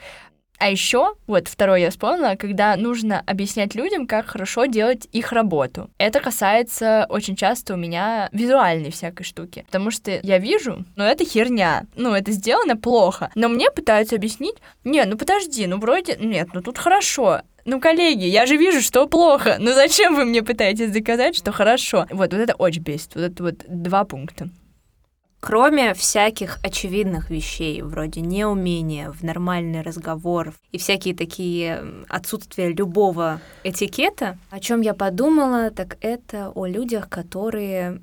А 0.62 0.70
еще, 0.70 1.14
вот 1.26 1.48
второе 1.48 1.80
я 1.80 1.90
вспомнила, 1.90 2.36
когда 2.36 2.76
нужно 2.76 3.20
объяснять 3.26 3.74
людям, 3.74 4.06
как 4.06 4.26
хорошо 4.26 4.66
делать 4.66 5.08
их 5.10 5.32
работу. 5.32 5.90
Это 5.98 6.20
касается 6.20 7.04
очень 7.08 7.34
часто 7.34 7.74
у 7.74 7.76
меня 7.76 8.28
визуальной 8.30 8.92
всякой 8.92 9.24
штуки. 9.24 9.64
Потому 9.66 9.90
что 9.90 10.20
я 10.22 10.38
вижу, 10.38 10.84
ну 10.94 11.02
это 11.02 11.24
херня, 11.24 11.86
ну 11.96 12.14
это 12.14 12.30
сделано 12.30 12.76
плохо. 12.76 13.32
Но 13.34 13.48
мне 13.48 13.72
пытаются 13.72 14.14
объяснить, 14.14 14.54
не, 14.84 15.04
ну 15.04 15.18
подожди, 15.18 15.66
ну 15.66 15.80
вроде, 15.80 16.16
нет, 16.20 16.50
ну 16.54 16.62
тут 16.62 16.78
хорошо. 16.78 17.40
Ну, 17.64 17.80
коллеги, 17.80 18.24
я 18.24 18.46
же 18.46 18.56
вижу, 18.56 18.80
что 18.80 19.08
плохо. 19.08 19.56
Ну 19.58 19.72
зачем 19.72 20.14
вы 20.14 20.24
мне 20.24 20.42
пытаетесь 20.42 20.92
доказать, 20.92 21.36
что 21.36 21.50
хорошо? 21.50 22.06
Вот, 22.10 22.32
вот 22.32 22.40
это 22.40 22.54
очень 22.54 22.82
бесит. 22.82 23.16
Вот 23.16 23.22
это 23.22 23.42
вот 23.42 23.54
два 23.66 24.04
пункта. 24.04 24.48
Кроме 25.44 25.92
всяких 25.92 26.60
очевидных 26.62 27.28
вещей, 27.28 27.82
вроде 27.82 28.20
неумения 28.20 29.10
в 29.10 29.24
нормальный 29.24 29.82
разговор 29.82 30.54
и 30.70 30.78
всякие 30.78 31.16
такие 31.16 32.04
отсутствия 32.08 32.72
любого 32.72 33.40
этикета, 33.64 34.38
о 34.50 34.60
чем 34.60 34.82
я 34.82 34.94
подумала, 34.94 35.72
так 35.72 35.96
это 36.00 36.52
о 36.54 36.66
людях, 36.66 37.08
которые 37.08 38.02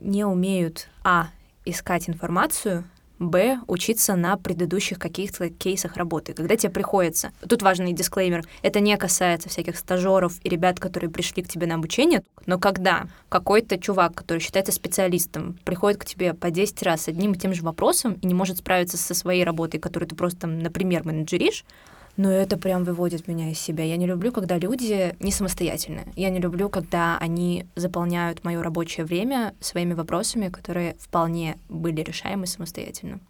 не 0.00 0.24
умеют 0.24 0.88
а 1.04 1.28
искать 1.66 2.08
информацию, 2.08 2.84
Б, 3.18 3.58
учиться 3.66 4.14
на 4.14 4.36
предыдущих 4.36 4.98
каких-то 4.98 5.50
кейсах 5.50 5.96
работы. 5.96 6.34
Когда 6.34 6.56
тебе 6.56 6.70
приходится... 6.70 7.32
Тут 7.48 7.62
важный 7.62 7.92
дисклеймер. 7.92 8.44
Это 8.62 8.80
не 8.80 8.96
касается 8.96 9.48
всяких 9.48 9.76
стажеров 9.76 10.34
и 10.44 10.48
ребят, 10.48 10.78
которые 10.78 11.10
пришли 11.10 11.42
к 11.42 11.48
тебе 11.48 11.66
на 11.66 11.74
обучение, 11.74 12.22
но 12.46 12.58
когда 12.58 13.08
какой-то 13.28 13.78
чувак, 13.78 14.14
который 14.14 14.38
считается 14.38 14.72
специалистом, 14.72 15.58
приходит 15.64 16.00
к 16.00 16.04
тебе 16.04 16.34
по 16.34 16.50
10 16.50 16.82
раз 16.82 17.02
с 17.02 17.08
одним 17.08 17.32
и 17.32 17.38
тем 17.38 17.54
же 17.54 17.62
вопросом 17.62 18.14
и 18.14 18.26
не 18.26 18.34
может 18.34 18.58
справиться 18.58 18.96
со 18.96 19.14
своей 19.14 19.44
работой, 19.44 19.78
которую 19.78 20.08
ты 20.08 20.14
просто, 20.14 20.46
например, 20.46 21.04
менеджеришь, 21.04 21.64
но 22.18 22.30
это 22.30 22.58
прям 22.58 22.84
выводит 22.84 23.28
меня 23.28 23.50
из 23.50 23.60
себя. 23.60 23.84
Я 23.84 23.96
не 23.96 24.06
люблю, 24.06 24.32
когда 24.32 24.58
люди 24.58 25.16
не 25.20 25.30
самостоятельны. 25.30 26.12
Я 26.16 26.30
не 26.30 26.40
люблю, 26.40 26.68
когда 26.68 27.16
они 27.18 27.64
заполняют 27.76 28.44
мое 28.44 28.60
рабочее 28.60 29.06
время 29.06 29.54
своими 29.60 29.94
вопросами, 29.94 30.48
которые 30.48 30.96
вполне 30.98 31.56
были 31.68 32.02
решаемы 32.02 32.46
самостоятельно. 32.46 33.20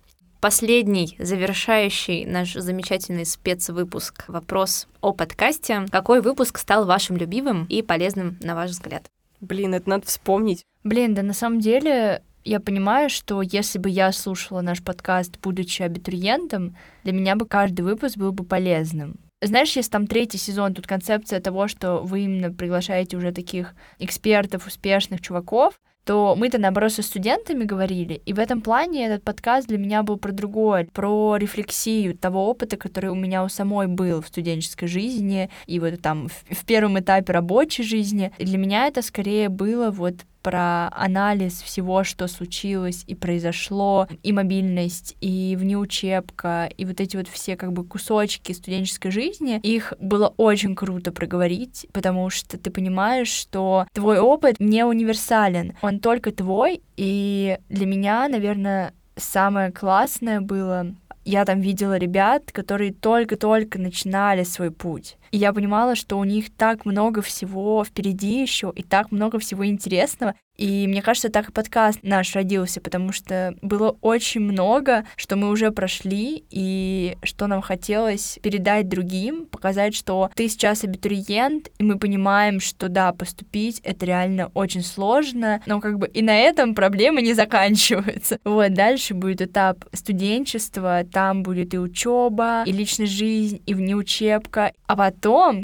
Последний, 0.40 1.16
завершающий 1.18 2.24
наш 2.24 2.55
замечательный 2.55 3.27
спецвыпуск 3.27 4.24
вопрос 4.29 4.88
о 5.03 5.12
подкасте. 5.12 5.85
Какой 5.90 6.22
выпуск 6.22 6.59
стал 6.59 6.87
вашим 6.87 7.16
любимым 7.16 7.66
и 7.68 7.83
полезным, 7.83 8.38
на 8.40 8.55
ваш 8.55 8.70
взгляд? 8.70 9.11
Блин, 9.40 9.74
это 9.74 9.90
надо 9.90 10.07
вспомнить. 10.07 10.64
Блин, 10.83 11.14
да 11.14 11.22
на 11.22 11.35
самом 11.35 11.61
деле 11.61 12.22
я 12.49 12.61
понимаю, 12.61 13.11
что 13.11 13.43
если 13.43 13.79
бы 13.79 13.91
я 13.91 14.11
слушала 14.11 14.63
наш 14.63 14.83
подкаст, 14.83 15.39
будучи 15.43 15.83
абитуриентом, 15.83 16.77
для 17.05 17.13
меня 17.13 17.37
бы 17.37 17.47
каждый 17.47 17.83
выпуск 17.83 18.17
был 18.17 18.33
бы 18.33 18.45
полезным. 18.45 19.17
Знаешь, 19.43 19.77
если 19.77 19.91
там 19.91 20.07
третий 20.07 20.39
сезон, 20.39 20.75
тут 20.75 20.87
концепция 20.87 21.41
того, 21.41 21.69
что 21.69 21.99
вы 21.99 22.23
именно 22.23 22.51
приглашаете 22.51 23.17
уже 23.17 23.33
таких 23.33 23.75
экспертов, 23.99 24.67
успешных 24.67 25.21
чуваков, 25.21 25.75
то 26.05 26.35
мы-то, 26.37 26.57
наоборот, 26.59 26.93
со 26.93 27.03
студентами 27.03 27.65
говорили, 27.65 28.23
и 28.25 28.33
в 28.33 28.39
этом 28.39 28.63
плане 28.63 29.05
этот 29.05 29.23
подкаст 29.25 29.69
для 29.69 29.77
меня 29.77 30.03
был 30.03 30.17
про 30.17 30.33
другое, 30.33 30.89
про 30.91 31.37
рефлексию 31.37 32.17
того 32.17 32.49
опыта, 32.49 32.79
который 32.79 33.11
у 33.11 33.15
меня 33.15 33.45
у 33.45 33.51
самой 33.51 33.89
был 33.89 34.23
в 34.23 34.29
студенческой 34.29 34.87
жизни, 34.87 35.51
и 35.67 35.79
вот 35.79 36.01
там 36.01 36.29
в, 36.29 36.55
в 36.55 36.64
первом 36.64 36.99
этапе 36.99 37.35
рабочей 37.35 37.83
жизни. 37.83 38.33
И 38.39 38.47
для 38.47 38.57
меня 38.57 38.87
это 38.87 39.03
скорее 39.03 39.51
было 39.51 39.91
вот 39.91 40.14
про 40.49 40.88
анализ 40.92 41.61
всего, 41.61 42.05
что 42.05 42.26
случилось 42.26 43.05
и 43.07 43.14
произошло, 43.14 44.09
и 44.22 44.32
мобильность, 44.32 45.14
и 45.20 45.55
внеучебка, 45.61 46.70
и 46.74 46.86
вот 46.86 47.03
эти 47.03 47.18
вот 47.18 47.28
все 47.28 47.55
как 47.55 47.74
бы 47.74 47.84
кусочки 47.84 48.53
студенческой 48.53 49.11
жизни, 49.11 49.61
их 49.62 49.92
было 50.01 50.32
очень 50.38 50.74
круто 50.74 51.12
проговорить, 51.12 51.86
потому 51.92 52.30
что 52.30 52.57
ты 52.57 52.70
понимаешь, 52.70 53.28
что 53.28 53.86
твой 53.92 54.20
опыт 54.20 54.57
не 54.59 54.84
универсален, 54.84 55.76
он 55.82 56.01
только 56.01 56.32
твой, 56.32 56.80
и 56.96 57.59
для 57.68 57.84
меня, 57.84 58.26
наверное, 58.26 58.94
самое 59.16 59.70
классное 59.70 60.40
было. 60.40 60.94
Я 61.26 61.44
там 61.44 61.61
видела 61.61 61.99
ребят, 61.99 62.53
которые 62.53 62.94
только-только 62.94 63.78
начинали 63.78 64.44
свой 64.44 64.70
путь. 64.70 65.18
И 65.31 65.39
я 65.39 65.53
понимала, 65.53 65.95
что 65.95 66.18
у 66.18 66.24
них 66.24 66.55
так 66.55 66.85
много 66.85 67.22
всего 67.22 67.85
впереди 67.85 68.41
еще, 68.41 68.72
и 68.74 68.83
так 68.83 69.12
много 69.12 69.39
всего 69.39 69.66
интересного. 69.66 70.35
И 70.59 70.89
мне 70.89 71.03
кажется, 71.03 71.29
так 71.29 71.49
и 71.49 71.53
подкаст 71.53 72.01
наш 72.03 72.35
родился, 72.35 72.81
потому 72.81 73.12
что 73.12 73.55
было 73.62 73.97
очень 74.01 74.41
много, 74.41 75.05
что 75.14 75.37
мы 75.37 75.51
уже 75.51 75.70
прошли, 75.70 76.45
и 76.51 77.16
что 77.22 77.47
нам 77.47 77.62
хотелось 77.62 78.41
передать 78.43 78.89
другим, 78.89 79.47
показать, 79.47 79.95
что 79.95 80.31
ты 80.35 80.49
сейчас 80.49 80.83
абитуриент, 80.83 81.70
и 81.79 81.85
мы 81.85 81.97
понимаем, 81.97 82.59
что 82.59 82.89
да, 82.89 83.12
поступить 83.12 83.81
это 83.85 84.05
реально 84.05 84.51
очень 84.53 84.83
сложно, 84.83 85.62
но 85.66 85.81
как 85.81 85.99
бы 85.99 86.09
и 86.09 86.22
на 86.22 86.37
этом 86.37 86.74
проблемы 86.74 87.22
не 87.22 87.35
заканчиваются. 87.35 88.39
Вот, 88.59 88.72
дальше 88.72 89.14
будет 89.14 89.43
этап 89.43 89.85
студенчества, 89.93 91.05
там 91.12 91.45
будет 91.45 91.74
и 91.74 91.79
учеба, 91.79 92.64
и 92.66 92.72
личная 92.72 93.07
жизнь, 93.07 93.62
и 93.66 93.74
внеучебка, 93.74 94.72
а 94.87 94.97
потом 94.97 95.18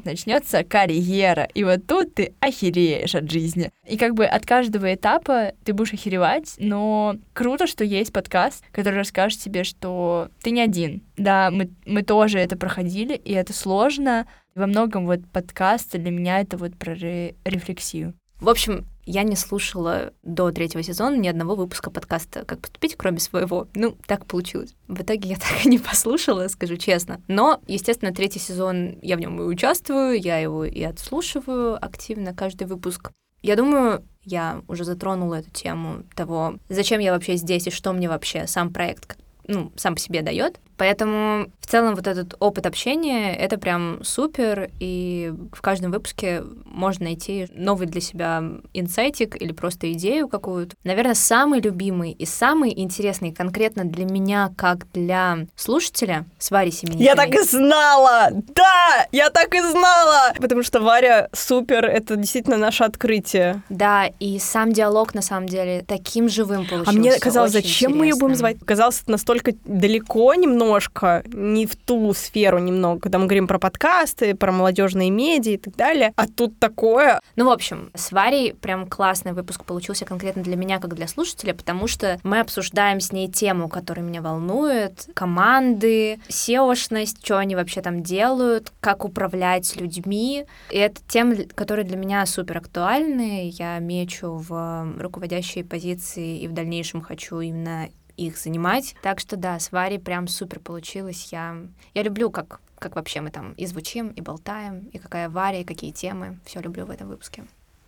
начнется 0.05 0.65
карьера, 0.65 1.49
и 1.55 1.65
вот 1.65 1.87
тут 1.87 2.15
ты 2.15 2.35
охереешь 2.41 3.15
от 3.15 3.31
жизни. 3.31 3.71
И 3.89 3.97
как 3.97 4.15
бы 4.15 4.25
от 4.25 4.47
каждого 4.47 4.95
этапа 4.95 5.53
ты 5.65 5.73
будешь 5.73 5.93
охеревать, 5.93 6.55
но 6.59 7.17
круто, 7.33 7.67
что 7.67 7.85
есть 7.85 8.13
подкаст, 8.13 8.65
который 8.73 8.97
расскажет 8.97 9.41
тебе, 9.41 9.65
что 9.65 10.29
ты 10.43 10.51
не 10.51 10.61
один. 10.61 11.03
Да, 11.17 11.51
мы, 11.51 11.71
мы 11.87 12.03
тоже 12.03 12.39
это 12.39 12.57
проходили, 12.57 13.15
и 13.15 13.33
это 13.33 13.53
сложно. 13.53 14.27
Во 14.55 14.67
многом 14.67 15.07
вот 15.07 15.21
подкаст 15.33 15.97
для 15.97 16.11
меня 16.11 16.41
это 16.41 16.57
вот 16.57 16.77
про 16.77 16.95
ре- 16.95 17.35
рефлексию. 17.45 18.15
В 18.41 18.49
общем, 18.49 18.87
я 19.07 19.23
не 19.23 19.37
слушала 19.37 20.13
до 20.23 20.51
третьего 20.51 20.83
сезона 20.83 21.17
ни 21.17 21.29
одного 21.29 21.55
выпуска 21.55 21.91
подкаста 21.91 22.45
«Как 22.45 22.61
поступить, 22.61 22.97
кроме 22.97 23.19
своего». 23.21 23.69
Ну, 23.75 23.97
так 24.07 24.27
получилось. 24.27 24.75
В 24.89 25.03
итоге 25.03 25.31
я 25.31 25.37
так 25.39 25.65
и 25.65 25.69
не 25.69 25.79
послушала, 25.79 26.49
скажу 26.49 26.77
честно. 26.77 27.21
Но, 27.29 27.61
естественно, 27.67 28.13
третий 28.13 28.39
сезон, 28.39 28.99
я 29.03 29.17
в 29.17 29.21
нем 29.21 29.41
и 29.41 29.45
участвую, 29.45 30.21
я 30.21 30.39
его 30.39 30.65
и 30.65 30.83
отслушиваю 30.83 31.83
активно, 31.85 32.35
каждый 32.35 32.67
выпуск. 32.67 33.13
Я 33.43 33.57
думаю, 33.57 34.03
я 34.25 34.63
уже 34.69 34.85
затронула 34.85 35.37
эту 35.37 35.51
тему 35.51 36.05
того, 36.15 36.55
зачем 36.71 37.01
я 37.01 37.13
вообще 37.13 37.37
здесь 37.37 37.67
и 37.67 37.71
что 37.71 37.93
мне 37.93 38.09
вообще 38.09 38.47
сам 38.47 38.73
проект 38.73 39.19
ну, 39.47 39.73
сам 39.77 39.95
по 39.95 40.01
себе 40.01 40.23
дает. 40.23 40.59
Поэтому 40.77 41.47
в 41.61 41.67
целом 41.67 41.95
вот 41.95 42.07
этот 42.07 42.35
опыт 42.41 42.67
общения— 42.67 43.35
это 43.39 43.59
прям 43.59 44.03
супер, 44.05 44.71
и 44.81 45.33
в 45.53 45.63
каждом 45.63 45.93
выпуске 45.93 46.43
можно 46.67 47.05
найти 47.05 47.47
новый 47.55 47.87
для 47.87 48.01
себя 48.01 48.43
инсайтик 48.73 49.41
или 49.41 49.53
просто 49.53 49.91
идею 49.93 50.29
какую-то. 50.29 50.77
Наверное, 50.85 51.15
самый 51.15 51.61
любимый 51.61 52.13
и 52.13 52.27
самый 52.27 52.79
интересный 52.79 53.33
конкретно 53.33 53.85
для 53.85 54.05
меня, 54.05 54.53
как 54.57 54.91
для 54.93 55.47
слушателя, 55.57 56.27
с 56.39 56.51
Варей 56.51 56.73
Семеникиной. 56.73 57.05
Я 57.05 57.15
так 57.15 57.35
и 57.35 57.43
знала! 57.43 58.29
Да! 58.33 59.07
Я 59.13 59.31
так 59.31 59.55
и 59.55 59.61
знала! 59.61 60.35
Потому 60.39 60.63
что 60.63 60.81
Варя 60.81 61.29
супер, 61.33 61.85
это 61.85 62.17
действительно 62.17 62.57
наше 62.57 62.85
открытие. 62.85 63.63
Да, 63.69 64.07
и 64.21 64.39
сам 64.39 64.73
диалог, 64.73 65.15
на 65.15 65.23
самом 65.23 65.49
деле, 65.49 65.85
таким 65.87 66.29
живым 66.29 66.67
получился. 66.67 66.91
А 66.91 66.93
мне 66.93 67.19
казалось, 67.19 67.53
зачем 67.53 67.97
мы 67.97 68.07
ее 68.07 68.15
будем 68.15 68.35
интересным. 68.35 68.37
звать? 68.37 68.67
Казалось, 68.67 69.01
это 69.03 69.11
настолько 69.13 69.53
далеко 69.65 70.35
немножко, 70.65 71.23
не 71.27 71.67
в 71.67 71.77
ту 71.77 72.13
сферу 72.15 72.59
немного, 72.59 73.01
когда 73.01 73.19
мы 73.19 73.27
говорим 73.27 73.47
про 73.47 73.59
подкасты, 73.59 74.35
про 74.35 74.53
молодежные 74.53 75.11
медиа 75.11 75.53
и 75.53 75.57
так 75.59 75.77
далее. 75.77 76.13
А 76.17 76.27
тут 76.27 76.59
такое. 76.59 77.21
Ну, 77.37 77.47
в 77.47 77.51
общем, 77.51 77.91
с 77.95 78.13
Варей 78.13 78.55
прям 78.55 78.87
классный 78.87 79.33
выпуск 79.33 79.65
получился 79.65 80.05
конкретно 80.05 80.43
для 80.43 80.57
меня, 80.57 80.79
как 80.79 80.95
для 80.95 81.09
слушателя, 81.09 81.55
потому 81.55 81.87
что 81.87 82.19
мы 82.23 82.41
обсуждаем 82.41 83.01
с 83.01 83.13
ней 83.13 83.29
тему, 83.29 83.69
которая 83.69 84.05
меня 84.05 84.23
волнует, 84.23 85.09
команды, 85.15 86.21
SEO-шность, 86.29 87.25
что 87.25 87.39
они 87.39 87.57
вообще 87.57 87.81
там 87.81 88.03
делают, 88.03 88.73
как 88.81 89.05
управлять 89.05 89.77
людьми. 89.77 90.45
И 90.71 90.79
это 90.79 91.01
темы, 91.09 91.49
которые 91.55 91.85
для 91.85 91.97
меня 91.97 92.25
супер 92.27 92.59
актуальны. 92.59 93.51
Я 93.51 93.79
мечу 93.79 94.37
в 94.37 94.95
руководящие 94.99 95.65
позиции 95.65 96.41
и 96.41 96.49
в 96.49 96.53
дальнейшем 96.53 97.01
хочу 97.01 97.41
именно 97.41 97.89
их 98.17 98.39
занимать. 98.39 98.95
Так 99.03 99.21
что 99.21 99.37
да, 99.37 99.59
с 99.59 99.73
Варей 99.73 99.99
прям 99.99 100.29
супер 100.29 100.61
получилось. 100.61 101.29
Я, 101.33 101.57
я 101.95 102.03
люблю, 102.03 102.31
как, 102.31 102.61
как 102.79 102.97
вообще 102.97 103.21
мы 103.21 103.31
там 103.31 103.53
и 103.53 103.67
звучим, 103.67 104.09
и 104.09 104.21
болтаем, 104.21 104.89
и 104.93 104.99
какая 104.99 105.29
Варя, 105.29 105.61
и 105.61 105.65
какие 105.65 105.93
темы. 105.93 106.39
Все 106.45 106.61
люблю 106.61 106.87
в 106.87 106.91
этом 106.91 107.09
выпуске. 107.09 107.45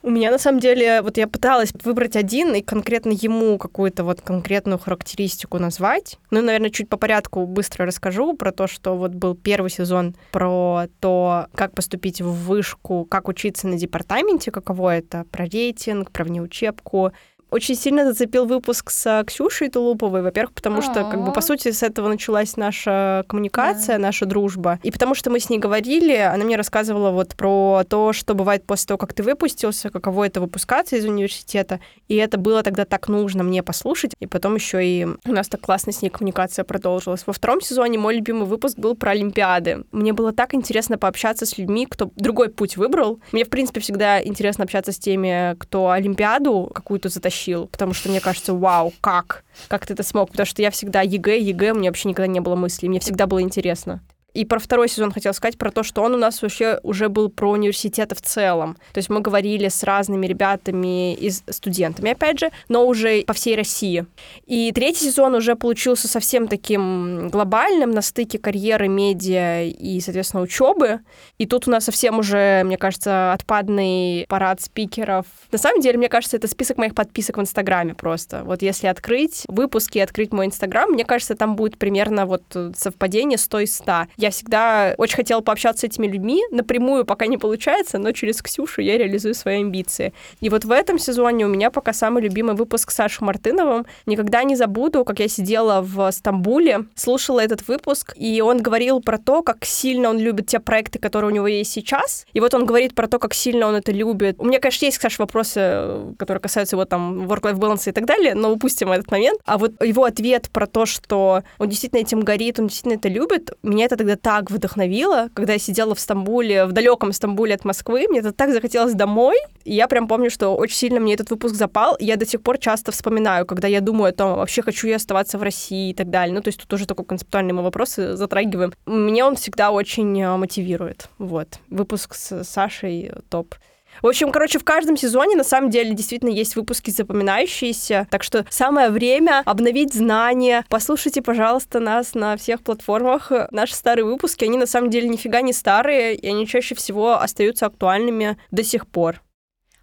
У 0.06 0.10
меня 0.10 0.30
на 0.30 0.38
самом 0.38 0.60
деле, 0.60 1.02
вот 1.02 1.16
я 1.16 1.26
пыталась 1.26 1.72
выбрать 1.82 2.14
один 2.14 2.54
и 2.54 2.62
конкретно 2.62 3.10
ему 3.10 3.58
какую-то 3.58 4.04
вот 4.04 4.20
конкретную 4.20 4.78
характеристику 4.78 5.58
назвать. 5.58 6.16
Ну, 6.30 6.42
наверное, 6.42 6.70
чуть 6.70 6.88
по 6.88 6.96
порядку 6.96 7.44
быстро 7.44 7.86
расскажу 7.86 8.34
про 8.34 8.52
то, 8.52 8.68
что 8.68 8.96
вот 8.96 9.12
был 9.12 9.34
первый 9.34 9.68
сезон 9.68 10.14
про 10.30 10.84
то, 11.00 11.48
как 11.56 11.74
поступить 11.74 12.20
в 12.20 12.30
вышку, 12.30 13.04
как 13.04 13.26
учиться 13.26 13.66
на 13.66 13.76
департаменте, 13.76 14.52
каково 14.52 14.98
это, 14.98 15.24
про 15.32 15.46
рейтинг, 15.46 16.12
про 16.12 16.24
внеучебку, 16.24 17.10
очень 17.50 17.76
сильно 17.76 18.04
зацепил 18.04 18.44
выпуск 18.46 18.90
с 18.90 19.24
Ксюшей 19.26 19.68
Тулуповой, 19.68 20.22
во-первых, 20.22 20.52
потому 20.52 20.82
что, 20.82 20.94
как 21.04 21.24
бы, 21.24 21.32
по 21.32 21.40
сути, 21.40 21.70
с 21.70 21.82
этого 21.82 22.08
началась 22.08 22.56
наша 22.56 23.24
коммуникация, 23.28 23.98
наша 23.98 24.26
дружба. 24.26 24.78
И 24.82 24.90
потому 24.90 25.14
что 25.14 25.30
мы 25.30 25.38
с 25.38 25.48
ней 25.48 25.58
говорили, 25.58 26.16
она 26.16 26.44
мне 26.44 26.56
рассказывала 26.56 27.10
вот 27.10 27.34
про 27.36 27.84
то, 27.88 28.12
что 28.12 28.34
бывает 28.34 28.64
после 28.66 28.88
того, 28.88 28.98
как 28.98 29.12
ты 29.12 29.22
выпустился, 29.22 29.90
каково 29.90 30.24
это 30.24 30.40
выпускаться 30.40 30.96
из 30.96 31.04
университета. 31.04 31.80
И 32.08 32.16
это 32.16 32.36
было 32.36 32.62
тогда 32.62 32.84
так 32.84 33.08
нужно 33.08 33.42
мне 33.42 33.62
послушать. 33.62 34.12
И 34.20 34.26
потом 34.26 34.56
еще 34.56 34.84
и 34.84 35.06
у 35.06 35.32
нас 35.32 35.48
так 35.48 35.60
классно 35.60 35.92
с 35.92 36.02
ней 36.02 36.10
коммуникация 36.10 36.64
продолжилась. 36.64 37.26
Во 37.26 37.32
втором 37.32 37.60
сезоне 37.60 37.98
мой 37.98 38.16
любимый 38.16 38.46
выпуск 38.46 38.76
был 38.78 38.96
про 38.96 39.12
Олимпиады. 39.12 39.84
Мне 39.92 40.12
было 40.12 40.32
так 40.32 40.54
интересно 40.54 40.98
пообщаться 40.98 41.46
с 41.46 41.58
людьми, 41.58 41.86
кто 41.88 42.10
другой 42.16 42.48
путь 42.48 42.76
выбрал. 42.76 43.20
Мне, 43.32 43.44
в 43.44 43.48
принципе, 43.48 43.80
всегда 43.80 44.22
интересно 44.22 44.64
общаться 44.64 44.92
с 44.92 44.98
теми, 44.98 45.56
кто 45.58 45.90
Олимпиаду 45.90 46.70
какую-то 46.74 47.08
затащил, 47.08 47.35
потому 47.70 47.94
что 47.94 48.08
мне 48.08 48.20
кажется, 48.20 48.54
вау, 48.54 48.92
как? 49.00 49.44
Как 49.68 49.86
ты 49.86 49.92
это 49.94 50.02
смог? 50.02 50.30
Потому 50.30 50.46
что 50.46 50.62
я 50.62 50.70
всегда 50.70 51.02
ЕГЭ, 51.02 51.38
ЕГЭ, 51.38 51.72
у 51.72 51.76
меня 51.76 51.90
вообще 51.90 52.08
никогда 52.08 52.26
не 52.26 52.40
было 52.40 52.56
мыслей, 52.56 52.88
мне 52.88 53.00
всегда 53.00 53.26
было 53.26 53.42
интересно. 53.42 54.00
И 54.36 54.44
про 54.44 54.58
второй 54.58 54.88
сезон 54.88 55.12
хотела 55.12 55.32
сказать, 55.32 55.56
про 55.56 55.70
то, 55.70 55.82
что 55.82 56.02
он 56.02 56.14
у 56.14 56.18
нас 56.18 56.42
вообще 56.42 56.78
уже 56.82 57.08
был 57.08 57.30
про 57.30 57.50
университеты 57.50 58.14
в 58.14 58.20
целом. 58.20 58.76
То 58.92 58.98
есть 58.98 59.08
мы 59.08 59.20
говорили 59.20 59.68
с 59.68 59.82
разными 59.82 60.26
ребятами 60.26 61.14
и 61.14 61.30
студентами, 61.30 62.12
опять 62.12 62.40
же, 62.40 62.50
но 62.68 62.86
уже 62.86 63.22
по 63.22 63.32
всей 63.32 63.56
России. 63.56 64.04
И 64.44 64.72
третий 64.72 65.06
сезон 65.06 65.34
уже 65.34 65.56
получился 65.56 66.06
совсем 66.06 66.48
таким 66.48 67.28
глобальным 67.28 67.92
на 67.92 68.02
стыке 68.02 68.38
карьеры, 68.38 68.88
медиа 68.88 69.64
и, 69.64 70.00
соответственно, 70.00 70.42
учебы. 70.42 71.00
И 71.38 71.46
тут 71.46 71.66
у 71.66 71.70
нас 71.70 71.84
совсем 71.84 72.18
уже, 72.18 72.62
мне 72.64 72.76
кажется, 72.76 73.32
отпадный 73.32 74.26
парад 74.28 74.60
спикеров. 74.60 75.24
На 75.50 75.58
самом 75.58 75.80
деле, 75.80 75.96
мне 75.96 76.10
кажется, 76.10 76.36
это 76.36 76.46
список 76.46 76.76
моих 76.76 76.94
подписок 76.94 77.38
в 77.38 77.40
Инстаграме 77.40 77.94
просто. 77.94 78.44
Вот 78.44 78.60
если 78.60 78.86
открыть 78.86 79.44
выпуски, 79.48 79.98
открыть 79.98 80.32
мой 80.32 80.44
Инстаграм, 80.44 80.90
мне 80.90 81.06
кажется, 81.06 81.34
там 81.34 81.56
будет 81.56 81.78
примерно 81.78 82.26
вот 82.26 82.42
совпадение 82.76 83.38
100 83.38 83.60
из 83.60 83.76
100. 83.76 84.08
я 84.16 84.25
всегда 84.30 84.94
очень 84.98 85.16
хотела 85.16 85.40
пообщаться 85.40 85.82
с 85.82 85.84
этими 85.84 86.06
людьми. 86.06 86.42
Напрямую 86.50 87.04
пока 87.04 87.26
не 87.26 87.38
получается, 87.38 87.98
но 87.98 88.12
через 88.12 88.42
Ксюшу 88.42 88.82
я 88.82 88.98
реализую 88.98 89.34
свои 89.34 89.60
амбиции. 89.60 90.12
И 90.40 90.48
вот 90.48 90.64
в 90.64 90.70
этом 90.70 90.98
сезоне 90.98 91.46
у 91.46 91.48
меня 91.48 91.70
пока 91.70 91.92
самый 91.92 92.22
любимый 92.22 92.54
выпуск 92.54 92.90
с 92.90 92.94
Сашей 92.94 93.24
Мартыновым. 93.24 93.86
Никогда 94.06 94.42
не 94.44 94.56
забуду, 94.56 95.04
как 95.04 95.20
я 95.20 95.28
сидела 95.28 95.80
в 95.82 96.10
Стамбуле, 96.10 96.86
слушала 96.94 97.40
этот 97.40 97.66
выпуск, 97.68 98.12
и 98.16 98.40
он 98.40 98.62
говорил 98.62 99.00
про 99.00 99.18
то, 99.18 99.42
как 99.42 99.64
сильно 99.64 100.10
он 100.10 100.18
любит 100.18 100.46
те 100.46 100.60
проекты, 100.60 100.98
которые 100.98 101.30
у 101.30 101.34
него 101.34 101.46
есть 101.46 101.72
сейчас. 101.72 102.26
И 102.32 102.40
вот 102.40 102.54
он 102.54 102.66
говорит 102.66 102.94
про 102.94 103.06
то, 103.06 103.18
как 103.18 103.34
сильно 103.34 103.66
он 103.66 103.74
это 103.74 103.92
любит. 103.92 104.36
У 104.38 104.44
меня, 104.44 104.60
конечно, 104.60 104.84
есть, 104.86 105.00
Саша, 105.00 105.22
вопросы, 105.22 106.14
которые 106.18 106.40
касаются 106.40 106.76
его 106.76 106.84
там 106.84 107.26
work-life 107.26 107.58
balance 107.58 107.88
и 107.88 107.92
так 107.92 108.06
далее, 108.06 108.34
но 108.34 108.52
упустим 108.52 108.92
этот 108.92 109.10
момент. 109.10 109.40
А 109.44 109.58
вот 109.58 109.82
его 109.82 110.04
ответ 110.04 110.50
про 110.50 110.66
то, 110.66 110.86
что 110.86 111.42
он 111.58 111.68
действительно 111.68 112.00
этим 112.00 112.20
горит, 112.20 112.58
он 112.58 112.66
действительно 112.66 112.98
это 112.98 113.08
любит, 113.08 113.52
меня 113.62 113.86
это 113.86 113.96
тогда 113.96 114.15
так 114.16 114.50
вдохновило, 114.50 115.28
когда 115.34 115.54
я 115.54 115.58
сидела 115.58 115.94
в 115.94 116.00
Стамбуле, 116.00 116.66
в 116.66 116.72
далеком 116.72 117.12
Стамбуле 117.12 117.54
от 117.54 117.64
Москвы, 117.64 118.06
мне 118.08 118.20
это 118.20 118.32
так 118.32 118.52
захотелось 118.52 118.94
домой, 118.94 119.36
и 119.64 119.74
я 119.74 119.88
прям 119.88 120.08
помню, 120.08 120.30
что 120.30 120.54
очень 120.56 120.76
сильно 120.76 121.00
мне 121.00 121.14
этот 121.14 121.30
выпуск 121.30 121.54
запал, 121.54 121.96
я 122.00 122.16
до 122.16 122.26
сих 122.26 122.42
пор 122.42 122.58
часто 122.58 122.92
вспоминаю, 122.92 123.46
когда 123.46 123.68
я 123.68 123.80
думаю 123.80 124.10
о 124.10 124.12
том, 124.12 124.36
вообще 124.36 124.62
хочу 124.62 124.88
я 124.88 124.96
оставаться 124.96 125.38
в 125.38 125.42
России 125.42 125.90
и 125.90 125.94
так 125.94 126.10
далее. 126.10 126.34
Ну, 126.34 126.40
то 126.40 126.48
есть 126.48 126.60
тут 126.60 126.68
тоже 126.68 126.86
такой 126.86 127.04
концептуальный 127.04 127.52
мы 127.52 127.62
вопросы 127.62 128.16
затрагиваем. 128.16 128.72
Мне 128.86 129.24
он 129.24 129.36
всегда 129.36 129.70
очень 129.70 130.20
э, 130.20 130.36
мотивирует. 130.36 131.08
Вот. 131.18 131.58
Выпуск 131.68 132.14
с 132.14 132.44
Сашей 132.44 133.12
топ. 133.28 133.54
В 134.02 134.06
общем, 134.06 134.30
короче, 134.30 134.58
в 134.58 134.64
каждом 134.64 134.96
сезоне 134.96 135.36
на 135.36 135.44
самом 135.44 135.70
деле 135.70 135.94
действительно 135.94 136.30
есть 136.30 136.56
выпуски 136.56 136.90
запоминающиеся, 136.90 138.06
так 138.10 138.22
что 138.22 138.44
самое 138.50 138.90
время 138.90 139.42
обновить 139.44 139.94
знания. 139.94 140.64
Послушайте, 140.68 141.22
пожалуйста, 141.22 141.80
нас 141.80 142.14
на 142.14 142.36
всех 142.36 142.62
платформах. 142.62 143.32
Наши 143.50 143.74
старые 143.74 144.04
выпуски, 144.04 144.44
они 144.44 144.58
на 144.58 144.66
самом 144.66 144.90
деле 144.90 145.08
нифига 145.08 145.40
не 145.40 145.52
старые, 145.52 146.14
и 146.14 146.26
они 146.28 146.46
чаще 146.46 146.74
всего 146.74 147.20
остаются 147.20 147.66
актуальными 147.66 148.36
до 148.50 148.62
сих 148.62 148.86
пор. 148.86 149.22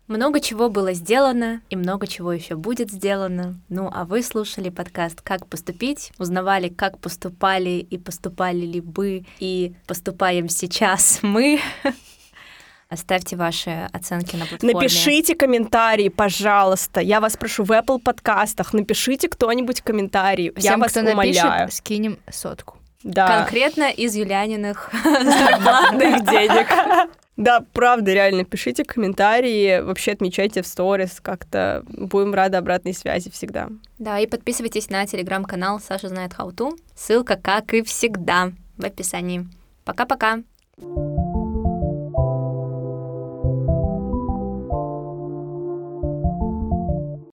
Много 0.07 0.41
чего 0.41 0.69
было 0.69 0.91
сделано, 0.93 1.61
и 1.69 1.77
много 1.77 2.07
чего 2.07 2.33
еще 2.33 2.55
будет 2.55 2.91
сделано. 2.91 3.59
Ну, 3.69 3.89
а 3.91 4.03
вы 4.03 4.21
слушали 4.21 4.69
подкаст 4.69 5.21
«Как 5.21 5.47
поступить», 5.47 6.11
узнавали, 6.19 6.67
как 6.67 6.99
поступали 6.99 7.87
и 7.89 7.97
поступали 7.97 8.65
ли 8.65 8.81
бы, 8.81 9.25
и 9.39 9.75
поступаем 9.87 10.49
сейчас 10.49 11.19
мы. 11.21 11.59
Оставьте 12.93 13.35
ваши 13.35 13.89
оценки 13.91 14.35
на 14.35 14.45
платформе. 14.45 14.75
Напишите 14.75 15.33
комментарии, 15.33 16.09
пожалуйста. 16.09 16.99
Я 17.01 17.19
вас 17.19 17.35
прошу 17.35 17.63
в 17.63 17.71
Apple 17.71 17.99
подкастах. 17.99 18.71
Напишите 18.71 19.29
кто-нибудь 19.29 19.81
комментарий. 19.81 20.51
Всем, 20.55 20.73
Я 20.73 20.77
вас 20.77 20.91
кто 20.91 21.01
умоляю. 21.01 21.49
напишет, 21.49 21.73
скинем 21.73 22.19
сотку. 22.31 22.77
Да. 23.01 23.39
Конкретно 23.39 23.89
из 23.89 24.15
Юляниных 24.15 24.91
зарплатных 25.03 26.23
денег. 26.29 26.67
Да, 27.35 27.65
правда, 27.73 28.13
реально, 28.13 28.45
пишите 28.45 28.85
комментарии, 28.85 29.81
вообще 29.81 30.11
отмечайте 30.11 30.61
в 30.61 30.67
сторис 30.67 31.19
как-то. 31.19 31.83
Будем 31.87 32.35
рады 32.35 32.57
обратной 32.57 32.93
связи 32.93 33.31
всегда. 33.31 33.69
Да, 33.97 34.19
и 34.19 34.27
подписывайтесь 34.27 34.91
на 34.91 35.07
телеграм-канал 35.07 35.79
Саша 35.79 36.09
знает 36.09 36.33
to. 36.33 36.77
Ссылка, 36.95 37.37
как 37.37 37.73
и 37.73 37.81
всегда, 37.81 38.51
в 38.77 38.85
описании. 38.85 39.47
Пока-пока. 39.83 40.37
Пока. 40.77 41.32